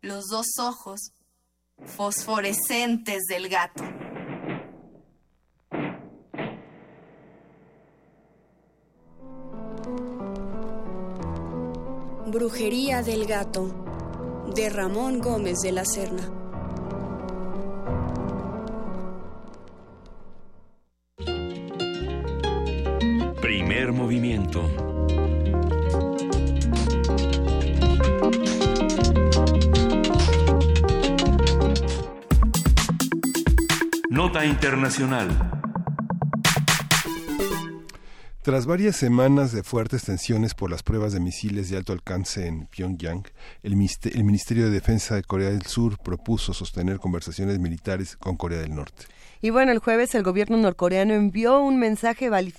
[0.00, 1.12] los dos ojos
[1.84, 3.84] fosforescentes del gato.
[12.26, 13.86] Brujería del gato
[14.54, 16.32] de Ramón Gómez de la Serna.
[23.40, 24.95] Primer movimiento.
[34.26, 35.28] Nota Internacional.
[38.42, 42.66] Tras varias semanas de fuertes tensiones por las pruebas de misiles de alto alcance en
[42.66, 43.22] Pyongyang,
[43.62, 48.58] el, el Ministerio de Defensa de Corea del Sur propuso sostener conversaciones militares con Corea
[48.58, 49.04] del Norte.
[49.46, 52.52] Y bueno, el jueves el gobierno norcoreano envió un mensaje vali,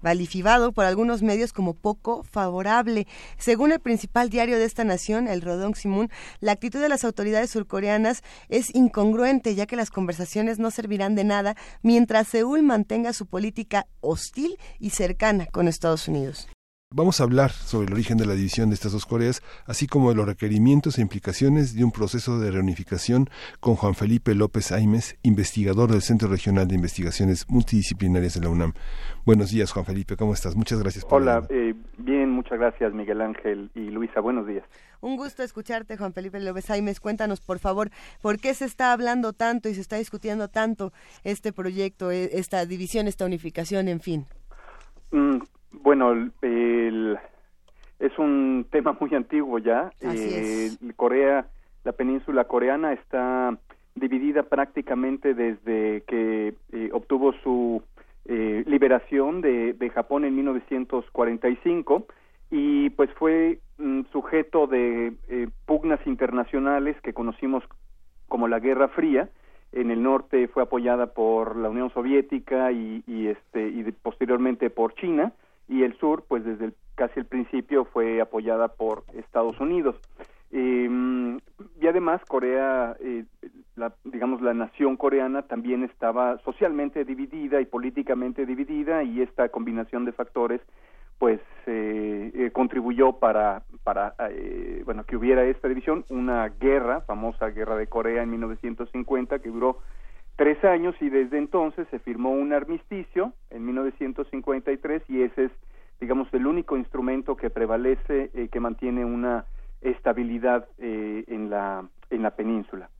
[0.00, 3.06] valifibado por algunos medios como poco favorable.
[3.38, 6.10] Según el principal diario de esta nación, el Rodong Simun,
[6.40, 11.22] la actitud de las autoridades surcoreanas es incongruente, ya que las conversaciones no servirán de
[11.22, 16.48] nada mientras Seúl mantenga su política hostil y cercana con Estados Unidos.
[16.94, 20.10] Vamos a hablar sobre el origen de la división de estas dos Coreas, así como
[20.10, 25.16] de los requerimientos e implicaciones de un proceso de reunificación con Juan Felipe López Aimes,
[25.22, 28.74] investigador del Centro Regional de Investigaciones Multidisciplinarias de la UNAM.
[29.24, 30.54] Buenos días, Juan Felipe, ¿cómo estás?
[30.54, 34.20] Muchas gracias por Hola, eh, bien, muchas gracias, Miguel Ángel y Luisa.
[34.20, 34.64] Buenos días.
[35.00, 37.00] Un gusto escucharte, Juan Felipe López Aimes.
[37.00, 37.90] Cuéntanos, por favor,
[38.20, 40.92] ¿por qué se está hablando tanto y se está discutiendo tanto
[41.24, 44.26] este proyecto, e, esta división, esta unificación, en fin?
[45.10, 45.38] Mm,
[45.72, 46.12] bueno,
[46.42, 47.18] el,
[48.02, 49.92] es un tema muy antiguo ya.
[50.00, 51.46] Eh, Corea,
[51.84, 53.56] la península coreana está
[53.94, 57.82] dividida prácticamente desde que eh, obtuvo su
[58.24, 62.06] eh, liberación de, de, Japón en 1945
[62.50, 65.12] y pues fue mm, sujeto de
[65.66, 67.62] pugnas internacionales que conocimos
[68.28, 69.28] como la Guerra Fría.
[69.72, 74.94] En el norte fue apoyada por la Unión Soviética y, y este y posteriormente por
[74.94, 75.32] China
[75.68, 79.96] y el sur, pues desde el, casi el principio fue apoyada por Estados Unidos.
[80.50, 80.88] Eh,
[81.80, 83.24] y además Corea, eh,
[83.76, 90.04] la, digamos la nación coreana también estaba socialmente dividida y políticamente dividida y esta combinación
[90.04, 90.60] de factores
[91.18, 97.48] pues eh, eh contribuyó para para eh, bueno que hubiera esta división una guerra famosa
[97.50, 99.78] guerra de Corea en 1950 que duró
[100.36, 105.52] tres años y desde entonces se firmó un armisticio en 1953 y ese es,
[106.00, 109.46] digamos, el único instrumento que prevalece, eh, que mantiene una
[109.80, 112.90] estabilidad eh, en la en la península.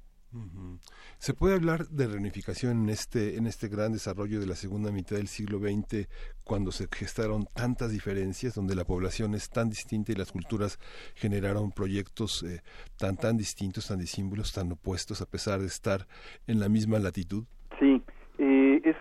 [1.19, 5.17] ¿Se puede hablar de reunificación en este, en este gran desarrollo de la segunda mitad
[5.17, 6.09] del siglo XX,
[6.45, 10.79] cuando se gestaron tantas diferencias, donde la población es tan distinta y las culturas
[11.15, 12.61] generaron proyectos eh,
[12.99, 16.07] tan, tan distintos, tan disímbolos, tan opuestos, a pesar de estar
[16.47, 17.45] en la misma latitud?
[17.79, 18.03] Sí,
[18.39, 18.97] eh, es,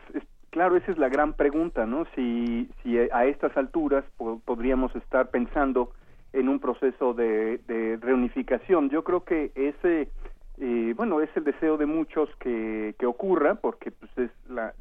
[0.49, 2.05] claro, esa es la gran pregunta, ¿no?
[2.15, 4.03] Si, si a estas alturas
[4.45, 5.91] podríamos estar pensando
[6.33, 8.89] en un proceso de, de reunificación.
[8.89, 10.09] Yo creo que ese
[10.57, 14.73] eh, bueno, es el deseo de muchos que, que ocurra, porque pues es la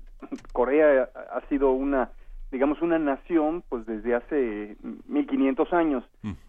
[0.52, 2.10] Corea ha sido una,
[2.50, 4.76] digamos, una nación, pues desde hace
[5.06, 6.04] 1500 años.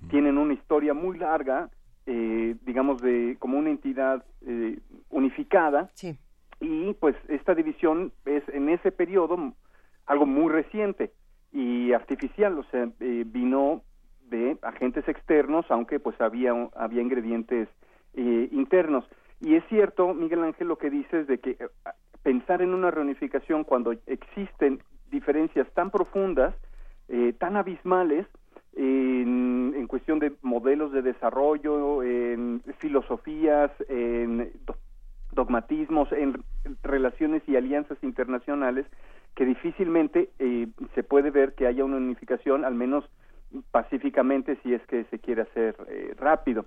[0.09, 1.69] Tienen una historia muy larga,
[2.05, 4.79] eh, digamos, de como una entidad eh,
[5.09, 5.89] unificada.
[6.59, 9.53] Y pues esta división es en ese periodo
[10.05, 11.11] algo muy reciente
[11.51, 13.81] y artificial, o sea, eh, vino
[14.29, 17.67] de agentes externos, aunque pues había había ingredientes
[18.15, 19.05] eh, internos.
[19.39, 21.67] Y es cierto, Miguel Ángel, lo que dices de que eh,
[22.23, 26.55] pensar en una reunificación cuando existen diferencias tan profundas,
[27.09, 28.27] eh, tan abismales,
[28.73, 34.49] en, en, cuestión de modelos de desarrollo, en filosofías, en
[35.33, 36.41] dogmatismos, en
[36.83, 38.85] relaciones y alianzas internacionales,
[39.35, 43.05] que difícilmente eh, se puede ver que haya una unificación, al menos
[43.71, 46.65] pacíficamente si es que se quiere hacer eh, rápido.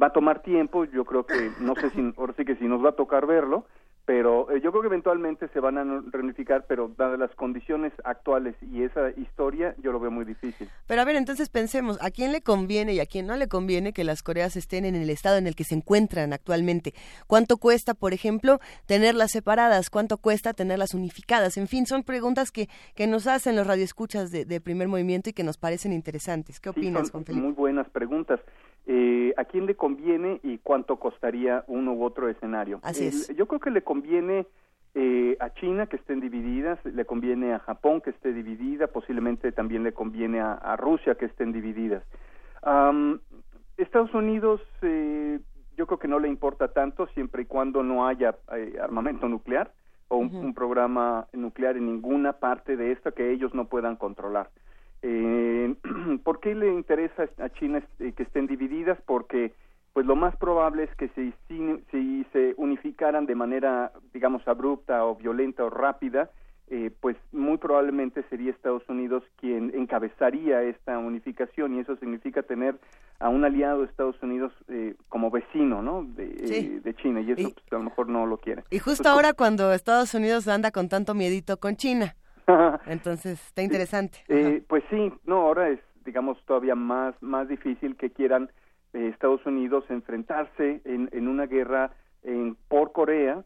[0.00, 2.84] Va a tomar tiempo, yo creo que, no sé si, ahora sí que si nos
[2.84, 3.66] va a tocar verlo,
[4.10, 8.56] pero eh, yo creo que eventualmente se van a reunificar, pero dadas las condiciones actuales
[8.60, 10.68] y esa historia, yo lo veo muy difícil.
[10.88, 13.92] Pero a ver, entonces pensemos, ¿a quién le conviene y a quién no le conviene
[13.92, 16.92] que las Coreas estén en el estado en el que se encuentran actualmente?
[17.28, 19.90] ¿Cuánto cuesta, por ejemplo, tenerlas separadas?
[19.90, 21.56] ¿Cuánto cuesta tenerlas unificadas?
[21.56, 25.34] En fin, son preguntas que, que nos hacen los radioescuchas de, de primer movimiento y
[25.34, 26.58] que nos parecen interesantes.
[26.58, 27.44] ¿Qué opinas, Juan Felipe?
[27.44, 28.40] Muy buenas preguntas.
[28.92, 32.80] Eh, a quién le conviene y cuánto costaría uno u otro escenario.
[32.82, 33.28] Así es.
[33.36, 34.48] yo creo que le conviene
[34.96, 39.84] eh, a China que estén divididas, le conviene a Japón que esté dividida, posiblemente también
[39.84, 42.02] le conviene a, Rusia que estén divididas.
[43.76, 45.38] Estados Unidos eh,
[45.76, 48.34] yo creo que no le importa tanto siempre y cuando no haya
[48.82, 49.72] armamento nuclear
[50.08, 54.50] o un, programa nuclear en ninguna parte de esta que ellos no puedan controlar.
[55.02, 55.74] Eh,
[56.24, 58.98] ¿Por qué le interesa a China eh, que estén divididas?
[59.06, 59.52] Porque
[59.92, 61.34] pues lo más probable es que si,
[61.90, 66.30] si, se unificaran de manera, digamos, abrupta o violenta o rápida,
[66.68, 72.76] eh, pues muy probablemente sería Estados Unidos quien encabezaría esta unificación y eso significa tener
[73.18, 76.04] a un aliado de Estados Unidos eh, como vecino, ¿no?
[76.04, 76.54] De, Sí.
[76.76, 78.62] eh, de China y eso Y- pues, a lo mejor no lo quiere.
[78.70, 82.14] Y justo ahora cuando Estados Unidos anda con tanto miedito con China.
[82.86, 84.18] Entonces, está interesante.
[84.28, 88.50] Eh, pues sí, no, ahora es, digamos, todavía más, más difícil que quieran
[88.92, 93.44] eh, Estados Unidos enfrentarse en, en una guerra en, por Corea,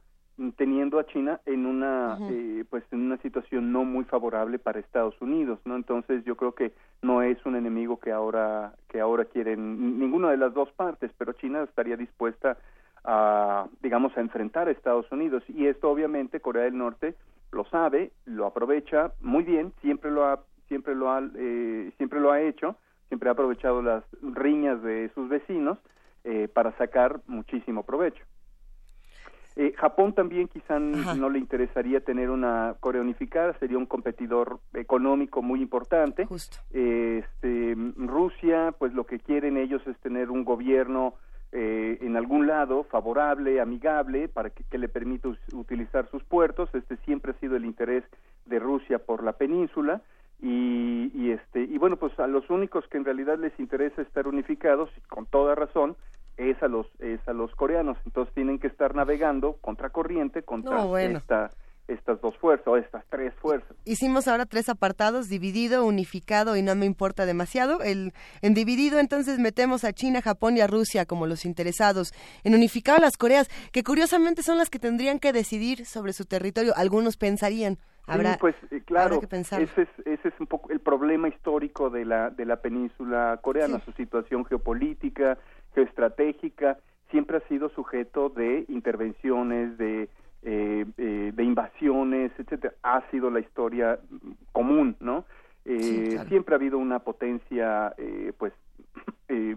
[0.56, 5.14] teniendo a China en una, eh, pues, en una situación no muy favorable para Estados
[5.20, 5.76] Unidos, ¿no?
[5.76, 6.72] Entonces, yo creo que
[7.02, 11.34] no es un enemigo que ahora, que ahora quieren ninguna de las dos partes, pero
[11.34, 12.56] China estaría dispuesta
[13.04, 17.14] a, digamos, a enfrentar a Estados Unidos y esto obviamente Corea del Norte
[17.54, 22.32] lo sabe, lo aprovecha muy bien, siempre lo ha, siempre lo ha, eh, siempre lo
[22.32, 22.76] ha hecho,
[23.08, 25.78] siempre ha aprovechado las riñas de sus vecinos
[26.24, 28.24] eh, para sacar muchísimo provecho.
[29.56, 35.42] Eh, Japón también quizá no le interesaría tener una Corea unificada, sería un competidor económico
[35.42, 36.26] muy importante.
[36.72, 41.14] Este, Rusia, pues lo que quieren ellos es tener un gobierno
[41.56, 46.68] eh, en algún lado favorable, amigable, para que, que le permita utilizar sus puertos.
[46.74, 48.02] Este siempre ha sido el interés
[48.44, 50.02] de Rusia por la península.
[50.42, 54.26] Y, y este y bueno pues a los únicos que en realidad les interesa estar
[54.26, 55.96] unificados con toda razón
[56.36, 60.88] es a los es a los coreanos entonces tienen que estar navegando contracorriente contra No,
[60.88, 61.18] bueno.
[61.18, 61.50] esta
[61.88, 66.74] estas dos fuerzas o estas tres fuerzas Hicimos ahora tres apartados, dividido, unificado y no
[66.74, 67.82] me importa demasiado.
[67.82, 72.12] El, en dividido entonces metemos a China, Japón y a Rusia como los interesados.
[72.44, 76.72] En unificado las Coreas, que curiosamente son las que tendrían que decidir sobre su territorio.
[76.76, 77.78] Algunos pensarían.
[78.06, 79.60] Habrá, sí, pues eh, claro, habrá que pensar.
[79.62, 83.80] ese es ese es un poco el problema histórico de la de la península coreana,
[83.84, 85.38] su situación geopolítica,
[85.74, 86.78] geoestratégica,
[87.10, 90.10] siempre ha sido sujeto de intervenciones, de
[90.44, 92.74] eh, eh, de invasiones, etcétera.
[92.82, 93.98] Ha sido la historia
[94.52, 95.24] común, ¿no?
[95.64, 96.28] Eh, Sí, claro.
[96.28, 98.52] Siempre ha habido una potencia, eh, pues,
[99.28, 99.56] eh,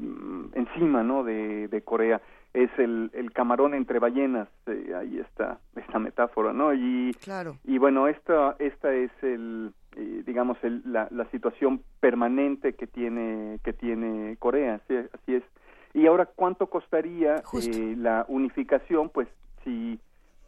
[0.54, 1.24] encima, ¿no?
[1.24, 2.22] De, de Corea.
[2.54, 6.74] Es el, el camarón entre ballenas, eh, ahí está esta metáfora, ¿no?
[6.74, 7.58] Y, Claro.
[7.66, 13.60] y bueno, esta, esta es el, eh, digamos, el, la, la situación permanente que tiene,
[13.64, 15.44] que tiene Corea, así, así es.
[15.94, 19.10] Y ahora, ¿cuánto costaría eh, la unificación?
[19.10, 19.28] Pues
[19.64, 20.00] si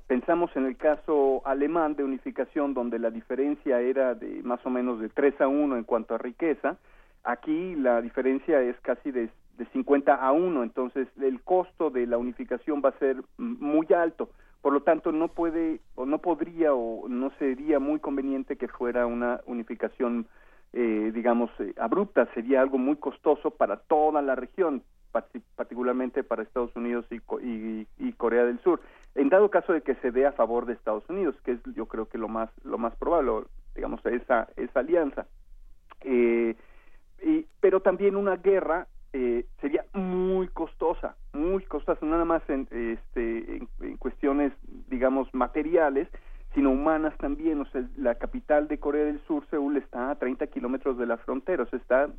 [0.09, 4.99] pensamos en el caso alemán de unificación, donde la diferencia era de más o menos
[4.99, 6.77] de 3 a 1 en cuanto a riqueza,
[7.23, 9.29] aquí la diferencia es casi de,
[9.59, 14.31] de 50 a 1, entonces el costo de la unificación va a ser muy alto.
[14.63, 19.05] Por lo tanto, no puede o no podría o no sería muy conveniente que fuera
[19.05, 20.25] una unificación,
[20.73, 22.27] eh, digamos, eh, abrupta.
[22.33, 24.81] Sería algo muy costoso para toda la región,
[25.11, 27.15] particularmente para Estados Unidos y,
[27.45, 28.81] y- y Corea del Sur.
[29.15, 31.87] En dado caso de que se dé a favor de Estados Unidos, que es yo
[31.87, 35.25] creo que lo más lo más probable, digamos, esa esa alianza.
[36.01, 36.55] Eh,
[37.21, 43.57] y, pero también una guerra eh, sería muy costosa, muy costosa, nada más en, este,
[43.57, 44.53] en, en cuestiones,
[44.87, 46.07] digamos, materiales,
[46.53, 47.59] sino humanas también.
[47.59, 51.17] O sea, la capital de Corea del Sur, Seúl, está a 30 kilómetros de la
[51.17, 52.09] frontera, o sea, está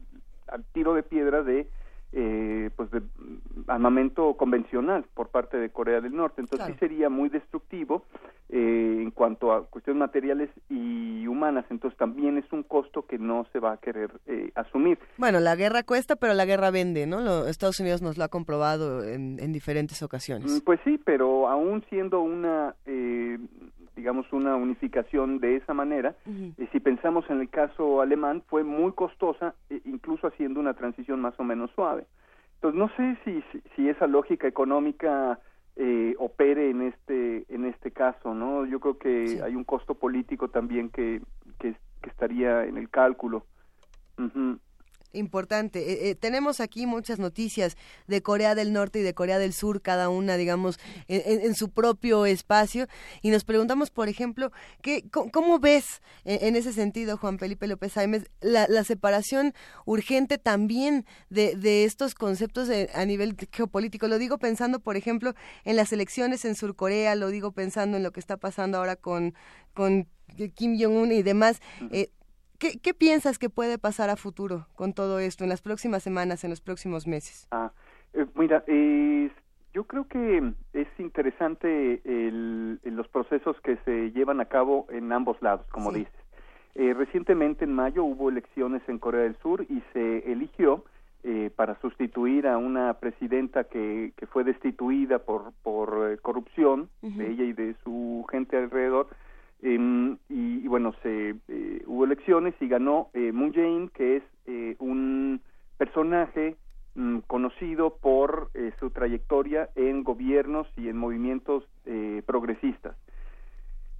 [0.48, 1.68] al tiro de piedra de,
[2.12, 6.40] eh, pues, de mm, armamento convencional por parte de Corea del Norte.
[6.40, 6.74] Entonces, Claro.
[6.74, 8.04] sí sería muy destructivo
[8.48, 11.64] eh, en cuanto a cuestiones materiales y humanas.
[11.70, 14.98] Entonces, también es un costo que no se va a querer eh, asumir.
[15.18, 17.20] Bueno, la guerra cuesta, pero la guerra vende, ¿no?
[17.20, 20.50] Lo- Estados Unidos nos lo ha comprobado en, en diferentes ocasiones.
[20.50, 23.38] Mm, Pues sí, pero aún siendo una, eh,
[24.00, 26.54] digamos, una unificación de esa manera, Ujú.
[26.56, 31.20] eh, si pensamos en el caso alemán, fue muy costosa, eh, incluso haciendo una transición
[31.20, 32.06] más o menos suave.
[32.54, 35.38] Entonces, no sé si, si, si esa lógica económica
[35.76, 38.64] eh, opere en este en este caso, ¿no?
[38.66, 41.20] Yo creo que hay un costo político también que,
[41.58, 43.44] que, que estaría en el cálculo.
[44.18, 44.58] Ujú.
[45.12, 45.90] Importante.
[45.92, 47.76] Eh, eh, tenemos aquí muchas noticias
[48.06, 50.78] de Corea del Norte y de Corea del Sur, cada una, digamos,
[51.08, 52.86] en, en- en su propio espacio.
[53.20, 57.66] Y nos preguntamos, por ejemplo, ¿qué, cómo, cómo ves en, en ese sentido, Juan Felipe
[57.66, 59.52] López Aimes, la, la separación
[59.84, 64.06] urgente también de, de estos conceptos de- a nivel geopolítico?
[64.06, 65.34] Lo digo pensando, por ejemplo,
[65.64, 69.34] en las elecciones en Surcorea, lo digo pensando en lo que está pasando ahora con,
[69.74, 70.06] con
[70.54, 71.58] Kim Jong-un y demás.
[71.90, 72.10] Eh,
[72.60, 76.44] ¿Qué, ¿Qué piensas que puede pasar a futuro con todo esto, en las próximas semanas,
[76.44, 77.48] en los próximos meses?
[77.50, 77.72] Ah,
[78.12, 79.30] eh, mira, eh,
[79.72, 85.40] yo creo que es interesante el- los procesos que se llevan a cabo en ambos
[85.40, 86.12] lados, como dices.
[86.74, 90.84] Eh, recientemente, en mayo, hubo elecciones en Corea del Sur y se eligió
[91.22, 97.30] eh, para sustituir a una presidenta que, que fue destituida por, por eh, corrupción de
[97.30, 99.08] ella y de su gente alrededor.
[99.62, 100.94] Em, y, bueno,
[102.04, 105.40] elecciones y ganó eh, Moon Jae-in, que es eh, un
[105.76, 106.56] personaje
[106.94, 112.96] mm, conocido por eh, su trayectoria en gobiernos y en movimientos eh, progresistas.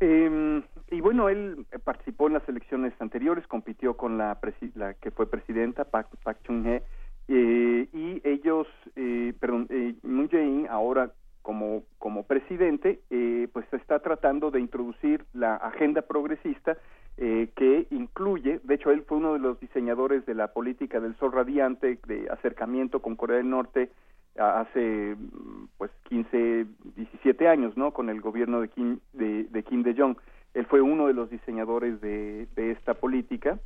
[0.01, 5.11] Eh, y bueno, él participó en las elecciones anteriores, compitió con la, presi- la que
[5.11, 6.83] fue presidenta, Park, Park Chung-hee,
[7.29, 8.67] eh, y ellos,
[8.97, 11.13] eh, perdón, eh, Moon Jae-in ahora
[11.43, 13.01] como, como presidente,
[13.43, 16.77] eh, pues está tratando de introducir la agenda progresista
[17.17, 21.17] eh, que incluye, de hecho él fue uno de los diseñadores de la política del
[21.17, 23.91] sol radiante, de acercamiento con Corea del Norte
[24.39, 27.93] hace mm, pues 15, 17 años, ¿no?
[27.93, 30.17] Con el gobierno de Kim de, de Kim De Jong.
[30.55, 33.59] Él fue uno de los diseñadores de, de esta política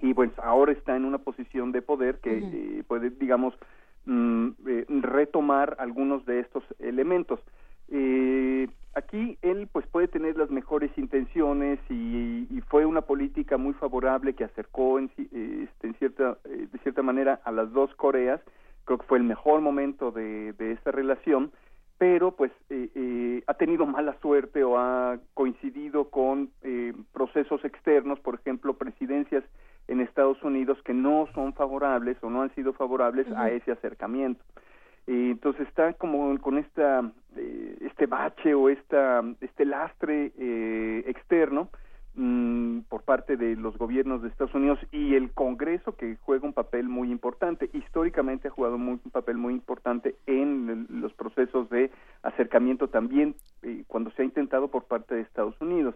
[0.00, 3.54] y pues ahora está en una posición de poder que eh, puede, digamos,
[4.06, 7.40] mm, eh, retomar algunos de estos elementos.
[9.08, 14.34] Aquí él pues puede tener las mejores intenciones y, y fue una política muy favorable
[14.34, 18.38] que acercó en, eh, este, en cierta eh, de cierta manera a las dos Coreas
[18.84, 21.52] creo que fue el mejor momento de, de esta relación
[21.98, 28.20] pero pues eh, eh, ha tenido mala suerte o ha coincidido con eh, procesos externos,
[28.20, 29.42] por ejemplo, presidencias
[29.88, 34.44] en Estados Unidos que no son favorables o no han sido favorables a ese acercamiento.
[35.08, 37.00] Eh, entonces está como con esta
[37.34, 41.70] eh, este bache o esta este lastre eh, externo
[42.14, 46.52] mm, por parte de los gobiernos de Estados Unidos y el Congreso que juega un
[46.52, 51.90] papel muy importante históricamente ha jugado muy- un papel muy importante en los procesos de
[52.22, 55.94] acercamiento también eh, cuando se ha intentado por parte de Estados Unidos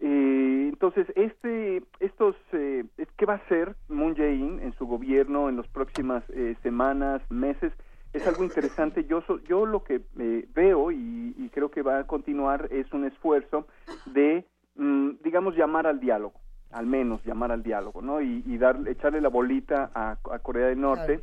[0.00, 2.84] eh, entonces, este, estos, eh,
[3.16, 6.22] ¿qué va a hacer Moon Jae-in en su gobierno en las próximas
[6.62, 7.72] semanas, meses?
[8.18, 9.04] Es algo interesante.
[9.04, 12.92] Yo, so- yo lo que eh, veo y, y creo que va a continuar es
[12.92, 13.66] un esfuerzo
[14.06, 14.44] de,
[14.76, 16.34] mm, digamos, llamar al diálogo,
[16.72, 18.20] al menos llamar al diálogo, ¿no?
[18.20, 21.20] Y, y dar, echarle la bolita a, a Corea del Norte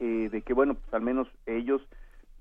[0.00, 1.80] eh, de que, bueno, pues al menos ellos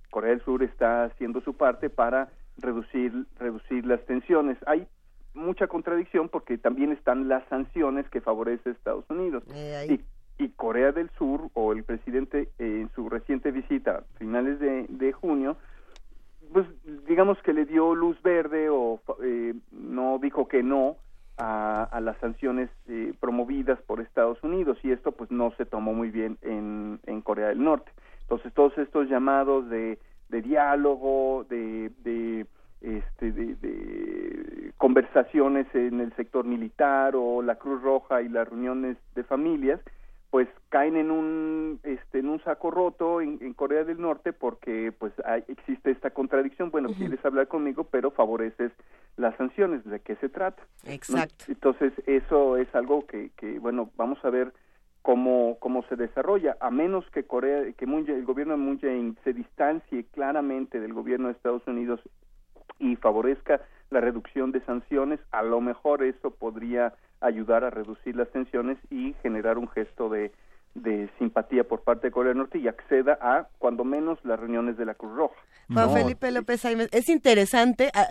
[0.10, 4.57] Corea del Sur está haciendo su parte para reducir reducir las tensiones.
[4.68, 4.88] Hay
[5.34, 9.43] mucha contradicción porque también están las sanciones que favorece Estados Unidos.
[9.91, 9.99] y,
[10.38, 14.85] y Corea del Sur o el presidente eh, en su reciente visita a finales de,
[14.89, 15.57] de junio
[16.53, 16.68] pues
[17.07, 20.97] digamos que le dio luz verde o eh, no dijo que no
[21.38, 25.93] a, a las sanciones eh, promovidas por Estados Unidos y esto pues no se tomó
[25.93, 27.91] muy bien en, en Corea del Norte.
[28.22, 29.97] Entonces todos estos llamados de,
[30.30, 32.45] de diálogo, de, de
[32.81, 38.97] este de, de conversaciones en el sector militar o la Cruz Roja y las reuniones
[39.15, 39.80] de familias
[40.34, 44.91] pues caen en un este en un saco roto en, en Corea del Norte porque
[44.91, 46.72] pues hay- existe esta contradicción.
[46.72, 48.72] Bueno quieres hablar conmigo pero favoreces
[49.15, 49.84] las sanciones.
[49.85, 50.91] De qué se trata ¿no?
[50.91, 51.45] Exacto.
[51.49, 54.53] entonces eso es algo que, que bueno vamos a ver
[55.03, 56.57] cómo cómo se desarrolla.
[56.60, 60.80] A menos que Corea que Moon Jae- el gobierno de Moon Jae-in se distancie claramente
[60.80, 61.99] del gobierno de Estados Unidos
[62.80, 63.61] y favorezca
[63.91, 69.14] la reducción de sanciones, a lo mejor eso podría ayudar a reducir las tensiones y
[69.22, 70.32] generar un gesto de,
[70.76, 74.78] de simpatía por parte de Corea del Norte y acceda a, cuando menos, las reuniones
[74.78, 75.36] de la Cruz Roja.
[75.72, 77.90] Juan Felipe López es interesante.
[77.94, 78.08] ah,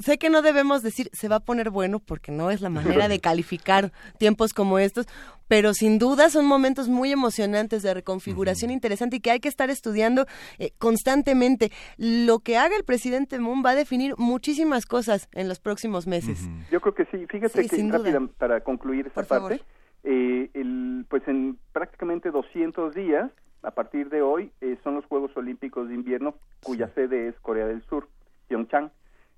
[0.00, 3.08] sé que no debemos decir se va a poner bueno porque no es la manera
[3.08, 5.06] de calificar tiempos como estos,
[5.48, 9.70] pero sin duda son momentos muy emocionantes de reconfiguración interesante y que hay que estar
[9.70, 10.26] estudiando
[10.58, 11.70] eh, constantemente.
[11.96, 16.48] Lo que haga el presidente Moon va a definir muchísimas cosas en los próximos meses.
[16.70, 17.26] Yo creo que sí.
[17.26, 19.60] Fíjate Sí, que rápida, para concluir esta Por favor.
[20.04, 23.30] Eh, el, pues en prácticamente 200 días,
[23.62, 27.66] a partir de hoy, eh, son los Juegos Olímpicos de Invierno, cuya sede es Corea
[27.66, 28.08] del Sur,
[28.48, 28.90] Pyeongchang.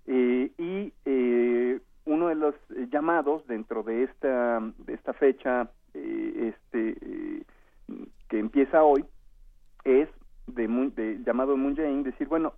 [0.06, 6.52] Eh, y eh, uno de los eh, llamados dentro de esta, de esta fecha eh,
[6.55, 7.44] este,
[8.28, 9.05] que empieza hoy
[9.84, 10.09] es
[10.47, 12.55] de, de llamado Moon Jae-in decir, bueno,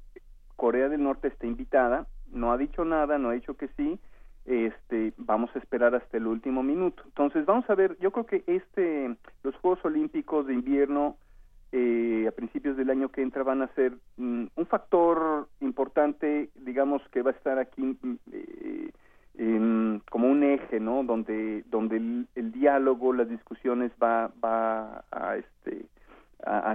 [0.56, 3.98] Corea del Norte está invitada, no ha dicho nada, no ha dicho que sí,
[4.46, 7.02] este, vamos a esperar hasta el último minuto.
[7.06, 11.16] Entonces, vamos a ver, yo creo que este, los Juegos Olímpicos de invierno
[11.72, 17.02] eh, a principios del año que entra van a ser mm, un factor importante, digamos,
[17.08, 18.90] que va a estar aquí mm, eh,
[20.10, 21.02] como un eje, ¿no?
[21.02, 25.86] Donde, donde el, el diálogo, las discusiones va, va a, este,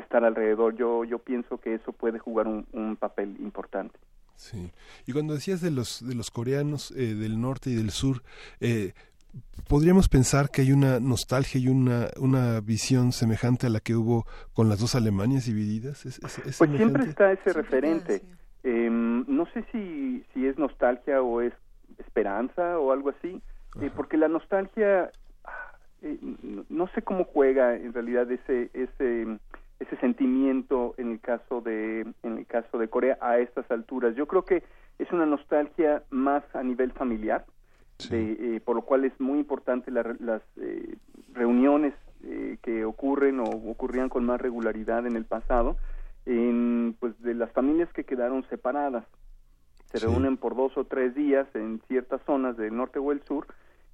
[0.01, 0.75] estar alrededor.
[0.75, 3.97] Yo, yo pienso que eso puede jugar un papel importante.
[4.39, 4.71] Sí.
[5.05, 8.23] Y cuando decías de los de los coreanos eh, del norte y del sur,
[8.61, 8.93] eh,
[9.67, 14.25] podríamos pensar que hay una nostalgia y una una visión semejante a la que hubo
[14.53, 16.05] con las dos Alemanias divididas.
[16.05, 18.21] ¿Es, es- es Pues siempre está ese referente.
[18.63, 21.53] Em, no sé si, si es nostalgia o es
[21.97, 23.41] esperanza o algo así,
[23.81, 25.11] eh, porque la nostalgia,
[25.45, 25.71] ah,
[26.01, 29.37] eh, no, no sé cómo juega en realidad ese ese
[29.79, 34.15] ese sentimiento en el caso de en el caso de Corea a estas alturas.
[34.15, 34.63] Yo creo que
[34.99, 37.45] es una nostalgia más a nivel familiar,
[38.09, 40.95] de, eh, por lo cual es muy importante la- las eh,
[41.33, 41.93] reuniones
[42.23, 45.77] eh, que ocurren o ocurrían con más regularidad en el pasado,
[46.25, 49.05] en, pues de las familias que quedaron separadas.
[49.91, 50.05] Se Sí.
[50.05, 53.47] reúnen por dos o tres días en ciertas zonas del norte o el sur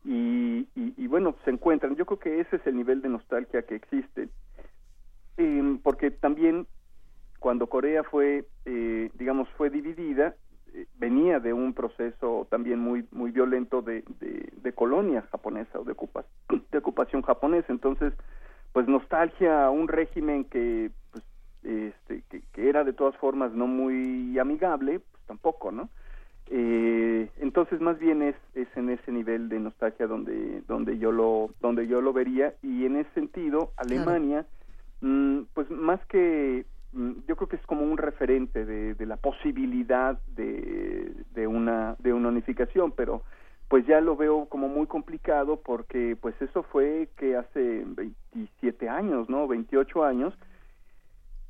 [0.04, 1.96] y, y, y, bueno, se encuentran.
[1.96, 4.30] Yo creo que ese es el nivel de nostalgia que existe.
[5.38, 6.68] Em, porque también
[7.40, 10.36] cuando Corea fue, eh, digamos, fue dividida,
[10.74, 15.84] eh, venía de un proceso también muy muy violento de, de, de colonia japonesa o
[15.84, 16.26] de, ocupa-
[16.72, 17.72] de ocupación japonesa.
[17.72, 18.14] Entonces,
[18.74, 21.24] pues nostalgia a un régimen que, pues,
[21.64, 25.90] este, que, que era de todas formas no muy amigable, pues tampoco, ¿no?
[26.48, 31.50] Eh, entonces más bien es, es en ese nivel de nostalgia donde donde yo lo
[31.60, 34.46] donde yo lo vería y en ese sentido Alemania
[35.54, 40.20] pues más que mm, yo creo que es como un referente de, de la posibilidad
[40.36, 43.24] de, de una de una unificación pero
[43.68, 49.30] pues ya lo veo como muy complicado porque pues eso fue que hace 27 años
[49.30, 50.34] no 28 años.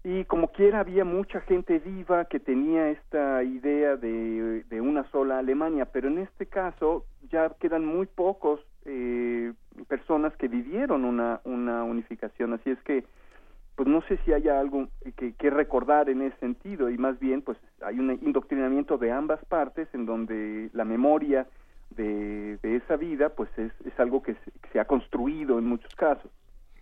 [0.04, 5.40] Y como quiera había mucha gente viva que tenía esta idea de, de una sola
[5.40, 9.52] Alemania, pero en este caso ya quedan muy pocos eh,
[9.88, 13.04] personas que vivieron una, una unificación, así es que
[13.76, 17.58] pues no sé si haya algo que, recordar en ese sentido y más bien pues
[17.82, 21.48] hay un indoctrinamiento de ambas partes en donde la memoria
[21.92, 25.66] de, de esa vida pues es, es algo que se, que se ha construido en
[25.66, 26.32] muchos casos.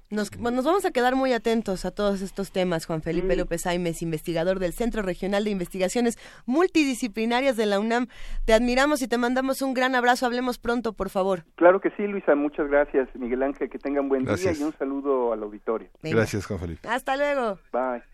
[0.10, 3.66] Nos, bueno, nos vamos a quedar muy atentos a todos estos temas, Juan Felipe López
[3.66, 8.08] Aimes, investigador del Centro Regional de Investigaciones Multidisciplinarias de la UNAM.
[8.46, 10.26] Te admiramos y te mandamos un gran abrazo.
[10.26, 11.46] Hablemos pronto, por favor.
[11.56, 14.58] Claro que sí, Luisa, muchas gracias, Miguel Ángel, que tengan buen Gracias.
[14.58, 15.90] día y un saludo al auditorio.
[16.02, 16.18] Venga.
[16.18, 16.88] Gracias, Juan Felipe.
[16.88, 17.60] Hasta luego.
[17.72, 18.13] Bye.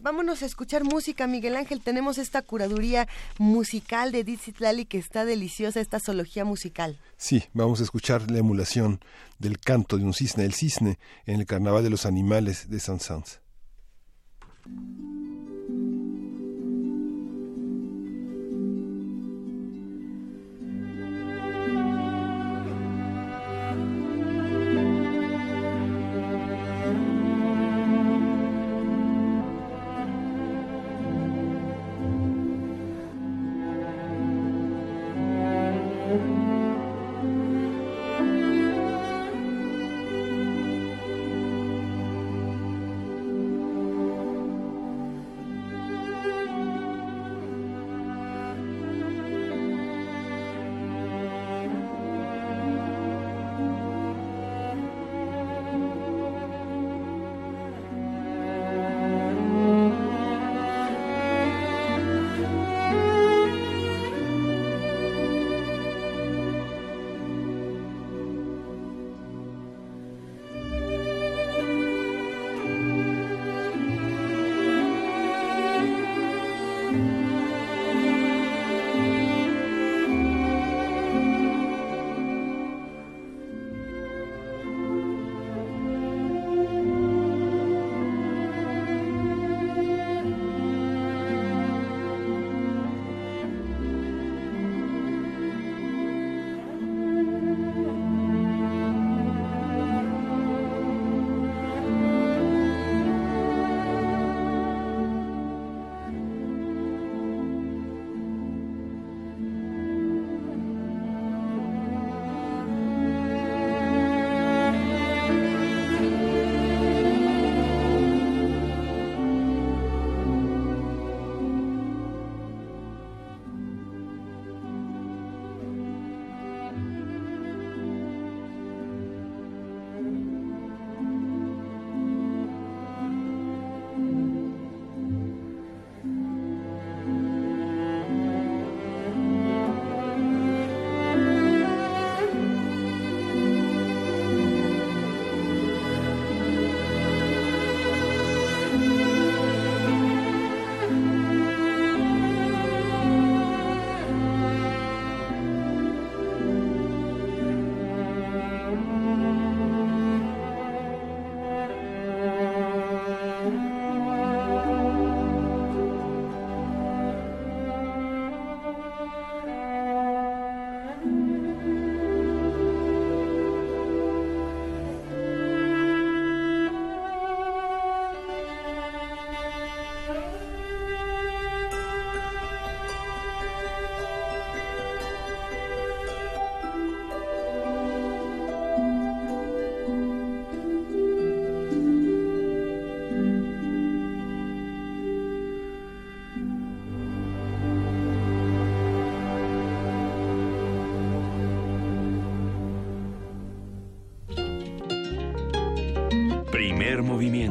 [0.00, 1.80] Vámonos a escuchar música, Miguel Ángel.
[1.80, 3.08] Tenemos esta curaduría
[3.38, 6.98] musical de Dizzy Lali que está deliciosa, esta zoología musical.
[7.16, 9.00] Sí, vamos a escuchar la emulación
[9.38, 13.40] del canto de un cisne, el cisne, en el Carnaval de los Animales de Saint-Saëns.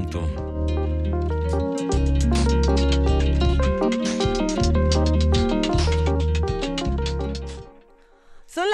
[0.06, 0.45] Movimiento.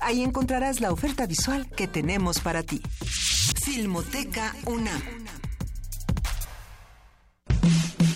[0.00, 2.80] Ahí encontrarás la oferta visual que tenemos para ti.
[3.64, 5.00] Filmoteca UNAM.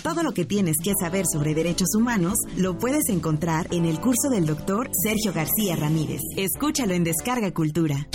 [0.03, 4.29] Todo lo que tienes que saber sobre derechos humanos lo puedes encontrar en el curso
[4.29, 6.21] del doctor Sergio García Ramírez.
[6.37, 8.07] Escúchalo en Descarga Cultura.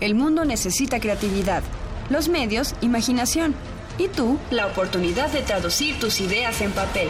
[0.00, 1.62] El mundo necesita creatividad,
[2.10, 3.54] los medios, imaginación
[3.98, 7.08] y tú, la oportunidad de traducir tus ideas en papel.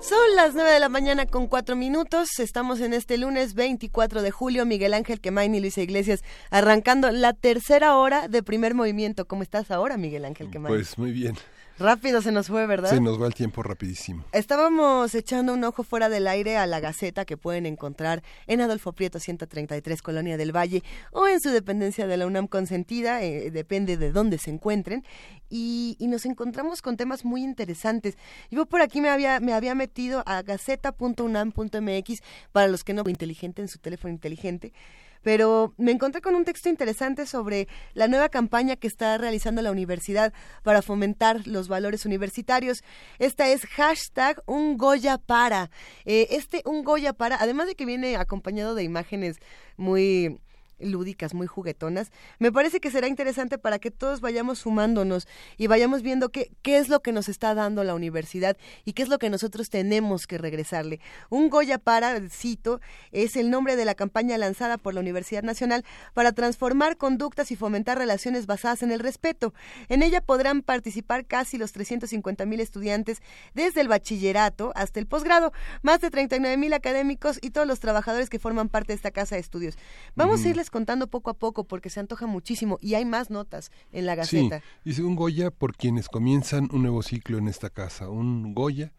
[0.00, 2.40] Son las 9 de la mañana con 4 minutos.
[2.40, 4.66] Estamos en este lunes 24 de julio.
[4.66, 9.26] Miguel Ángel Quemain y Luisa Iglesias arrancando la tercera hora de primer movimiento.
[9.26, 10.74] ¿Cómo estás ahora, Miguel Ángel Quemain?
[10.74, 11.36] Pues muy bien.
[11.80, 12.90] Rápido se nos fue, ¿verdad?
[12.90, 14.24] Se nos va el tiempo rapidísimo.
[14.32, 18.92] Estábamos echando un ojo fuera del aire a la Gaceta que pueden encontrar en Adolfo
[18.92, 23.96] Prieto 133, Colonia del Valle, o en su dependencia de la UNAM consentida, eh, depende
[23.96, 25.04] de dónde se encuentren,
[25.48, 28.16] y, y, nos encontramos con temas muy interesantes.
[28.50, 33.62] Yo por aquí me había, me había metido a gaceta.unam.mx para los que no inteligente
[33.62, 34.72] en su teléfono inteligente
[35.22, 39.70] pero me encontré con un texto interesante sobre la nueva campaña que está realizando la
[39.70, 40.32] universidad
[40.62, 42.82] para fomentar los valores universitarios.
[43.18, 45.70] Esta es hashtag un Goya para.
[46.04, 49.36] Eh, este un Goya para, además de que viene acompañado de imágenes
[49.76, 50.40] muy
[50.80, 56.02] lúdicas, muy juguetonas, me parece que será interesante para que todos vayamos sumándonos y vayamos
[56.02, 59.18] viendo qué, qué es lo que nos está dando la universidad y qué es lo
[59.18, 61.00] que nosotros tenemos que regresarle.
[61.28, 62.80] Un Goya para, cito,
[63.12, 65.84] es el nombre de la campaña lanzada por la Universidad Nacional
[66.14, 69.52] para transformar conductas y fomentar relaciones basadas en el respeto.
[69.88, 73.22] En ella podrán participar casi los 350 mil estudiantes
[73.54, 75.52] desde el bachillerato hasta el posgrado,
[75.82, 79.34] más de 39 mil académicos y todos los trabajadores que forman parte de esta casa
[79.34, 79.76] de estudios.
[80.14, 83.70] Vamos a irles contando poco a poco porque se antoja muchísimo y hay más notas
[83.92, 84.60] en la Gaceta.
[84.60, 88.92] Sí, dice un Goya por quienes comienzan un nuevo ciclo en esta casa, un Goya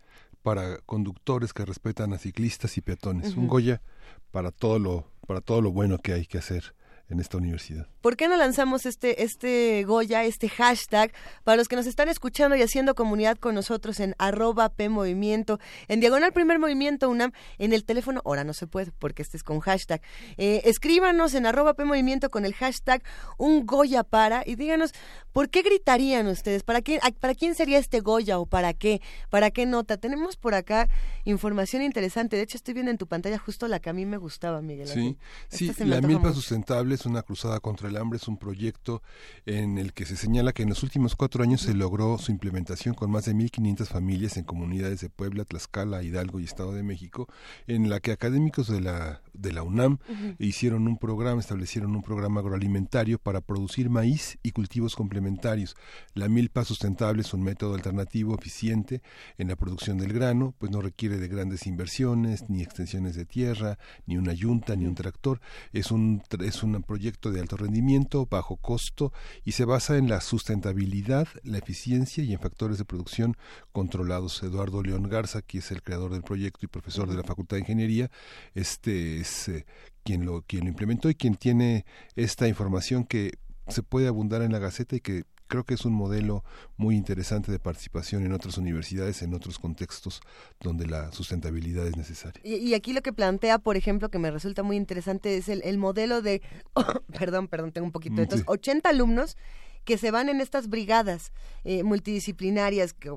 [0.43, 3.81] para conductores que respetan a ciclistas y peatones, un Goya
[4.31, 6.75] para todo lo para todo lo bueno que hay que hacer
[7.11, 7.87] en esta universidad.
[8.01, 11.11] ¿Por qué no lanzamos este, este Goya, este hashtag,
[11.43, 15.59] para los que nos están escuchando y haciendo comunidad con nosotros en arroba P Movimiento,
[15.87, 19.43] en Diagonal Primer Movimiento UNAM, en el teléfono, ahora no se puede porque este es
[19.43, 20.01] con hashtag.
[20.37, 23.03] Eh, escríbanos en arroba P Movimiento con el hashtag
[23.37, 24.93] un Goya para y díganos,
[25.33, 26.63] ¿por qué gritarían ustedes?
[26.63, 29.01] ¿Para quién, ¿Para quién sería este Goya o para qué?
[29.29, 29.97] ¿Para qué nota?
[29.97, 30.87] Tenemos por acá
[31.25, 32.37] información interesante.
[32.37, 34.87] De hecho, estoy viendo en tu pantalla justo la que a mí me gustaba, Miguel.
[34.87, 35.17] Sí,
[35.49, 39.01] sí, la milpa sustentable es una cruzada contra el hambre, es un proyecto
[39.47, 42.93] en el que se señala que en los últimos cuatro años se logró su implementación
[42.93, 47.27] con más de 1.500 familias en comunidades de Puebla, Tlaxcala, Hidalgo y Estado de México,
[47.65, 49.97] en la que académicos de la, de la UNAM
[50.37, 55.75] hicieron un programa, establecieron un programa agroalimentario para producir maíz y cultivos complementarios.
[56.13, 59.01] La milpa sustentable es un método alternativo eficiente
[59.39, 63.79] en la producción del grano, pues no requiere de grandes inversiones, ni extensiones de tierra,
[64.05, 65.41] ni una yunta, ni un tractor.
[65.73, 69.13] Es un, es un proyecto de alto rendimiento, bajo costo
[69.45, 73.37] y se basa en la sustentabilidad, la eficiencia y en factores de producción
[73.71, 74.43] controlados.
[74.43, 77.61] Eduardo León Garza, que es el creador del proyecto y profesor de la Facultad de
[77.61, 78.11] Ingeniería,
[78.55, 79.65] este es eh,
[80.03, 81.85] quien lo quien lo implementó y quien tiene
[82.17, 83.37] esta información que
[83.69, 86.45] se puede abundar en la Gaceta y que creo que es un modelo
[86.77, 90.21] muy interesante de participación en otras universidades, en otros contextos
[90.61, 92.41] donde la sustentabilidad es necesaria.
[92.41, 95.77] Y, aquí lo que plantea, por ejemplo, que me resulta muy interesante, es el, el
[95.77, 96.41] modelo de,
[97.19, 99.35] perdón, perdón, tengo un poquito, de entonces, 80 alumnos
[99.83, 101.31] que se van en estas brigadas
[101.63, 103.11] eh, multidisciplinarias, que,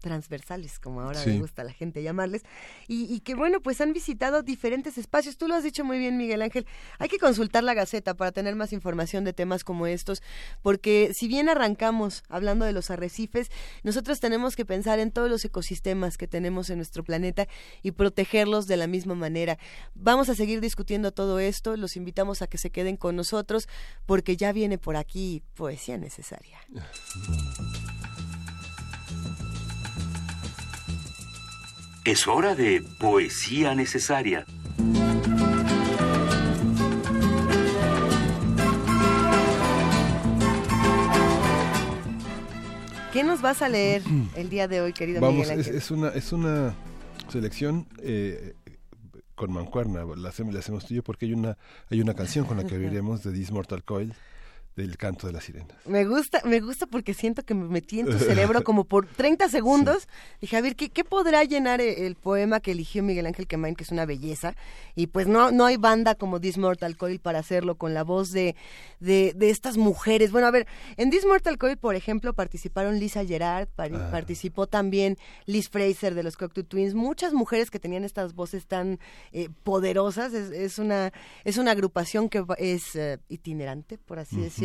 [0.00, 1.30] transversales, como ahora sí.
[1.30, 2.42] me gusta a la gente llamarles,
[2.88, 5.36] y, y, que bueno, pues han visitado diferentes espacios.
[5.36, 6.66] Tú lo has dicho muy bien, Miguel Ángel.
[6.98, 10.22] Hay que consultar la Gaceta para tener más información de temas como estos,
[10.62, 13.50] porque si bien arrancamos hablando de los arrecifes,
[13.82, 17.46] nosotros tenemos que pensar en todos los ecosistemas que tenemos en nuestro planeta
[17.82, 19.58] y protegerlos de la misma manera.
[19.94, 23.68] Vamos a seguir discutiendo todo esto, los invitamos a que se queden con nosotros,
[24.06, 26.58] porque ya viene por aquí poesía necesaria.
[32.04, 34.44] Es hora de poesía necesaria.
[43.14, 44.02] ¿Qué nos vas a leer
[44.36, 46.74] el día de hoy, querido Vamos, Miguel es, es, una es una
[47.30, 48.54] selección eh,
[49.34, 51.56] con mancuerna, la hacemos, la hacemos tuyo porque hay una
[51.90, 54.12] hay una canción con la que abriremos de This Mortal Coil
[54.76, 55.76] del canto de las sirenas.
[55.86, 59.48] Me gusta, me gusta porque siento que me metí en tu cerebro como por 30
[59.48, 60.08] segundos.
[60.40, 63.76] Dije, a ver, ¿qué, ¿qué, podrá llenar e, el, poema que eligió Miguel Ángel Quemain,
[63.76, 64.56] que es una belleza?
[64.96, 68.32] Y pues no, no hay banda como This Mortal Coil para hacerlo con la voz
[68.32, 68.56] de,
[68.98, 70.32] de, de estas mujeres.
[70.32, 74.08] Bueno, a ver, en This Mortal Coil, por ejemplo, participaron Lisa Gerard, ah.
[74.10, 78.98] participó también Liz Fraser de los Cocteau Twins, muchas mujeres que tenían estas voces tan
[79.30, 80.34] eh, poderosas.
[80.34, 81.12] Es, es, una,
[81.44, 84.63] es una agrupación que es uh, itinerante, por así decirlo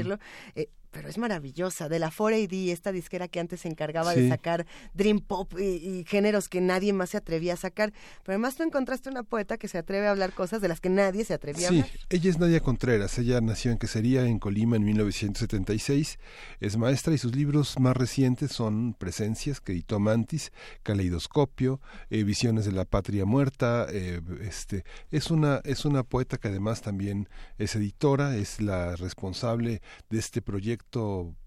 [0.56, 4.66] eh, pero es maravillosa, de la 4AD, esta disquera que antes se encargaba de sacar
[4.94, 7.92] Dream Pop y, géneros que nadie más se atrevía a sacar.
[8.24, 10.90] Pero además tú encontraste una poeta que se atreve a hablar cosas de las que
[10.90, 11.88] nadie se atrevía a hablar.
[11.88, 16.18] Sí, ella es Nadia Contreras, ella nació en Quesería, en Colima, en 1976,
[16.60, 20.52] es maestra y sus libros más recientes son Presencias, que editó Mantis,
[20.84, 21.80] Caleidoscopio,
[22.10, 26.82] eh, Visiones de la Patria Muerta, eh, este, es una, es una poeta que además
[26.82, 30.79] también es editora, es la responsable de este proyecto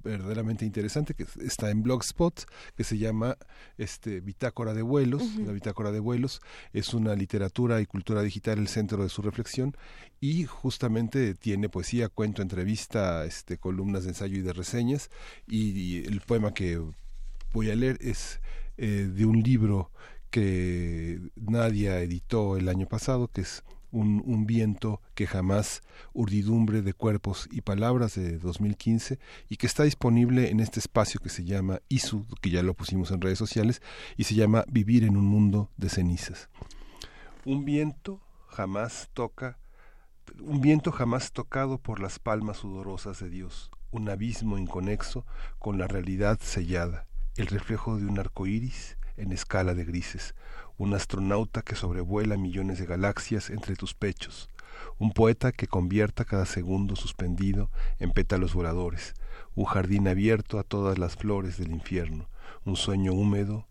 [0.02, 2.44] verdaderamente interesante que está en Blogspot,
[2.76, 3.36] que se llama
[3.78, 5.22] este Bitácora de Vuelos.
[5.44, 6.40] La Bitácora de Vuelos.
[6.72, 9.76] Es una literatura y cultura digital el centro de su reflexión.
[10.20, 15.10] Y justamente tiene poesía, cuento, entrevista, este, columnas de ensayo y de reseñas.
[15.46, 16.80] Y, el poema que
[17.52, 18.40] voy a leer es
[18.76, 19.90] eh, de un libro
[20.30, 23.62] que Nadia editó el año pasado, que es
[23.92, 25.82] un, viento que jamás,
[26.12, 31.28] urdidumbre de cuerpos y palabras de 2015 y que está disponible en este espacio que
[31.28, 33.82] se llama ISU, que ya lo pusimos en redes sociales,
[34.16, 36.48] y se llama Vivir en un mundo de cenizas.
[37.44, 39.58] Un viento jamás toca,
[40.40, 45.26] un viento jamás tocado por las palmas sudorosas de Dios, un abismo inconexo
[45.58, 47.06] con la realidad sellada,
[47.36, 50.34] el reflejo de un arco iris en escala de grises,
[50.78, 54.48] un astronauta que sobrevuela millones de galaxias entre tus pechos,
[54.98, 59.14] un poeta que convierta cada segundo suspendido en pétalos voladores,
[59.54, 62.28] un jardín abierto a todas las flores del infierno,
[62.64, 63.66] un sueño húmedo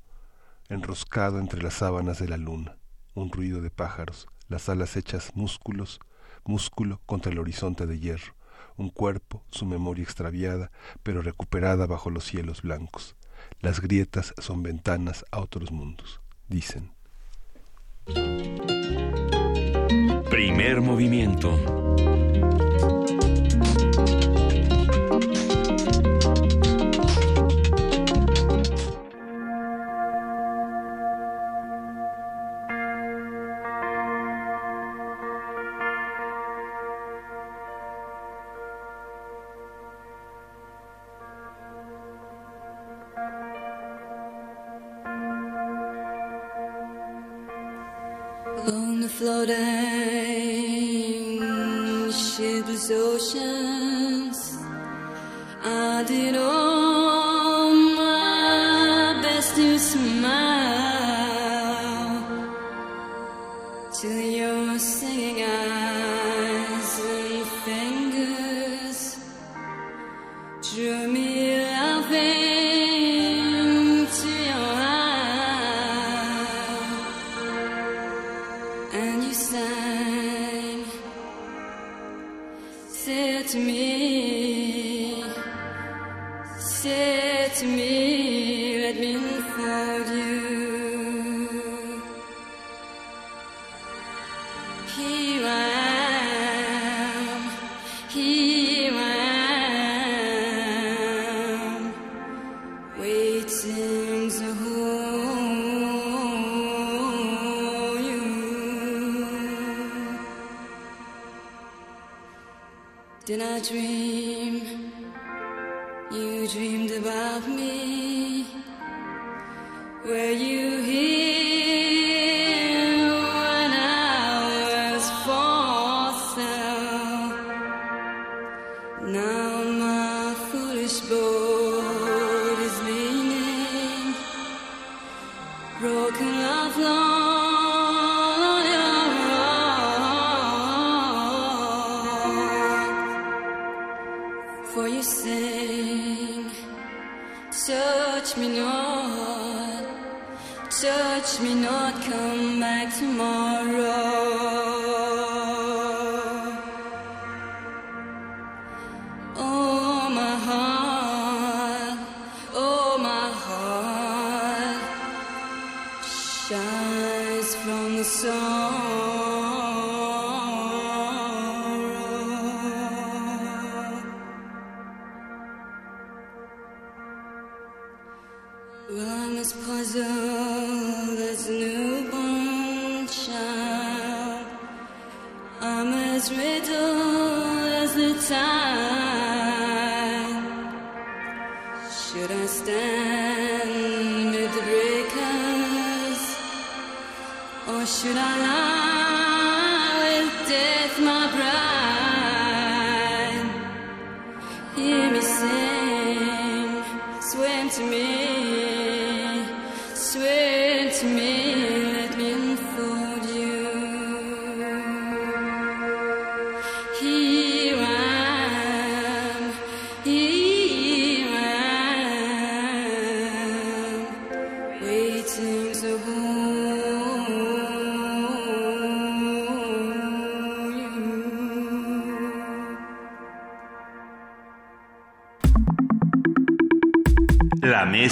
[0.69, 2.77] enroscado entre las sábanas de la luna,
[3.13, 5.99] un ruido de pájaros, las alas hechas músculos,
[6.45, 8.35] músculo contra el horizonte de hierro,
[8.77, 10.71] un cuerpo, su memoria extraviada,
[11.03, 13.15] pero recuperada bajo los cielos blancos.
[13.61, 16.91] Las grietas son ventanas a otros mundos, dicen.
[20.29, 21.80] Primer movimiento.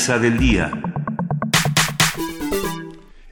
[0.09, 0.71] Mesa del día.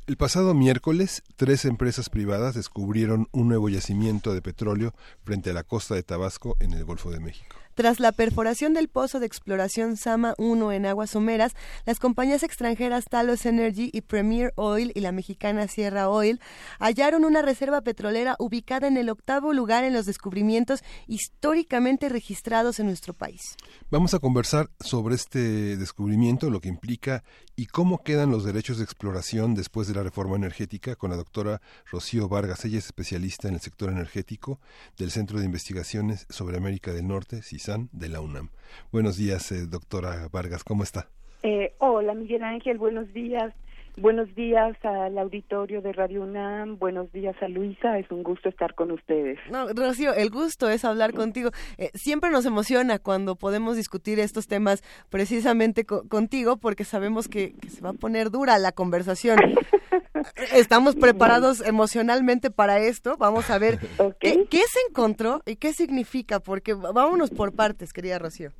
[0.05, 4.93] El pasado miércoles, tres empresas privadas descubrieron un nuevo yacimiento de petróleo
[5.23, 7.55] frente a la costa de Tabasco en el Golfo de México.
[7.77, 11.53] Tras la perforación del pozo de exploración Sama 1 en aguas someras,
[11.85, 16.41] las compañías extranjeras Talos Energy y Premier Oil y la mexicana Sierra Oil
[16.79, 22.87] hallaron una reserva petrolera ubicada en el octavo lugar en los descubrimientos históricamente registrados en
[22.87, 23.55] nuestro país.
[23.91, 27.23] Vamos a conversar sobre este descubrimiento, lo que implica
[27.57, 31.59] y cómo quedan los derechos de exploración después de la reforma energética con la doctora
[31.91, 32.63] Rocío Vargas.
[32.63, 34.59] Ella es especialista en el sector energético
[34.97, 38.49] del Centro de Investigaciones sobre América del Norte, CISAN, de la UNAM.
[38.93, 41.09] Buenos días, eh, doctora Vargas, ¿cómo está?
[41.43, 43.53] Eh, hola, Miguel Ángel, buenos días.
[43.99, 48.75] Buenos días al auditorio de Radio UNAM, buenos días a Luisa, es un gusto estar
[48.75, 49.39] con ustedes.
[49.49, 51.49] No, Rocío, el gusto es hablar contigo.
[51.79, 57.53] Eh, siempre nos emociona cuando podemos discutir estos temas precisamente co- contigo porque sabemos que,
[57.59, 59.39] que se va a poner dura la conversación.
[60.53, 63.17] Estamos preparados emocionalmente para esto.
[63.17, 63.79] Vamos a ver
[64.19, 68.51] qué, qué se encontró y qué significa, porque vámonos por partes, querida Rocío.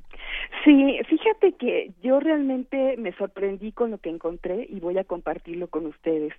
[0.64, 5.68] Sí, fíjate que yo realmente me sorprendí con lo que encontré y voy a compartirlo
[5.68, 6.32] con ustedes.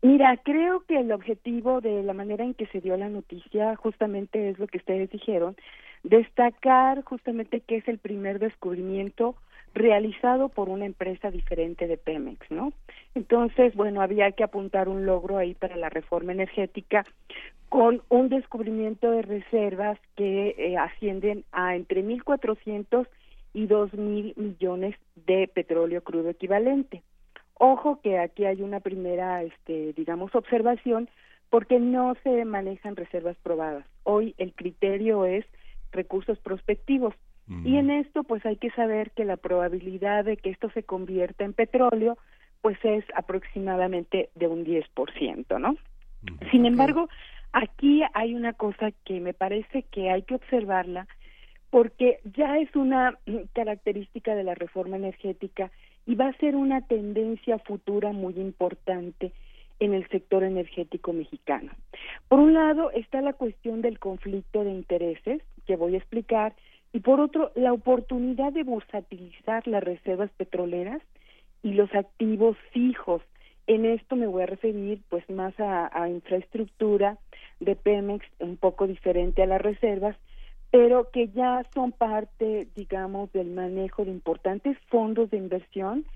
[0.00, 4.48] Mira, creo que el objetivo de la manera en que se dio la noticia justamente
[4.48, 5.56] es lo que ustedes dijeron,
[6.04, 9.34] destacar justamente que es el primer descubrimiento
[9.78, 12.72] realizado por una empresa diferente de Pemex, ¿no?
[13.14, 17.04] Entonces, bueno, había que apuntar un logro ahí para la reforma energética
[17.68, 23.06] con un descubrimiento de reservas que eh, ascienden a entre 1.400
[23.54, 24.96] y 2.000 millones
[25.26, 27.02] de petróleo crudo equivalente.
[27.54, 31.08] Ojo que aquí hay una primera, este, digamos, observación
[31.50, 33.84] porque no se manejan reservas probadas.
[34.04, 35.44] Hoy el criterio es
[35.90, 37.14] recursos prospectivos.
[37.64, 41.44] Y en esto, pues hay que saber que la probabilidad de que esto se convierta
[41.44, 42.18] en petróleo,
[42.60, 45.76] pues es aproximadamente de un 10%, ¿no?
[46.50, 47.08] Sin embargo,
[47.52, 51.06] aquí hay una cosa que me parece que hay que observarla
[51.70, 53.18] porque ya es una
[53.54, 55.70] característica de la reforma energética
[56.06, 59.32] y va a ser una tendencia futura muy importante
[59.80, 61.70] en el sector energético mexicano.
[62.28, 66.54] Por un lado está la cuestión del conflicto de intereses, que voy a explicar,
[66.92, 71.02] y por otro, la oportunidad de bursatilizar las reservas petroleras
[71.62, 73.22] y los activos fijos.
[73.66, 77.18] En esto me voy a referir pues más a, infraestructura
[77.60, 80.16] de Pemex, un poco diferente a las reservas,
[80.70, 86.06] pero que ya son parte, digamos, del manejo de importantes fondos de inversión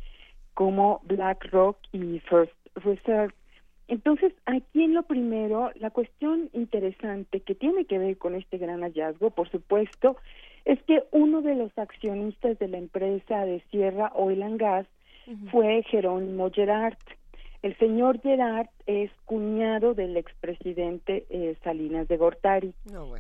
[0.55, 3.35] como BlackRock y First Reserve.
[3.89, 8.81] Entonces, aquí en lo primero, la cuestión interesante que tiene que ver con este gran
[8.81, 10.17] hallazgo, por supuesto,
[10.65, 14.87] es que uno de los accionistas de la empresa de Sierra Oil and Gas
[15.51, 16.97] fue Jerónimo Gerard.
[17.63, 22.75] El señor Gerard es cuñado del expresidente eh, Salinas de Gortari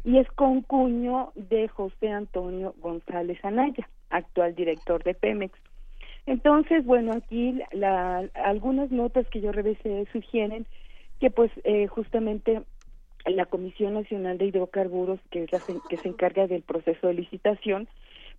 [0.04, 5.56] y es concuño de José Antonio González Anaya, actual director de Pemex.
[6.26, 10.66] Entonces, bueno, aquí la, algunas notas que yo revisé sugieren
[11.20, 12.62] que pues eh, justamente
[13.26, 17.88] la Comisión Nacional de Hidrocarburos, que es la que se encarga del proceso de licitación,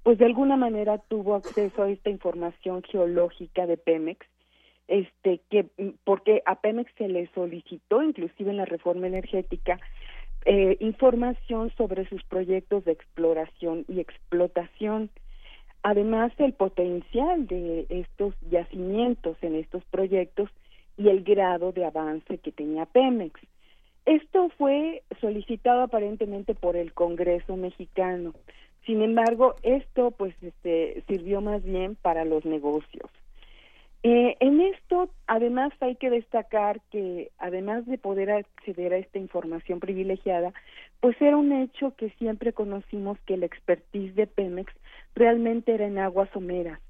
[0.04, 4.26] pues de alguna manera tuvo acceso a esta información geológica de Pemex,
[4.88, 9.80] este que mm, porque a Pemex se le solicitó inclusive en la reforma energética
[10.46, 15.10] eh, información sobre sus proyectos de exploración y explotación.
[15.84, 20.50] Además, el potencial de estos yacimientos en estos proyectos
[20.98, 23.40] y el grado de avance que tenía Pemex.
[24.06, 28.34] Esto fue solicitado aparentemente por el Congreso mexicano.
[28.86, 33.10] Sin embargo, esto pues este, sirvió más bien para los negocios.
[34.06, 39.80] Eh, en esto, además, hay que destacar que, además de poder acceder a esta información
[39.80, 40.54] privilegiada,
[41.00, 44.74] pues era un hecho que siempre conocimos que la expertise de Pemex
[45.16, 46.82] realmente era en aguas someras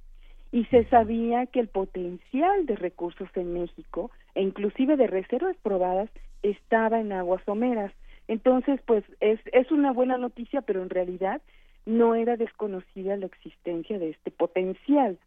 [0.52, 6.10] y se sabía que el potencial de recursos en México e inclusive de reservas probadas
[6.44, 7.92] estaba en aguas someras.
[8.28, 11.42] Entonces, pues es, es una buena noticia, pero en realidad
[11.86, 15.18] no era desconocida la existencia de este potencial.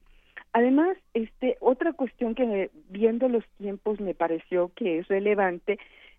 [0.52, 5.78] Además, este otra cuestión que viendo los tiempos me pareció que es relevante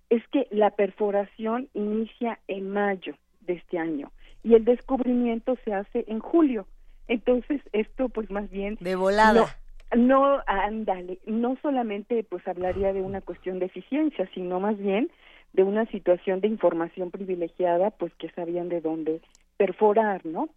[0.10, 4.11] es que la perforación inicia en mayo de este año
[4.44, 6.68] y el descubrimiento se hace en julio.
[7.07, 9.57] Entonces, esto pues más bien de volada.
[9.95, 15.09] No, ándale, no solamente pues hablaría de una cuestión de eficiencia, sino más bien
[15.53, 19.22] de una situación de información privilegiada, pues que sabían de dónde
[19.55, 20.49] perforar, ¿no?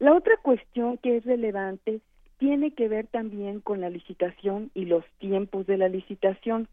[0.00, 2.00] La otra cuestión que es relevante
[2.38, 6.68] tiene que ver también con la licitación y los tiempos de la licitación.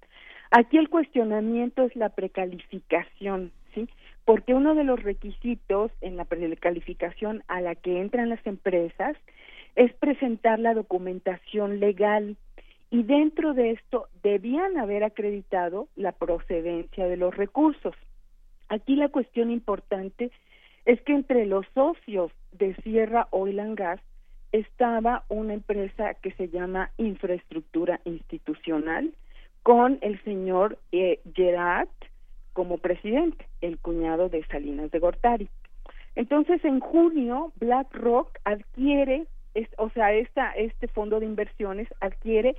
[0.49, 3.87] Aquí el cuestionamiento es la precalificación, ¿sí?
[4.25, 9.15] Porque uno de los requisitos en la precalificación a la que entran las empresas
[9.75, 12.37] es presentar la documentación legal
[12.89, 17.95] y dentro de esto debían haber acreditado la procedencia de los recursos.
[18.67, 20.31] Aquí la cuestión importante
[20.85, 24.01] es que entre los socios de Sierra Oil and Gas
[24.51, 29.13] estaba una empresa que se llama Infraestructura Institucional
[29.63, 31.87] con el señor eh, Gerard
[32.53, 35.49] como presidente, el cuñado de Salinas de Gortari.
[36.15, 39.25] Entonces, en junio, BlackRock adquiere,
[39.77, 42.55] o sea, esta, este fondo de inversiones adquiere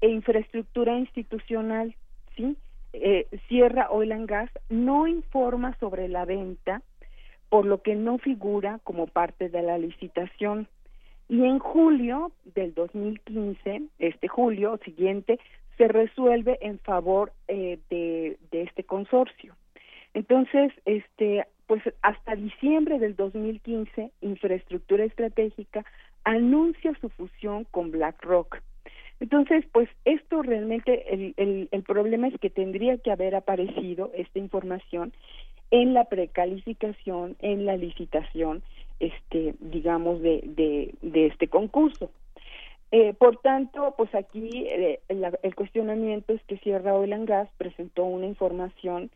[0.00, 1.94] infraestructura institucional,
[2.36, 2.56] ¿sí?
[2.92, 6.82] Eh, Sierra Oil and Gas no informa sobre la venta,
[7.48, 10.68] por lo que no figura como parte de la licitación.
[11.28, 15.38] Y en julio del 2015, este julio siguiente,
[15.76, 19.54] se resuelve en favor eh, de, de este consorcio.
[20.14, 25.84] Entonces, este, pues hasta diciembre del 2015, Infraestructura Estratégica
[26.24, 28.60] anuncia su fusión con BlackRock.
[29.20, 34.38] Entonces, pues esto realmente, el, el, el, problema es que tendría que haber aparecido esta
[34.38, 35.12] información
[35.70, 38.62] en la precalificación, en la licitación,
[39.00, 42.10] este, digamos, de, de, de este concurso.
[42.90, 48.26] Eh, por tanto, pues aquí eh, el, cuestionamiento es que Sierra Oil Gas presentó una
[48.26, 49.10] información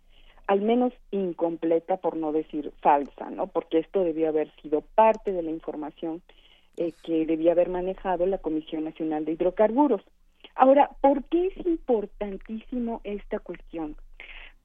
[0.46, 3.46] al menos incompleta, por no decir falsa, ¿no?
[3.46, 6.20] Porque esto debía haber sido parte de la información
[6.76, 10.02] eh, que debía haber manejado la Comisión Nacional de Hidrocarburos.
[10.54, 13.96] Ahora, ¿por qué es importantísimo esta cuestión?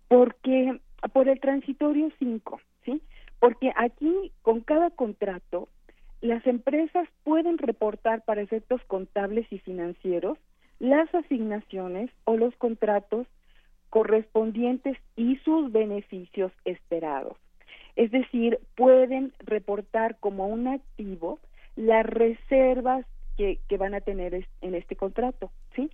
[0.08, 0.80] Porque
[1.14, 3.02] por el transitorio 5, ¿sí?
[3.40, 5.70] Porque aquí, con cada contrato,
[6.22, 10.38] las empresas pueden reportar para efectos contables y financieros
[10.80, 13.28] las asignaciones o los contratos
[13.90, 17.38] correspondientes y sus beneficios esperados.
[17.96, 21.40] Es decir, pueden reportar como un activo
[21.78, 23.06] las reservas
[23.38, 25.90] que, que, van a tener en este contrato, ¿sí?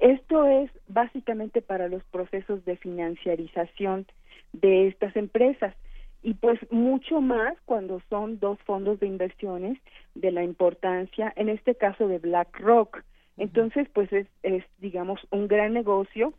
[0.00, 4.06] Esto es básicamente para los procesos de financiarización
[4.52, 5.74] de estas empresas
[6.22, 9.78] y pues mucho más cuando son dos fondos de inversiones
[10.14, 13.04] de la importancia, en este caso de BlackRock.
[13.36, 16.34] Entonces, pues es, es digamos, un gran negocio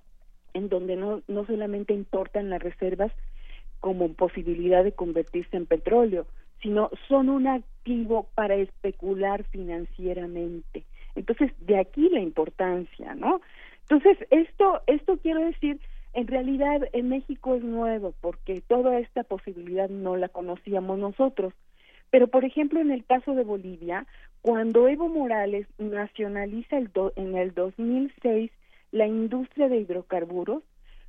[0.53, 3.11] en donde no, no solamente importan las reservas
[3.79, 6.27] como posibilidad de convertirse en petróleo,
[6.61, 10.85] sino son un activo para especular financieramente.
[11.15, 13.41] Entonces, de aquí la importancia, ¿no?
[13.81, 15.79] Entonces, esto, esto quiero decir
[16.13, 21.53] en realidad en México es nuevo porque toda esta posibilidad no la conocíamos nosotros.
[22.09, 24.07] Pero, por ejemplo, en el caso de Bolivia,
[24.41, 28.51] cuando Evo Morales nacionaliza el en el 2006
[28.91, 30.63] la industria de hidrocarburos,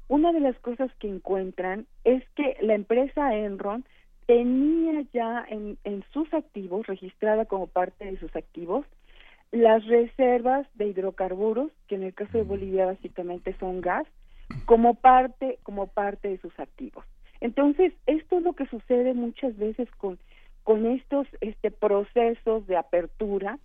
[0.08, 3.84] una de las cosas que encuentran es que la empresa Enron
[4.30, 8.86] tenía ya en, en sus activos, registrada como parte de sus activos,
[9.50, 14.06] las reservas de hidrocarburos, que en el caso de Bolivia básicamente son gas,
[14.66, 17.04] como parte como parte de sus activos.
[17.40, 20.16] Entonces, esto es lo que sucede muchas veces con
[20.62, 23.58] con estos este procesos de apertura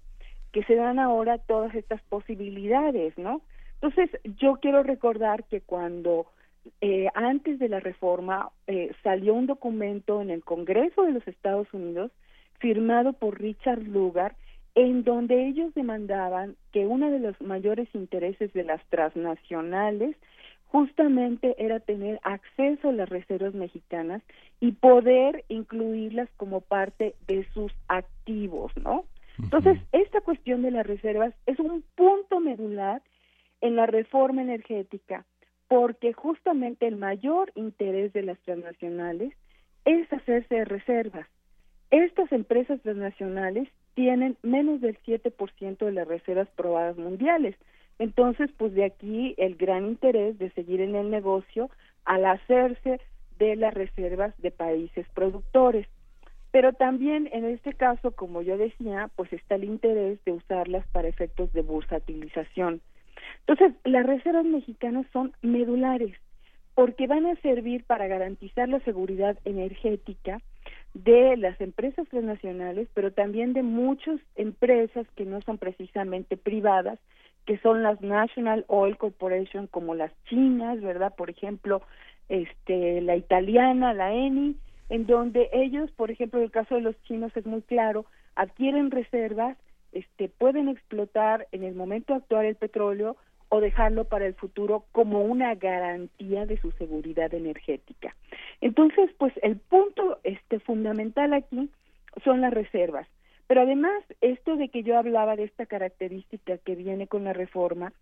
[0.52, 3.42] que se dan ahora todas estas posibilidades, ¿no?
[3.76, 6.26] Entonces, yo quiero recordar que cuando
[6.82, 11.68] eh, antes de la reforma eh, salió un documento en el Congreso de los Estados
[11.74, 12.11] Unidos
[12.60, 14.35] firmado por Richard Lugar
[14.76, 20.18] en donde ellos demandaban que uno de los mayores intereses de las transnacionales
[20.68, 24.22] justamente era tener acceso a las reservas mexicanas
[24.60, 29.06] y poder incluirlas como parte de sus activos, ¿no?
[29.42, 33.02] Entonces, esta cuestión de las reservas es un punto medular
[33.61, 35.26] en la reforma energética,
[35.68, 39.34] porque justamente el mayor interés de las transnacionales
[39.85, 41.27] es hacerse de reservas.
[41.92, 47.56] Estas empresas transnacionales tienen menos del 7% de las reservas probadas mundiales.
[47.98, 51.69] Entonces, pues de aquí el gran interés de seguir en el negocio
[52.03, 53.00] al hacerse
[53.40, 55.88] de las reservas de países productores.
[56.52, 61.08] Pero también en este caso, como yo decía, pues está el interés de usarlas para
[61.08, 62.82] efectos de bursatilización.
[63.48, 66.16] Entonces, las reservas mexicanas son medulares
[66.76, 70.42] porque van a servir para garantizar la seguridad energética
[70.94, 77.00] de las empresas transnacionales, pero también de muchas empresas que no son precisamente privadas,
[77.45, 81.14] que son las National Oil Corporation, como las chinas, ¿verdad?
[81.16, 81.82] Por ejemplo,
[82.28, 84.56] este, la italiana, la ENI,
[84.90, 88.06] en donde ellos, por ejemplo, en el caso de los chinos es muy claro,
[88.36, 89.58] adquieren reservas,
[89.95, 93.15] este, pueden explotar en el momento actual el petróleo
[93.49, 98.15] o dejarlo para el futuro como una garantía de su seguridad energética.
[98.61, 101.69] Entonces, pues el punto este fundamental aquí
[102.24, 103.07] son las reservas.
[103.48, 107.93] Pero además, esto de que yo hablaba de esta característica que viene con la reforma,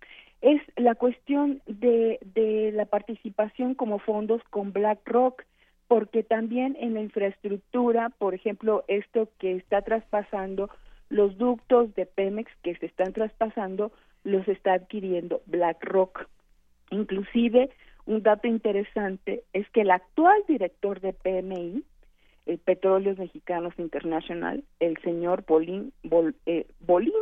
[0.41, 5.43] es la cuestión de, de la participación como fondos con BlackRock,
[5.89, 10.69] porque también en la infraestructura, por ejemplo, esto que está traspasando
[11.13, 13.91] los ductos de Pemex que se están traspasando,
[14.23, 16.27] los está adquiriendo BlackRock.
[16.89, 17.69] Inclusive,
[18.05, 21.83] un dato interesante es que el actual director de PMI,
[22.47, 27.13] el Petróleos Mexicanos International, el señor Bolín, Bol, eh, Bolín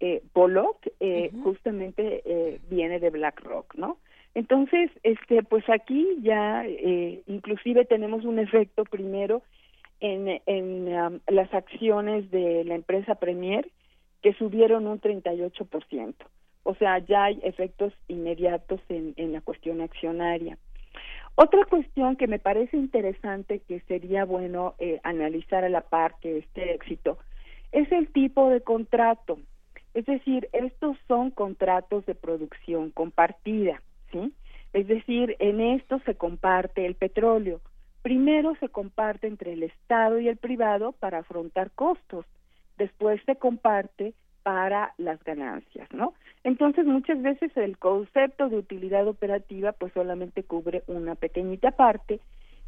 [0.00, 3.98] eh, Bolok, eh, justamente eh, viene de BlackRock, ¿no?
[4.34, 9.42] Entonces, este, pues aquí ya, eh, inclusive tenemos un efecto primero
[10.02, 13.70] en, en um, las acciones de la empresa Premier
[14.20, 16.14] que subieron un 38%.
[16.64, 20.58] O sea, ya hay efectos inmediatos en, en la cuestión accionaria.
[21.36, 26.38] Otra cuestión que me parece interesante que sería bueno eh, analizar a la par que
[26.38, 27.18] este éxito
[27.70, 29.38] es el tipo de contrato.
[29.94, 34.32] Es decir, estos son contratos de producción compartida, ¿sí?
[34.72, 37.60] Es decir, en esto se comparte el petróleo.
[38.02, 42.26] Primero se comparte entre el Estado y el privado para afrontar costos.
[42.76, 46.14] Después se comparte para las ganancias, ¿no?
[46.42, 52.20] Entonces muchas veces el concepto de utilidad operativa pues solamente cubre una pequeñita parte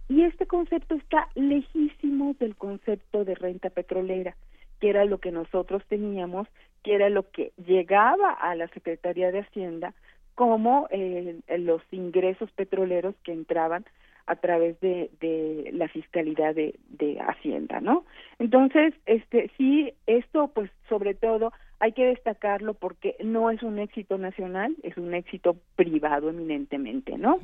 [0.09, 4.37] y este concepto está lejísimo del concepto de renta petrolera,
[4.81, 6.47] que era lo que nosotros teníamos,
[6.83, 9.95] que era lo que llegaba a la Secretaría de Hacienda
[10.35, 13.85] como eh, los ingresos petroleros que entraban
[14.27, 18.05] a través de, de la fiscalidad de, de Hacienda, ¿no?
[18.39, 24.17] Entonces, este sí, esto pues sobre todo hay que destacarlo porque no es un éxito
[24.17, 27.39] nacional, es un éxito privado eminentemente, ¿no?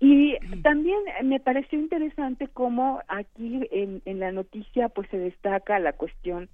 [0.00, 5.92] Y también me pareció interesante cómo aquí en, en la noticia pues se destaca la
[5.92, 6.48] cuestión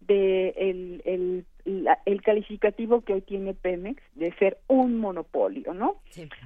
[0.00, 5.96] de el, el, el calificativo que hoy tiene Pemex de ser un monopolio, ¿no?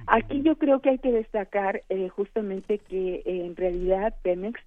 [0.07, 4.59] Aquí yo creo que hay que destacar eh, justamente que eh, en realidad Pemex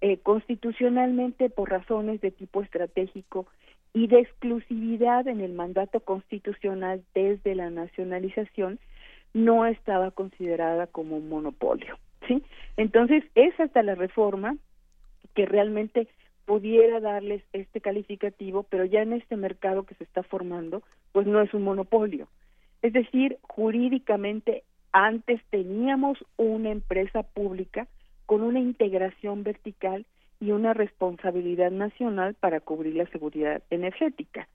[0.00, 3.46] eh, constitucionalmente por razones de tipo estratégico
[3.94, 8.78] y de exclusividad en el mandato constitucional desde la nacionalización
[9.32, 11.98] no estaba considerada como un monopolio,
[12.28, 12.42] ¿sí?
[12.76, 14.56] Entonces, es hasta la reforma
[15.34, 16.08] que realmente
[16.46, 21.42] pudiera darles este calificativo, pero ya en este mercado que se está formando, pues no
[21.42, 22.28] es un monopolio.
[22.82, 27.86] Es decir, jurídicamente antes teníamos una empresa pública
[28.24, 30.06] con una integración vertical
[30.40, 34.48] y una responsabilidad nacional para cubrir la seguridad energética.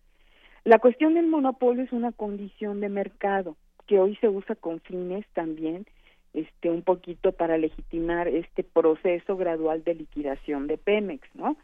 [0.63, 3.55] La cuestión del monopolio es una condición de mercado
[3.87, 5.85] que hoy se usa con fines también
[6.33, 11.57] este un poquito para legitimar este proceso gradual de liquidación de Pemex, ¿no?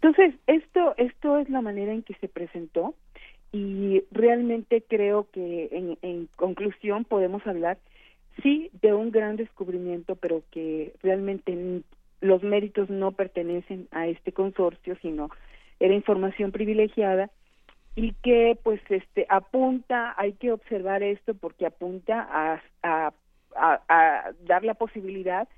[0.00, 2.94] Entonces, esto, esto es la manera en que se presentó
[3.50, 7.78] y realmente creo que en, conclusión podemos hablar,
[8.42, 11.82] sí, de un gran descubrimiento, pero que realmente
[12.20, 15.30] los méritos no pertenecen a este consorcio, sino
[15.80, 17.30] era información privilegiada
[17.96, 23.12] y que pues este apunta, hay que observar esto porque apunta a, a,
[23.56, 25.48] a dar la posibilidad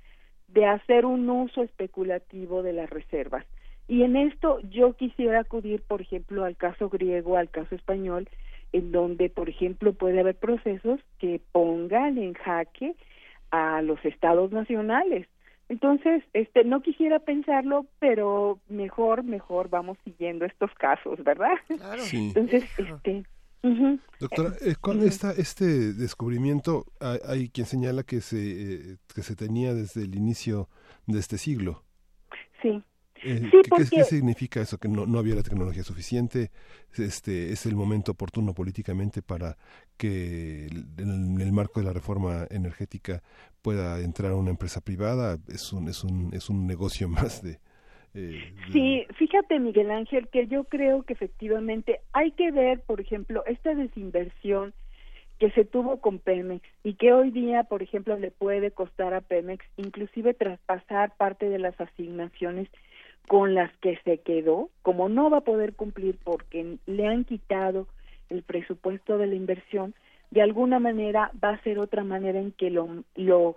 [0.49, 3.45] de hacer un uso especulativo de las reservas
[3.91, 8.29] y en esto yo quisiera acudir, por ejemplo, al caso griego, al caso español,
[8.73, 12.95] en donde, por ejemplo, puede haber procesos que pongan en jaque
[13.51, 15.27] a los estados nacionales.
[15.69, 21.55] Entonces, este, no quisiera pensarlo, pero mejor, mejor vamos siguiendo estos casos, ¿verdad?
[21.99, 22.29] Sí.
[22.29, 23.25] Entonces, este,
[24.21, 29.35] Doctora, eh, con esta, este descubrimiento hay, hay, quien señala que se, eh, que se
[29.35, 30.69] tenía desde el inicio
[31.09, 31.83] de este siglo.
[32.63, 32.85] Sí.
[33.23, 33.51] Eh,
[33.91, 34.79] ¿qué, significa eso?
[34.79, 36.51] Que no, no, había la tecnología suficiente,
[36.97, 39.57] este es el momento oportuno políticamente para
[39.97, 40.67] que
[40.99, 43.23] en el, marco de la reforma energética
[43.63, 45.39] pueda entrar una empresa privada.
[45.49, 47.59] Es un es un es un negocio más de,
[48.15, 53.45] eh, Sí, fíjate Miguel Ángel que yo creo que efectivamente hay que ver, por ejemplo,
[53.47, 54.75] esta desinversión
[55.39, 59.21] que se tuvo con Pemex y que hoy día, por ejemplo, le puede costar a
[59.21, 62.69] Pemex inclusive traspasar parte de las asignaciones
[63.31, 67.87] con las que se quedó, como no va a poder cumplir porque le han quitado
[68.29, 69.95] el presupuesto de la inversión,
[70.33, 73.55] de alguna manera va a ser otra manera en que lo, lo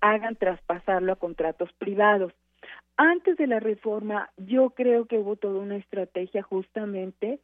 [0.00, 2.32] hagan traspasarlo a contratos privados.
[2.96, 7.40] Antes de la reforma, yo creo que hubo toda una estrategia justamente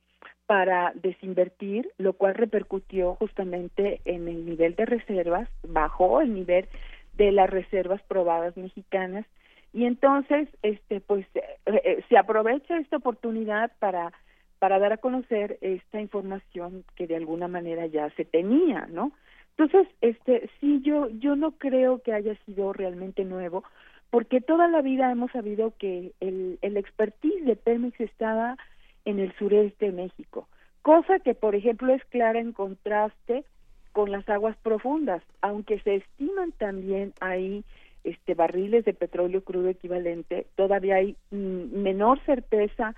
[0.46, 6.68] para desinvertir, lo cual repercutió justamente en el nivel de reservas, bajó el nivel
[7.14, 9.26] de las reservas probadas mexicanas
[9.72, 14.12] y entonces este pues eh, eh, se aprovecha esta oportunidad para
[14.58, 19.12] para dar a conocer esta información que de alguna manera ya se tenía, ¿no?
[19.56, 23.64] Entonces, este sí yo yo no creo que haya sido realmente nuevo,
[24.10, 28.56] porque toda la vida hemos sabido que el, el expertise de Pemex estaba
[29.04, 30.48] en el sureste de México,
[30.82, 33.44] cosa que por ejemplo es clara en contraste
[33.92, 37.64] con las aguas profundas, aunque se estiman también ahí
[38.04, 42.94] este barriles de petróleo crudo equivalente, todavía hay mm, menor certeza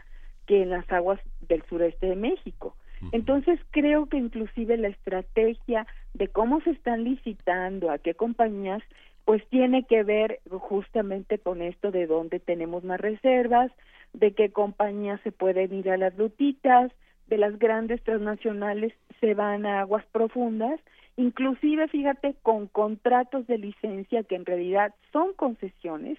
[0.47, 2.75] que en las aguas del sureste de México.
[3.13, 8.83] Entonces creo que inclusive la estrategia de cómo se están licitando a qué compañías
[9.25, 13.71] pues tiene que ver justamente con esto de dónde tenemos más reservas,
[14.13, 16.93] de qué compañías se pueden ir a las rutitas,
[17.29, 20.81] de las grandes transnacionales se van a aguas profundas
[21.21, 26.19] inclusive fíjate con contratos de licencia que en realidad son concesiones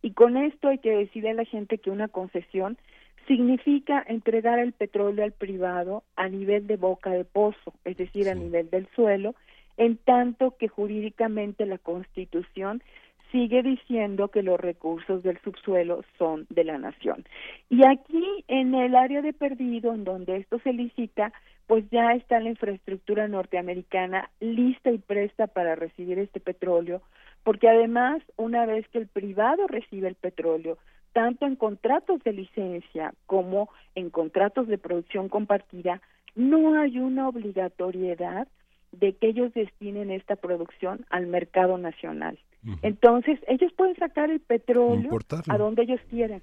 [0.00, 2.78] y con esto hay que decirle a la gente que una concesión
[3.26, 8.34] significa entregar el petróleo al privado a nivel de boca de pozo, es decir, a
[8.34, 9.34] nivel del suelo,
[9.76, 12.82] en tanto que jurídicamente la Constitución
[13.30, 17.26] sigue diciendo que los recursos del subsuelo son de la nación.
[17.68, 21.32] Y aquí en el área de perdido, en donde esto se licita,
[21.68, 27.02] pues ya está la infraestructura norteamericana lista y presta para recibir este petróleo,
[27.44, 30.78] porque además, una vez que el privado recibe el petróleo,
[31.12, 36.00] tanto en contratos de licencia como en contratos de producción compartida,
[36.34, 38.48] no hay una obligatoriedad
[38.92, 42.38] de que ellos destinen esta producción al mercado nacional.
[42.82, 45.10] Entonces, ellos pueden sacar el petróleo
[45.48, 46.42] a donde ellos quieran.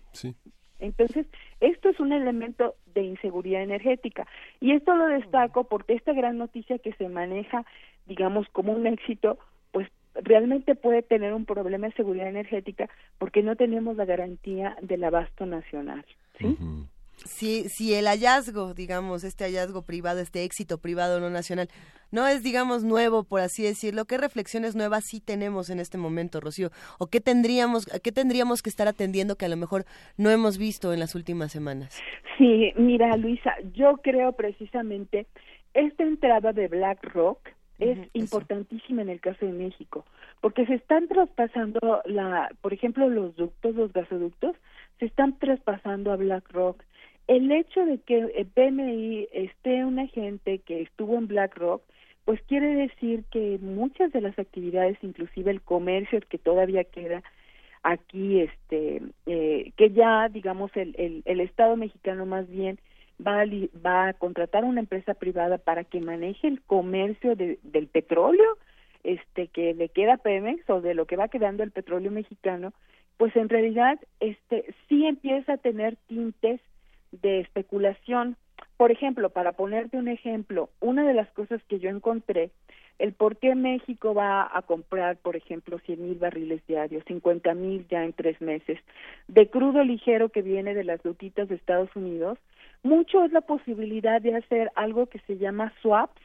[0.80, 1.26] Entonces,
[1.62, 4.28] esto es un elemento de inseguridad energética.
[4.60, 7.66] Y esto lo destaco porque esta gran noticia que se maneja,
[8.06, 9.38] digamos, como un éxito,
[9.72, 15.04] pues realmente puede tener un problema de seguridad energética porque no tenemos la garantía del
[15.04, 16.06] abasto nacional.
[16.40, 16.58] ¿sí?
[17.26, 21.70] Si, si el hallazgo, digamos, este hallazgo privado, este éxito privado no nacional,
[22.12, 26.40] no es, digamos, nuevo, por así decirlo, ¿qué reflexiones nuevas sí tenemos en este momento,
[26.40, 26.70] Rocío?
[27.00, 29.86] ¿O qué tendríamos, qué tendríamos que estar atendiendo que a lo mejor
[30.18, 32.02] no hemos visto en las últimas semanas?
[32.38, 35.26] Sí, mira, Luisa, yo creo precisamente
[35.74, 37.40] esta entrada de BlackRock
[37.80, 40.06] es importantísima en el caso de México,
[40.40, 44.56] porque se están traspasando, la, por ejemplo, los ductos, los gasoductos,
[45.00, 46.82] se están traspasando a BlackRock
[47.28, 51.82] el hecho de que BMI esté un agente que estuvo en BlackRock,
[52.26, 57.24] pues quiere decir que muchas de las actividades, inclusive el comercio que todavía queda
[57.84, 62.80] aquí, este, eh, que ya, digamos, el, el, el Estado mexicano más bien
[63.26, 63.46] va a,
[63.86, 68.58] va a contratar una empresa privada para que maneje el comercio de, del petróleo,
[69.04, 72.74] este, que le queda Pemex o de lo que va quedando el petróleo mexicano,
[73.18, 76.60] pues en realidad, este, sí empieza a tener tintes
[77.22, 78.36] de especulación.
[78.78, 82.52] Por ejemplo, para ponerte un ejemplo, una de las cosas que yo encontré,
[83.00, 87.86] el por qué México va a comprar, por ejemplo, 100 mil barriles diarios, 50 mil
[87.90, 88.80] ya en tres meses,
[89.28, 92.38] de crudo ligero que viene de las dutitas de Estados Unidos,
[92.84, 96.22] mucho es la posibilidad de hacer algo que se llama swaps,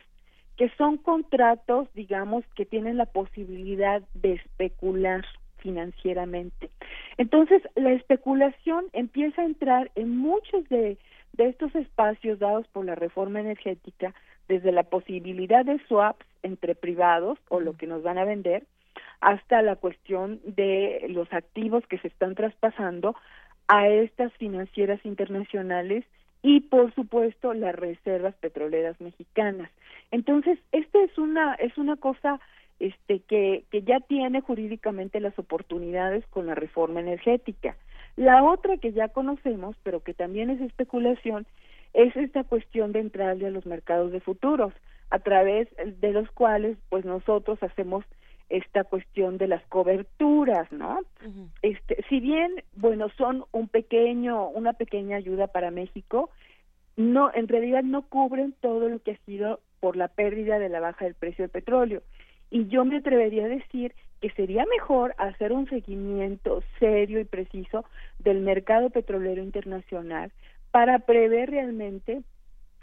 [0.57, 5.25] que son contratos, digamos, que tienen la posibilidad de especular
[5.61, 6.71] financieramente.
[7.19, 10.99] Entonces, la especulación empieza a entrar en muchos de,
[11.33, 14.15] de estos espacios dados por la reforma energética,
[14.49, 18.65] desde la posibilidad de swaps entre privados o lo que nos van a vender,
[19.21, 23.15] hasta la cuestión de los activos que se están traspasando
[23.69, 26.05] a estas financieras internacionales
[26.43, 29.71] y por supuesto las reservas petroleras mexicanas.
[30.11, 32.41] Entonces, esto es una es una cosa
[32.81, 37.77] este que que ya tiene jurídicamente las oportunidades con la reforma energética.
[38.17, 41.47] La otra que ya conocemos, pero que también es especulación,
[41.95, 44.73] es esta cuestión de entrarle a los mercados de futuros,
[45.11, 45.69] a través
[46.01, 48.05] de los cuales pues nosotros hacemos
[48.49, 50.99] esta cuestión de las coberturas, ¿no?
[51.63, 56.31] Este, si bien, bueno, son un pequeño, una pequeña ayuda para México,
[56.97, 60.81] no, en realidad no cubren todo lo que ha sido por la pérdida de la
[60.81, 62.03] baja del precio del petróleo.
[62.51, 67.85] Y yo me atrevería a decir que sería mejor hacer un seguimiento serio y preciso
[68.19, 70.31] del mercado petrolero internacional
[70.71, 72.23] para prever realmente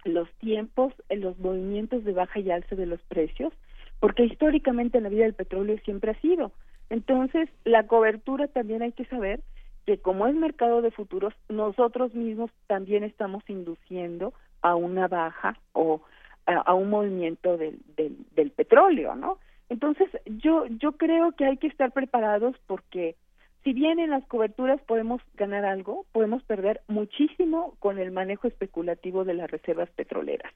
[0.04, 3.54] los tiempos, los movimientos de baja y alza de los precios,
[4.00, 6.52] porque históricamente en la vida del petróleo siempre ha sido.
[6.90, 9.42] Entonces, la cobertura también hay que saber
[9.86, 16.02] que como es mercado de futuros, nosotros mismos también estamos induciendo a una baja o
[16.46, 19.38] a, un movimiento del, del, del petróleo, ¿no?
[19.70, 23.16] Entonces, yo, yo creo que hay que estar preparados porque
[23.64, 29.26] si bien en las coberturas podemos ganar algo, podemos perder muchísimo con el manejo especulativo
[29.26, 30.54] de las reservas petroleras.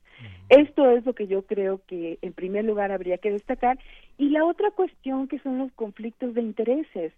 [0.48, 3.78] Esto es lo que yo creo que en primer lugar habría que destacar.
[4.18, 7.12] Y la otra cuestión que son los conflictos de intereses.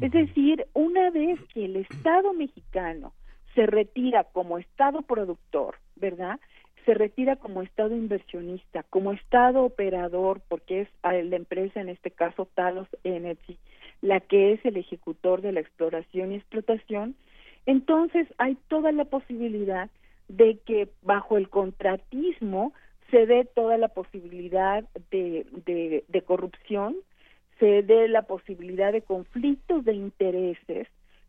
[0.00, 3.12] Es decir, una vez que el Estado mexicano
[3.54, 6.40] se retira como Estado productor, ¿verdad?
[6.86, 12.48] Se retira como Estado inversionista, como Estado operador, porque es la empresa, en este caso
[12.54, 13.58] Talos Energy,
[14.00, 17.14] la que es el ejecutor de la exploración y explotación,
[17.66, 19.90] entonces hay toda la posibilidad
[20.28, 22.72] de que bajo el contratismo
[23.10, 25.46] se dé toda la posibilidad de,
[26.08, 26.96] de, corrupción,
[27.58, 30.88] se dé la posibilidad de conflictos de intereses,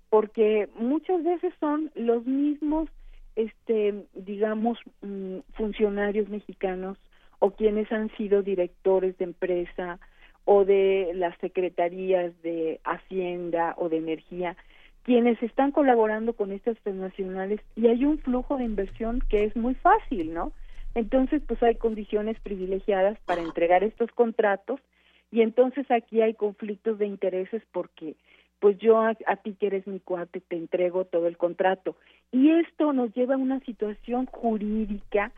[0.09, 2.89] porque muchas veces son los mismos,
[3.37, 6.97] este, digamos, mm, funcionarios mexicanos
[7.37, 9.99] o quienes han sido directores de empresa
[10.43, 14.57] o de las secretarías de Hacienda o de Energía,
[15.03, 19.75] quienes están colaborando con estas transnacionales y hay un flujo de inversión que es muy
[19.75, 20.51] fácil, ¿no?
[20.95, 24.79] Entonces, pues hay condiciones privilegiadas para entregar estos contratos
[25.31, 28.15] y entonces aquí hay conflictos de intereses porque
[28.59, 31.95] pues yo a, a, ti que eres mi cuate te entrego todo el contrato.
[32.31, 35.31] Y esto nos lleva a una situación jurídica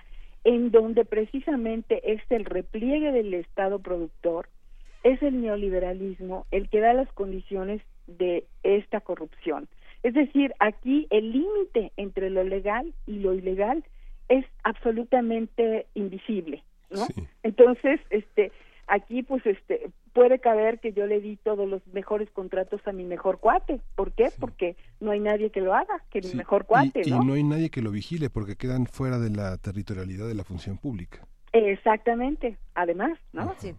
[0.43, 4.47] en donde precisamente es el repliegue del Estado productor
[5.03, 9.67] es el neoliberalismo el que da las condiciones de esta corrupción.
[10.03, 13.83] Es decir, aquí el límite entre lo legal y lo ilegal
[14.29, 17.07] es absolutamente invisible, ¿no?
[17.43, 18.51] Entonces, este,
[18.89, 23.05] aquí pues este puede caber que yo le di todos los mejores contratos a mi
[23.05, 23.79] mejor cuate.
[23.95, 24.29] ¿Por qué?
[24.39, 27.21] Porque no hay nadie que lo haga, que mi mejor cuate, y, ¿no?
[27.21, 30.43] Y no hay nadie que lo vigile porque quedan fuera de la territorialidad de la
[30.43, 31.25] función pública.
[31.53, 33.53] Exactamente, además, ¿no?
[33.57, 33.73] Sí.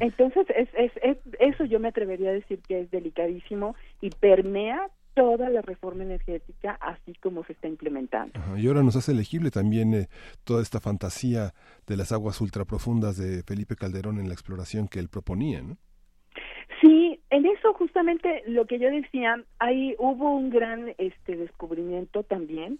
[0.00, 4.90] Entonces, es, es, es, eso yo me atrevería a decir que es delicadísimo y permea
[5.16, 8.38] toda la reforma energética así como se está implementando.
[8.58, 10.08] y ahora nos hace elegible también eh,
[10.44, 11.54] toda esta fantasía
[11.86, 15.78] de las aguas ultraprofundas de Felipe Calderón en la exploración que él proponía, ¿no?
[16.82, 22.78] Sí, en eso justamente lo que yo decía, ahí hubo un gran este descubrimiento también,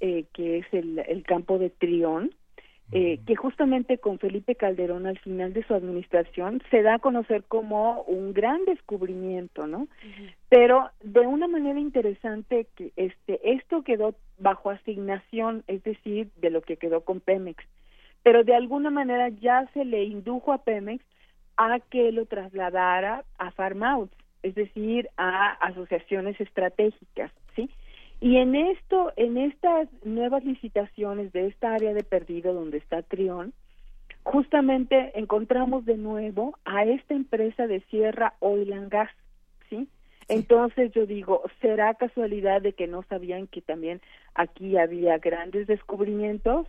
[0.00, 2.34] eh, que es el, el campo de Trión,
[2.92, 7.44] eh, que justamente con Felipe Calderón al final de su administración se da a conocer
[7.44, 9.86] como un gran descubrimiento, ¿no?
[10.48, 16.62] Pero de una manera interesante que este esto quedó bajo asignación, es decir, de lo
[16.62, 17.64] que quedó con Pemex,
[18.22, 21.04] pero de alguna manera ya se le indujo a Pemex
[21.56, 27.30] a que lo trasladara a Farmouts, es decir, a asociaciones estratégicas.
[28.20, 33.54] Y en esto, en estas nuevas licitaciones de esta área de perdido donde está Trión,
[34.22, 39.10] justamente encontramos de nuevo a esta empresa de Sierra Oil and Gas,
[39.70, 39.88] ¿sí?
[40.28, 44.00] Entonces yo digo, ¿será casualidad de que no sabían que también
[44.34, 46.68] aquí había grandes descubrimientos?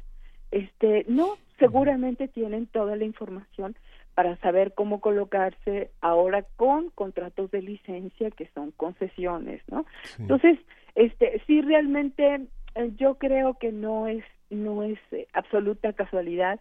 [0.49, 3.75] Este, no, seguramente tienen toda la información
[4.15, 9.85] para saber cómo colocarse ahora con contratos de licencia que son concesiones, ¿no?
[10.19, 10.59] Entonces,
[10.95, 12.41] este sí realmente
[12.75, 16.59] eh, yo creo que no es no es eh, absoluta casualidad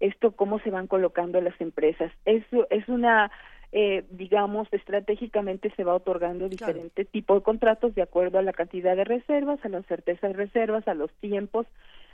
[0.00, 2.12] esto cómo se van colocando las empresas.
[2.24, 3.30] Es es una
[3.72, 8.96] eh, digamos estratégicamente se va otorgando diferente tipo de contratos de acuerdo a la cantidad
[8.96, 11.66] de reservas a la certeza de reservas a los tiempos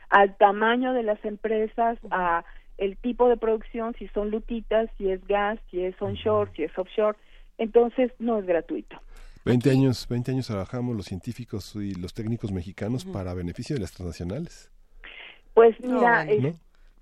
[0.09, 2.44] al tamaño de las empresas a
[2.76, 6.76] el tipo de producción si son lutitas si es gas si es onshore si es
[6.76, 7.17] offshore.
[7.57, 9.01] Entonces no es gratuito
[9.44, 13.92] 20 años, 20 años trabajamos los científicos y los técnicos mexicanos para beneficio de las
[13.92, 14.70] transnacionales.
[15.52, 16.26] Pues mira.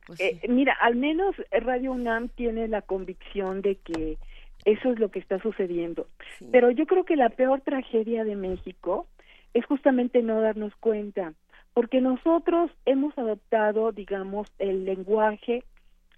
[0.06, 4.18] Pues eh, mira, al menos Radio UNAM tiene la convicción de que
[4.64, 6.06] eso es lo que está sucediendo.
[6.50, 9.06] Pero yo creo que la peor tragedia de México
[9.54, 11.34] es justamente no darnos cuenta,
[11.74, 15.64] porque nosotros hemos adoptado, digamos, el lenguaje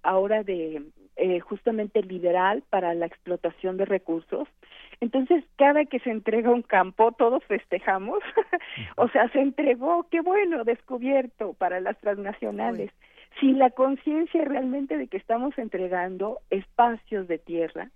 [0.02, 0.82] ahora de
[1.16, 4.48] eh, justamente liberal para la explotación de recursos.
[5.00, 8.18] Entonces, cada que se entrega un campo, todos festejamos.
[8.97, 12.90] o sea, se entregó, qué bueno, descubierto para las transnacionales.
[13.40, 17.90] Sin la conciencia realmente de que estamos entregando espacios de tierra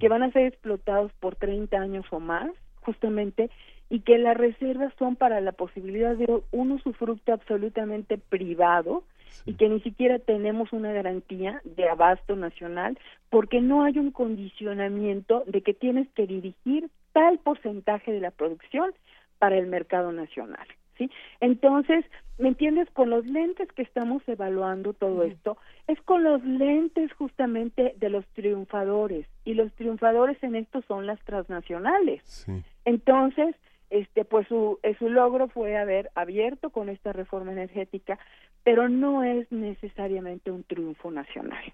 [0.00, 3.50] que van a ser explotados por 30 años o más, justamente,
[3.90, 9.04] y que las reservas son para la posibilidad de un usufructo absolutamente privado
[9.46, 12.98] y que ni siquiera tenemos una garantía de abasto nacional
[13.30, 18.92] porque no hay un condicionamiento de que tienes que dirigir tal porcentaje de la producción
[19.38, 20.66] para el mercado nacional.
[20.98, 21.10] ¿Sí?
[21.40, 22.04] Entonces,
[22.36, 22.90] ¿me entiendes?
[22.90, 28.26] Con los lentes que estamos evaluando todo esto, es con los lentes justamente de los
[28.34, 32.46] triunfadores, y los triunfadores en esto son las transnacionales.
[32.84, 33.56] Entonces,
[33.90, 38.18] este, pues su, eh, su logro fue haber abierto con esta reforma energética,
[38.64, 41.72] pero no es necesariamente un triunfo nacional.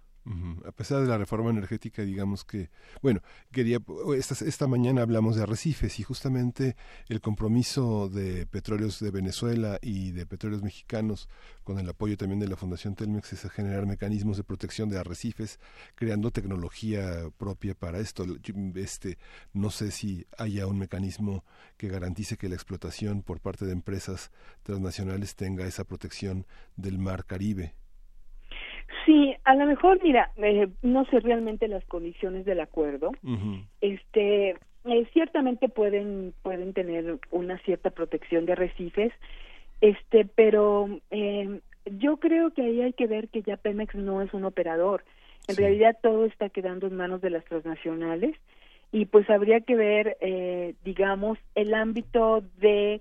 [0.65, 3.21] A pesar de la reforma energética, digamos que, bueno,
[3.53, 3.79] quería,
[4.17, 6.75] esta, esta mañana hablamos de arrecifes y justamente
[7.09, 11.29] el compromiso de petróleos de Venezuela y de petróleos mexicanos,
[11.63, 15.61] con el apoyo también de la Fundación Telmex, es generar mecanismos de protección de arrecifes,
[15.95, 18.27] creando tecnología propia para esto.
[18.75, 19.19] Este,
[19.53, 21.45] no sé si haya un mecanismo
[21.77, 24.33] que garantice que la explotación por parte de empresas
[24.65, 27.75] transnacionales tenga esa protección del mar Caribe.
[29.05, 33.13] Sí, a lo mejor, mira, eh, no sé realmente las condiciones del acuerdo.
[33.81, 39.13] Este, eh, ciertamente pueden pueden tener una cierta protección de arrecifes,
[39.81, 44.33] este, pero eh, yo creo que ahí hay que ver que ya Pemex no es
[44.33, 45.05] un operador.
[45.49, 48.37] En realidad todo está quedando en manos de las transnacionales
[48.93, 53.01] y pues habría que ver, eh, digamos, el ámbito de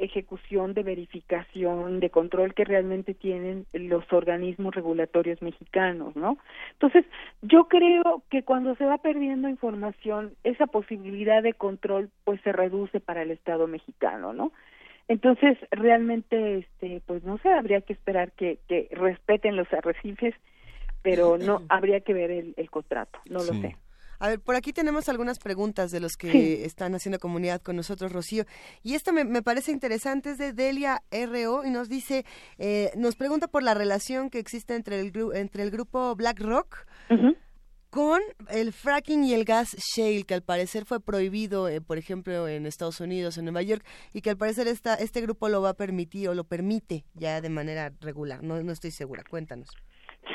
[0.00, 6.38] ejecución, de verificación, de control que realmente tienen los organismos regulatorios mexicanos, ¿no?
[6.72, 7.04] Entonces,
[7.42, 13.00] yo creo que cuando se va perdiendo información, esa posibilidad de control pues se reduce
[13.00, 14.52] para el Estado mexicano, ¿no?
[15.08, 20.34] Entonces, realmente, este, pues no sé, habría que esperar que, que respeten los arrecifes,
[21.02, 23.76] pero no habría que ver el, el contrato, no lo sé.
[24.20, 26.62] A ver, por aquí tenemos algunas preguntas de los que Sí.
[26.62, 28.44] están haciendo comunidad con nosotros, Rocío.
[28.82, 32.24] Y esta me, me parece interesante, es de Delia RO y nos dice,
[32.58, 36.86] eh, nos pregunta por la relación que existe entre el, entre el grupo BlackRock
[37.90, 42.46] con el fracking y el gas shale, que al parecer fue prohibido, eh, por ejemplo,
[42.46, 45.70] en Estados Unidos, en Nueva York, y que al parecer esta, este grupo lo va
[45.70, 48.44] a permitir o lo permite ya de manera regular.
[48.44, 49.24] No, no estoy segura.
[49.28, 49.70] Cuéntanos.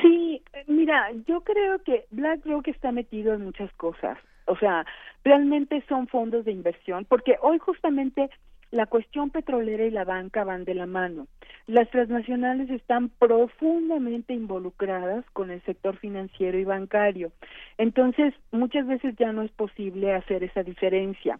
[0.02, 4.18] Sí, eh, mira, yo creo que BlackRock está metido en muchas cosas.
[4.48, 4.86] O sea,
[5.24, 8.30] realmente son fondos de inversión, porque hoy justamente
[8.72, 11.28] la cuestión petrolera y la banca van de la mano.
[11.68, 17.32] Las transnacionales están profundamente involucradas con el sector financiero y bancario.
[17.78, 21.40] Entonces, muchas veces ya no es posible hacer esa diferencia.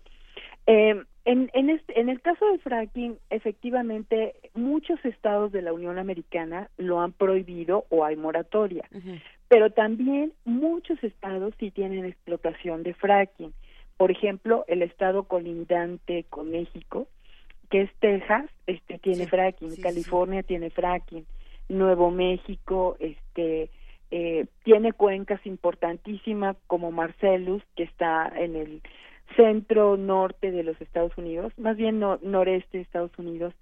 [0.68, 5.98] Eh, en, en, este, en el caso del fracking, efectivamente, muchos estados de la Unión
[5.98, 8.88] Americana lo han prohibido o hay moratoria,
[9.48, 13.54] pero también muchos estados sí tienen explotación de fracking.
[13.98, 17.08] Por ejemplo, el estado colindante con México,
[17.72, 21.26] que es Texas, este tiene fracking, California tiene fracking,
[21.70, 23.72] Nuevo México, este
[24.12, 28.82] eh, tiene cuencas importantísimas como Marcellus, que está en el
[29.36, 33.54] centro norte de los Estados Unidos, más bien no- noreste de Estados Unidos.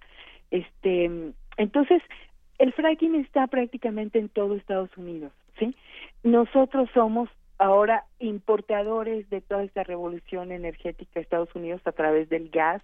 [0.50, 1.10] Este,
[1.56, 2.02] entonces,
[2.58, 5.74] el fracking está prácticamente en todo Estados Unidos, ¿sí?
[6.22, 7.28] Nosotros somos
[7.58, 12.82] ahora importadores de toda esta revolución energética de Estados Unidos a través del gas,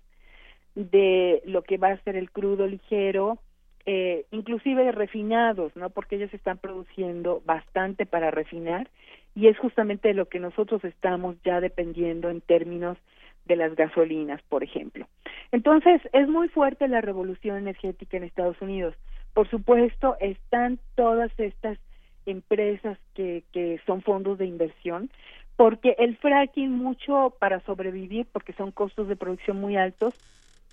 [0.75, 3.39] de lo que va a ser el crudo ligero,
[3.87, 5.91] eh, inclusive de refinados, ¿no?
[5.91, 8.89] Porque ellos están produciendo bastante para refinar
[9.35, 12.99] y es justamente de lo que nosotros estamos ya dependiendo en términos
[13.47, 15.07] de las gasolinas, por ejemplo.
[15.53, 18.95] Entonces, es muy fuerte la revolución energética en Estados Unidos.
[19.35, 21.79] Por supuesto, están todas estas
[22.27, 25.11] empresas que, que son fondos de inversión,
[25.57, 30.15] porque el fracking mucho para sobrevivir, porque son costos de producción muy altos,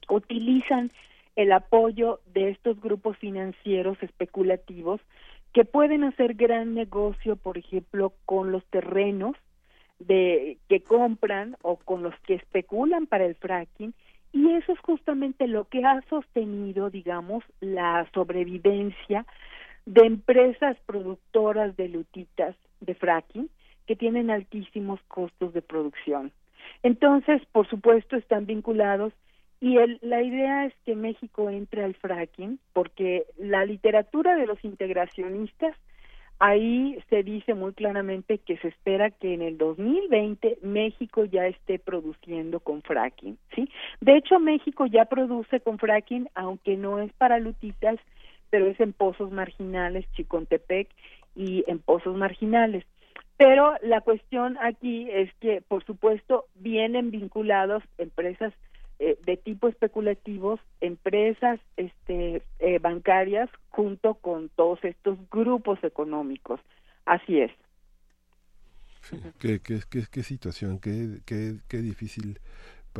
[0.09, 0.91] utilizan
[1.35, 4.99] el apoyo de estos grupos financieros especulativos
[5.53, 9.35] que pueden hacer gran negocio, por ejemplo, con los terrenos
[9.99, 13.93] de que compran o con los que especulan para el fracking
[14.31, 19.25] Y eso es justamente lo que ha sostenido, digamos, la sobrevivencia
[19.85, 23.49] de empresas productoras de lutitas de fracking
[23.87, 26.31] que tienen altísimos costos de producción.
[26.83, 29.13] Entonces, por supuesto, están vinculados
[29.59, 34.63] y el, la idea es que México entre al fracking porque la literatura de los
[34.63, 35.75] integracionistas
[36.39, 41.79] ahí se dice muy claramente que se espera que en el 2020 México ya esté
[41.79, 43.69] produciendo con fracking, ¿sí?
[44.01, 47.99] De hecho, México ya produce con fracking, aunque no es para lutitas,
[48.49, 50.87] pero es en pozos marginales, Chicontepec
[51.35, 52.85] y en pozos marginales.
[53.37, 58.53] Pero la cuestión aquí es que, por supuesto, vienen vinculados empresas
[58.99, 66.59] eh, de tipo especulativos, empresas este, eh, bancarias, junto con todos estos grupos económicos.
[67.05, 67.51] Así es.
[69.39, 69.79] qué, qué,
[70.11, 72.39] qué, situación, qué, qué, qué difícil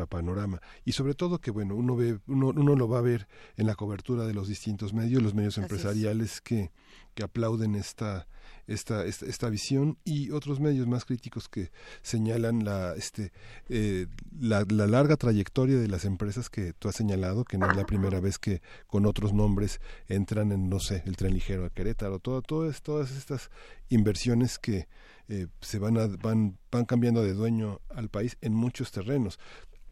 [0.06, 0.61] panorama.
[0.85, 3.76] Y sobre todo que bueno uno ve uno, uno lo va a ver en la
[3.76, 6.72] cobertura de los distintos medios los medios empresariales que,
[7.14, 8.27] que aplauden esta
[8.67, 13.32] esta, esta, visión y otros medios más críticos que señalan la, este,
[13.69, 14.08] eh,
[14.40, 18.19] la, larga trayectoria de las empresas que tú has señalado, que no es la primera
[18.19, 22.42] vez que con otros nombres entran en, no sé, el tren ligero a Querétaro, todo,
[22.42, 23.50] todas, todas estas
[23.90, 24.88] inversiones que
[25.30, 29.40] eh, se van, a, van, van cambiando de dueño al país en muchos terrenos.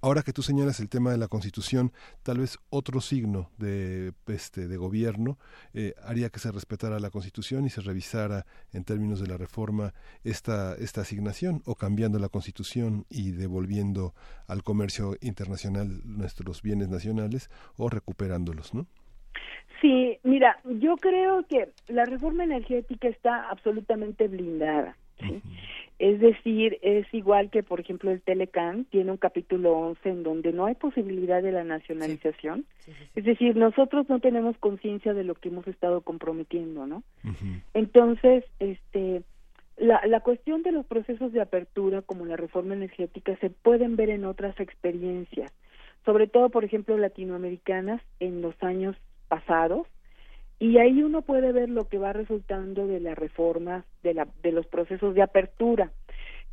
[0.05, 4.67] Ahora que tú señalas el tema de la Constitución, tal vez otro signo de, este,
[4.67, 5.39] de gobierno
[5.73, 9.95] eh, haría que se respetara la Constitución y se revisara en términos de la reforma
[10.23, 14.13] esta, esta asignación o cambiando la Constitución y devolviendo
[14.47, 18.85] al comercio internacional nuestros bienes nacionales o recuperándolos, ¿no?
[19.81, 24.95] Sí, mira, yo creo que la reforma energética está absolutamente blindada.
[25.19, 25.41] ¿Sí?
[25.97, 30.51] Es decir, es igual que, por ejemplo, el Telecan tiene un capítulo 11 en donde
[30.51, 32.65] no hay posibilidad de la nacionalización.
[33.15, 37.03] es decir, nosotros no tenemos conciencia de lo que hemos estado comprometiendo, ¿no?
[37.73, 39.23] Entonces, este,
[39.77, 44.09] la, la cuestión de los procesos de apertura, como la reforma energética, se pueden ver
[44.09, 45.53] en otras experiencias,
[46.03, 48.97] sobre todo, por ejemplo, latinoamericanas en los años
[49.29, 49.87] pasados,
[50.59, 54.51] y ahí uno puede ver lo que va resultando de la reforma de, la, de
[54.51, 55.91] los procesos de apertura,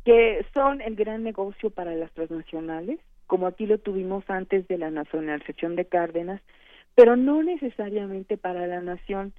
[0.03, 4.91] que son el gran negocio para las transnacionales, como aquí lo tuvimos antes de la
[4.91, 6.41] nacionalización de Cárdenas,
[6.95, 9.33] pero no necesariamente para la nación.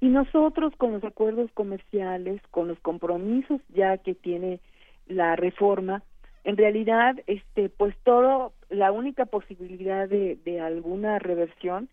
[0.00, 4.60] Y nosotros con los acuerdos comerciales, con los compromisos ya que tiene
[5.08, 6.02] la reforma,
[6.44, 11.88] en realidad, este, pues todo, la única posibilidad de, de alguna reversión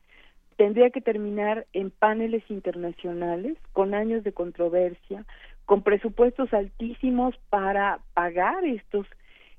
[0.58, 5.24] tendría que terminar en paneles internacionales con años de controversia,
[5.66, 9.08] con presupuestos altísimos para pagar estos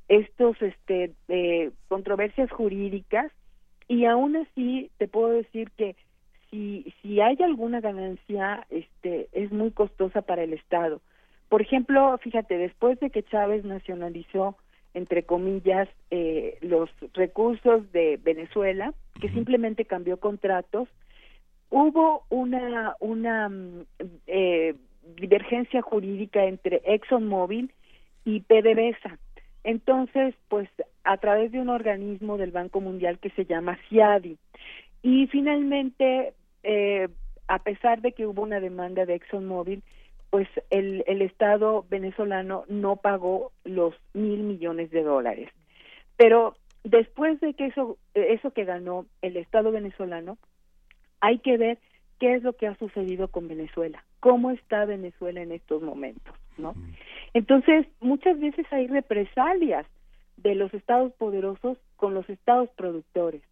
[0.08, 3.32] estos este eh, controversias jurídicas.
[3.86, 5.96] Y aún así te puedo decir que
[6.50, 11.00] si si hay alguna ganancia este es muy costosa para el estado.
[11.48, 14.56] Por ejemplo fíjate después de que Chávez nacionalizó
[14.94, 20.88] entre comillas, eh, los recursos de Venezuela, que simplemente cambió contratos.
[21.70, 23.84] Hubo una, una mm,
[24.26, 24.74] eh,
[25.16, 27.72] divergencia jurídica entre ExxonMobil
[28.24, 29.18] y PDVSA.
[29.64, 30.68] Entonces, pues
[31.04, 34.38] a través de un organismo del Banco Mundial que se llama CIADI.
[35.02, 37.08] Y finalmente, eh,
[37.46, 39.82] a pesar de que hubo una demanda de ExxonMobil,
[40.30, 45.50] pues el, el Estado venezolano no pagó los mil millones de dólares.
[46.16, 50.38] Pero después de que eso, eso que ganó el Estado venezolano,
[51.20, 51.78] hay que ver
[52.18, 56.74] qué es lo que ha sucedido con Venezuela, cómo está Venezuela en estos momentos, ¿no?
[57.34, 59.86] Entonces, muchas veces hay represalias
[60.36, 63.42] de los estados poderosos con los estados productores.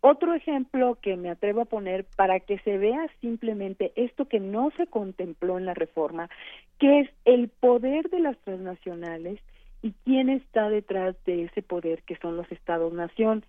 [0.00, 4.70] Otro ejemplo que me atrevo a poner para que se vea simplemente esto que no
[4.76, 6.30] se contempló en la reforma,
[6.78, 9.40] que es el poder de las transnacionales
[9.82, 13.44] y quién está detrás de ese poder que son los estados-nación.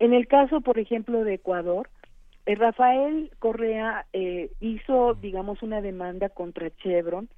[0.00, 1.88] En el caso, por ejemplo, de Ecuador,
[2.46, 7.28] eh, Rafael Correa eh, hizo, digamos, una demanda contra Chevron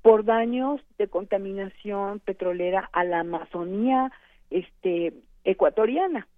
[0.00, 4.12] por daños de contaminación petrolera a la Amazonía
[4.50, 5.12] este,
[5.44, 6.28] ecuatoriana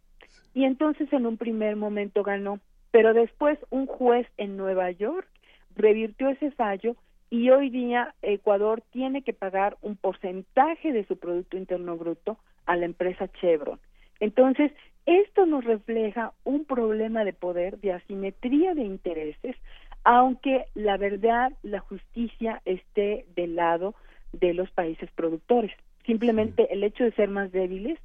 [0.54, 2.60] y entonces en un primer momento ganó,
[2.90, 5.28] pero después un juez en Nueva York
[5.76, 6.96] revirtió ese fallo
[7.28, 12.76] y hoy día Ecuador tiene que pagar un porcentaje de su Producto Interno Bruto a
[12.76, 13.80] la empresa Chevron.
[14.20, 14.70] Entonces,
[15.06, 19.56] esto nos refleja un problema de poder, de asimetría de intereses,
[20.04, 23.94] aunque la verdad, la justicia esté del lado
[24.32, 25.72] de los países productores.
[26.06, 27.98] Simplemente el hecho de ser más débiles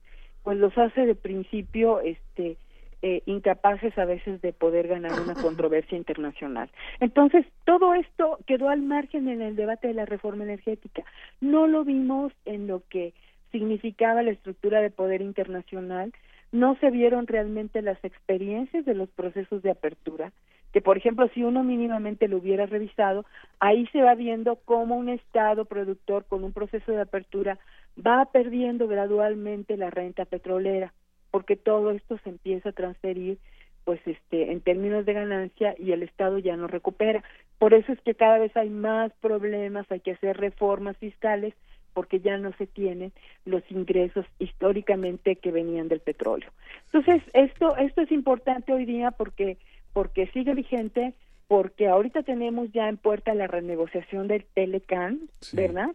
[0.43, 2.58] pues los hace de principio este
[3.01, 6.69] eh, incapaces a veces de poder ganar una controversia internacional.
[7.00, 11.03] Entonces, todo esto quedó al margen en el debate de la reforma energética.
[11.40, 13.14] No lo vimos en lo que
[13.51, 16.11] significaba la estructura de poder internacional,
[16.51, 20.32] no se vieron realmente las experiencias de los procesos de apertura,
[20.74, 23.26] que por ejemplo si uno mínimamente lo hubiera revisado,
[23.59, 27.59] ahí se va viendo cómo un Estado productor con un proceso de apertura
[28.05, 30.93] va perdiendo gradualmente la renta petrolera,
[31.31, 33.37] porque todo esto se empieza a transferir
[33.83, 37.23] pues este en términos de ganancia y el Estado ya no recupera.
[37.57, 41.53] Por eso es que cada vez hay más problemas, hay que hacer reformas fiscales
[41.93, 43.11] porque ya no se tienen
[43.45, 46.51] los ingresos históricamente que venían del petróleo.
[46.85, 49.57] Entonces, esto esto es importante hoy día porque
[49.93, 51.13] porque sigue vigente,
[51.47, 55.89] porque ahorita tenemos ya en puerta la renegociación del Telecan, ¿verdad?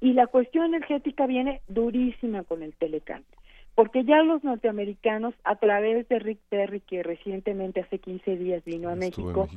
[0.00, 3.24] Y la cuestión energética viene durísima con el Telecan,
[3.74, 8.88] porque ya los norteamericanos, a través de Rick Perry, que recientemente hace 15 días vino
[8.88, 9.48] a México,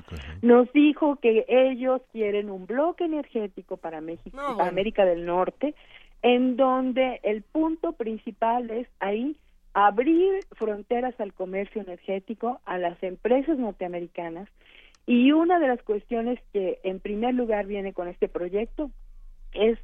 [0.42, 5.76] nos dijo que ellos quieren un bloque energético para México, para América del Norte,
[6.22, 9.38] en donde el punto principal es ahí
[9.74, 14.50] abrir fronteras al comercio energético, a las empresas norteamericanas,
[15.06, 18.92] y una de las cuestiones que en primer lugar viene con este proyecto
[19.54, 19.80] es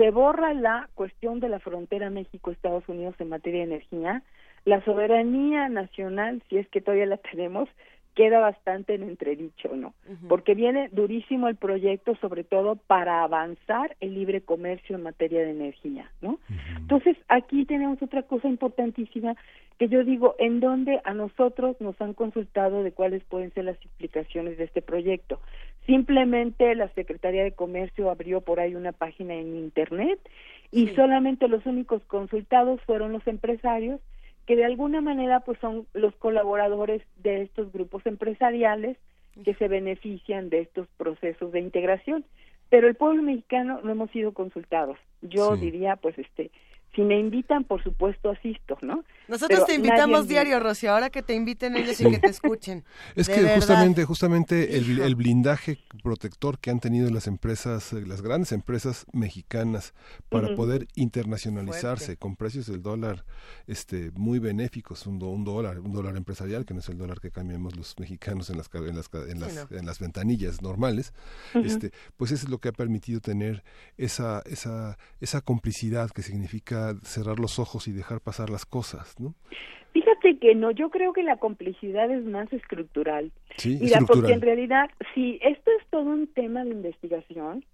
[0.00, 4.22] se borra la cuestión de la frontera México-Estados Unidos en materia de energía,
[4.64, 7.68] la soberanía nacional, si es que todavía la tenemos,
[8.14, 9.94] queda bastante en entredicho, ¿no?
[10.28, 15.50] Porque viene durísimo el proyecto, sobre todo para avanzar el libre comercio en materia de
[15.50, 16.38] energía, ¿no?
[16.76, 19.36] Entonces, aquí tenemos otra cosa importantísima
[19.78, 23.82] que yo digo, en donde a nosotros nos han consultado de cuáles pueden ser las
[23.82, 25.40] implicaciones de este proyecto.
[25.86, 30.18] Simplemente la Secretaría de Comercio abrió por ahí una página en Internet
[30.70, 34.00] y solamente los únicos consultados fueron los empresarios
[34.46, 38.96] que de alguna manera pues son los colaboradores de estos grupos empresariales
[39.44, 42.24] que se benefician de estos procesos de integración.
[42.68, 44.96] Pero el pueblo mexicano no hemos sido consultados.
[45.22, 46.52] Yo diría, pues, este,
[46.94, 49.04] si me invitan, por supuesto, asisto, ¿no?
[49.28, 52.84] Nosotros te invitamos diario, Rocío, ahora que te inviten ellos y que te escuchen.
[53.14, 58.52] Es que justamente, justamente el, blindaje protector que han tenido las empresas, eh, las grandes
[58.52, 59.94] empresas mexicanas
[60.28, 63.24] para poder internacionalizarse con precios del dólar
[63.66, 67.30] este muy benéficos, un, un, dólar, un dólar empresarial, que no es el dólar que
[67.30, 71.12] cambiamos los mexicanos en las en las, en las, en las ventanillas normales,
[71.54, 73.62] este, pues eso es lo que ha permitido tener
[73.96, 79.34] esa, esa, esa complicidad que significa cerrar los ojos y dejar pasar las cosas, ¿no?
[79.92, 83.32] Fíjate que no, yo creo que la complicidad es más estructural.
[83.56, 87.64] Sí, porque en realidad, sí, esto es todo un tema de investigación,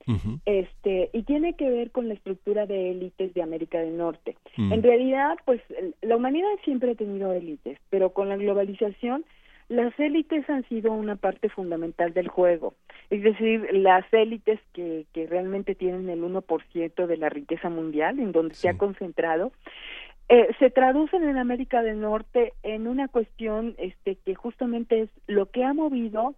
[0.46, 4.36] este, y tiene que ver con la estructura de élites de América del Norte.
[4.56, 5.60] En realidad, pues,
[6.00, 9.26] la humanidad siempre ha tenido élites, pero con la globalización
[9.68, 12.74] las élites han sido una parte fundamental del juego,
[13.10, 18.32] es decir, las élites que, que realmente tienen el 1% de la riqueza mundial, en
[18.32, 19.52] donde se ha concentrado,
[20.28, 25.46] eh, se traducen en América del Norte en una cuestión este, que justamente es lo
[25.46, 26.34] que ha movido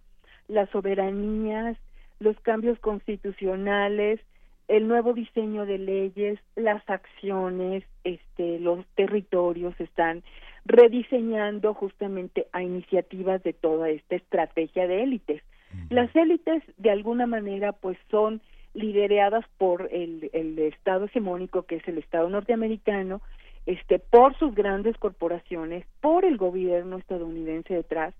[0.47, 1.77] las soberanías,
[2.19, 4.19] los cambios constitucionales,
[4.67, 10.21] el nuevo diseño de leyes, las acciones, este, los territorios están
[10.69, 15.41] rediseñando justamente a iniciativas de toda esta estrategia de élites.
[15.89, 18.39] Las élites, de alguna manera, pues son
[18.75, 23.19] lideradas por el, el Estado hegemónico, que es el Estado norteamericano,
[23.65, 28.13] este, por sus grandes corporaciones, por el gobierno estadounidense detrás,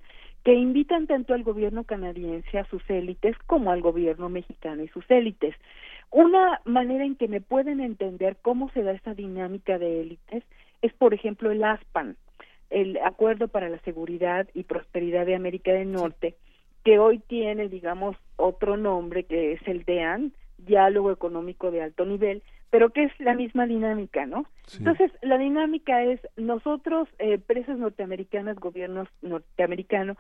[0.44, 5.06] que invitan tanto al gobierno canadiense a sus élites como al gobierno mexicano y sus
[5.10, 5.56] élites.
[6.10, 10.44] Una manera en que me pueden entender cómo se da esta dinámica de élites
[10.82, 12.16] es, por ejemplo, el ASPAN,
[12.70, 16.36] el Acuerdo para la Seguridad y Prosperidad de América del Norte,
[16.84, 22.44] que hoy tiene, digamos, otro nombre que es el DEAN, Diálogo Económico de Alto Nivel,
[22.70, 24.46] pero que es la misma dinámica, ¿no?
[24.78, 30.18] Entonces, la dinámica es nosotros, eh, empresas norteamericanas, gobiernos norteamericanos,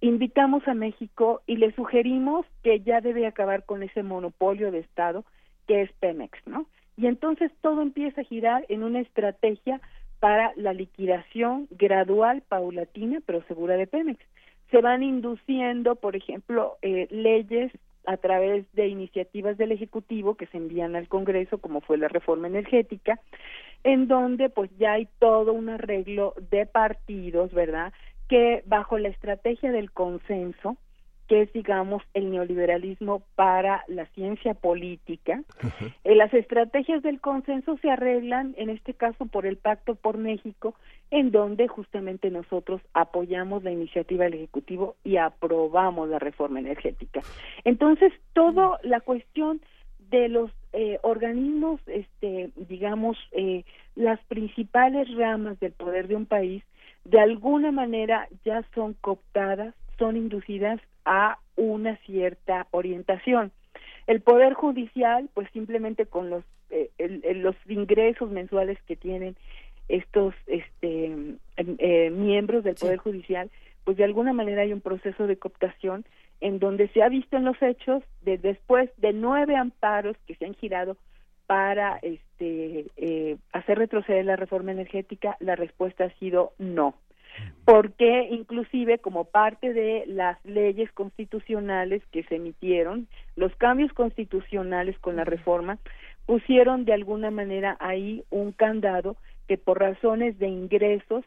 [0.00, 5.24] invitamos a México y le sugerimos que ya debe acabar con ese monopolio de Estado
[5.66, 6.66] que es Pemex, ¿no?
[6.96, 9.80] Y entonces todo empieza a girar en una estrategia
[10.20, 14.20] para la liquidación gradual, paulatina, pero segura de Pemex.
[14.70, 17.72] Se van induciendo, por ejemplo, eh, leyes
[18.06, 22.46] a través de iniciativas del Ejecutivo que se envían al Congreso, como fue la reforma
[22.46, 23.18] energética,
[23.82, 27.92] en donde pues ya hay todo un arreglo de partidos, ¿verdad?
[28.28, 30.76] Que bajo la estrategia del consenso
[31.30, 35.40] que es, digamos, el neoliberalismo para la ciencia política.
[36.02, 40.74] Eh, las estrategias del consenso se arreglan, en este caso, por el Pacto por México,
[41.12, 47.20] en donde justamente nosotros apoyamos la iniciativa del Ejecutivo y aprobamos la reforma energética.
[47.62, 49.60] Entonces, toda la cuestión
[50.10, 53.62] de los eh, organismos, este, digamos, eh,
[53.94, 56.64] las principales ramas del poder de un país,
[57.04, 63.52] de alguna manera ya son cooptadas, son inducidas a una cierta orientación.
[64.06, 66.90] El poder judicial, pues simplemente con los eh,
[67.34, 69.36] los ingresos mensuales que tienen
[69.88, 73.50] estos este em, eh, miembros del poder judicial,
[73.84, 76.04] pues de alguna manera hay un proceso de cooptación
[76.40, 80.46] en donde se ha visto en los hechos de después de nueve amparos que se
[80.46, 80.96] han girado
[81.46, 86.94] para este eh, hacer retroceder la reforma energética, la respuesta ha sido no
[87.64, 95.16] porque inclusive como parte de las leyes constitucionales que se emitieron, los cambios constitucionales con
[95.16, 95.78] la reforma
[96.26, 99.16] pusieron de alguna manera ahí un candado
[99.48, 101.24] que por razones de ingresos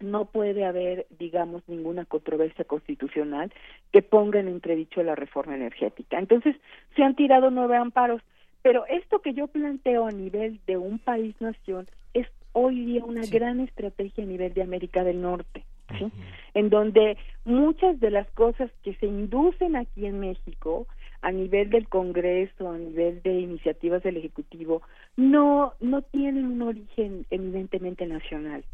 [0.00, 3.52] no puede haber, digamos, ninguna controversia constitucional
[3.92, 6.18] que ponga en entredicho la reforma energética.
[6.18, 6.54] Entonces,
[6.94, 8.20] se han tirado nueve amparos,
[8.62, 12.26] pero esto que yo planteo a nivel de un país-nación es
[12.58, 15.66] hoy día una gran estrategia a nivel de América del Norte,
[15.98, 16.10] ¿sí?
[16.54, 20.86] en donde muchas de las cosas que se inducen aquí en México
[21.20, 24.80] a nivel del Congreso, a nivel de iniciativas del Ejecutivo,
[25.16, 28.64] no no tienen un origen evidentemente nacional.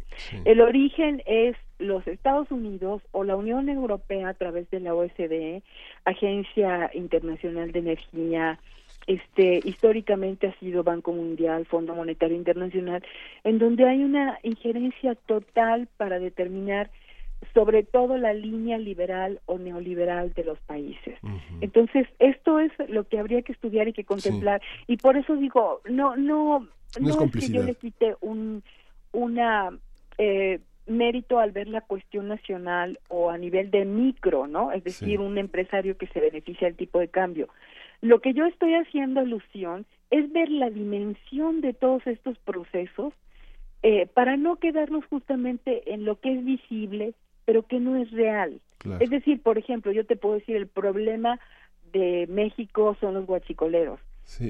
[0.45, 5.65] El origen es los Estados Unidos o la Unión Europea a través de la OSDE,
[6.05, 8.61] Agencia Internacional de Energía,
[9.07, 13.05] este históricamente ha sido Banco Mundial, Fondo Monetario Internacional,
[13.45, 16.91] en donde hay una injerencia total para determinar
[17.55, 21.19] sobre todo la línea liberal o neoliberal de los países.
[21.61, 25.81] Entonces, esto es lo que habría que estudiar y que contemplar y por eso digo,
[25.89, 26.69] no no
[27.01, 28.63] no, es, que yo le quite un
[29.13, 29.71] una
[30.19, 34.73] eh, mérito al ver la cuestión nacional o a nivel de micro, ¿no?
[34.73, 37.49] Es decir, un empresario que se beneficia del tipo de cambio.
[38.03, 43.15] Lo que yo estoy haciendo alusión es ver la dimensión de todos estos procesos
[43.85, 47.15] eh, para no quedarnos justamente en lo que es visible,
[47.45, 48.61] pero que no es real.
[48.99, 51.39] Es decir, por ejemplo, yo te puedo decir, el problema
[51.93, 54.01] de México son los guachicoleros.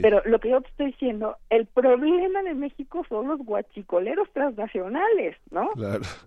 [0.01, 5.37] Pero lo que yo te estoy diciendo, el problema de México son los guachicoleros transnacionales,
[5.51, 5.71] ¿no?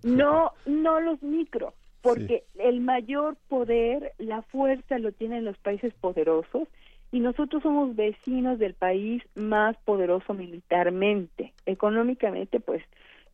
[0.03, 6.67] No, no los micro, porque el mayor poder, la fuerza lo tienen los países poderosos
[7.11, 11.53] y nosotros somos vecinos del país más poderoso militarmente.
[11.66, 12.84] Económicamente, pues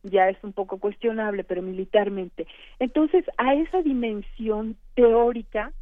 [0.02, 2.46] ya es un poco cuestionable, pero militarmente.
[2.78, 5.72] Entonces, a esa dimensión teórica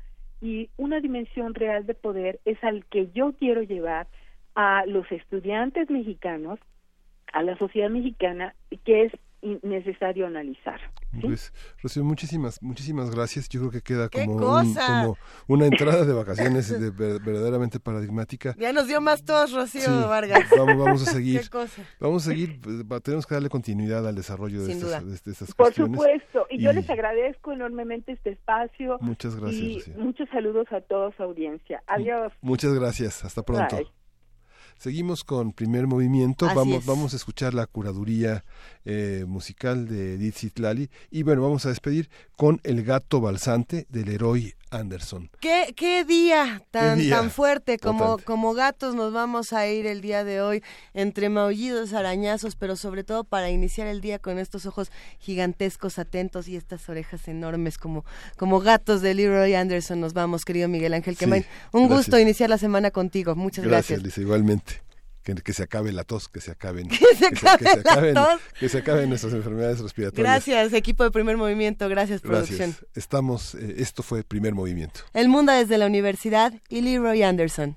[0.40, 4.06] y una dimensión real de poder es al que yo quiero llevar
[4.54, 6.58] a los estudiantes mexicanos,
[7.32, 8.54] a la sociedad mexicana,
[8.84, 9.12] que es
[9.62, 10.80] necesario analizar.
[11.20, 11.52] Pues,
[11.82, 13.48] Rocío, muchísimas, muchísimas gracias.
[13.48, 15.16] Yo creo que queda como, como
[15.48, 18.54] una entrada de vacaciones verdaderamente paradigmática.
[18.58, 20.48] Ya nos dio más tos, Rocío Vargas.
[20.56, 21.42] Vamos, vamos a seguir.
[21.98, 22.60] Vamos a seguir,
[23.02, 26.88] tenemos que darle continuidad al desarrollo de estas, de estas, Por supuesto, y, yo les
[26.88, 28.98] agradezco enormemente este espacio.
[29.00, 29.88] Muchas gracias.
[29.88, 31.82] Y muchos saludos a toda su audiencia.
[31.86, 32.32] Adiós.
[32.40, 33.24] Muchas gracias.
[33.24, 33.78] Hasta pronto.
[34.80, 36.46] Seguimos con primer movimiento.
[36.54, 38.46] vamos, vamos a escuchar la curaduría
[38.86, 40.88] eh, musical de Edith Lali.
[41.10, 45.30] Y bueno, vamos a despedir con El gato balsante del héroe Anderson.
[45.40, 50.24] ¿Qué, qué día tan, tan fuerte como, como gatos nos vamos a ir el día
[50.24, 50.62] de hoy
[50.94, 56.48] entre maullidos, arañazos, pero sobre todo para iniciar el día con estos ojos gigantescos, atentos
[56.48, 58.04] y estas orejas enormes como,
[58.36, 60.00] como gatos de Leroy Anderson.
[60.00, 61.44] Nos vamos, querido Miguel Ángel Quemain.
[61.72, 63.34] Un gusto iniciar la semana contigo.
[63.34, 64.00] Muchas gracias.
[64.00, 64.89] Gracias, igualmente
[65.22, 68.14] que, se acabe la tos, que se acaben, que se, acaben,
[68.58, 70.24] que se acaben nuestras enfermedades respiratorias.
[70.24, 72.74] Gracias, equipo de Primer Movimiento, gracias, producción.
[72.94, 75.00] Estamos, eh, esto fue Primer Movimiento.
[75.12, 77.76] El mundo desde la universidad y Leroy Anderson.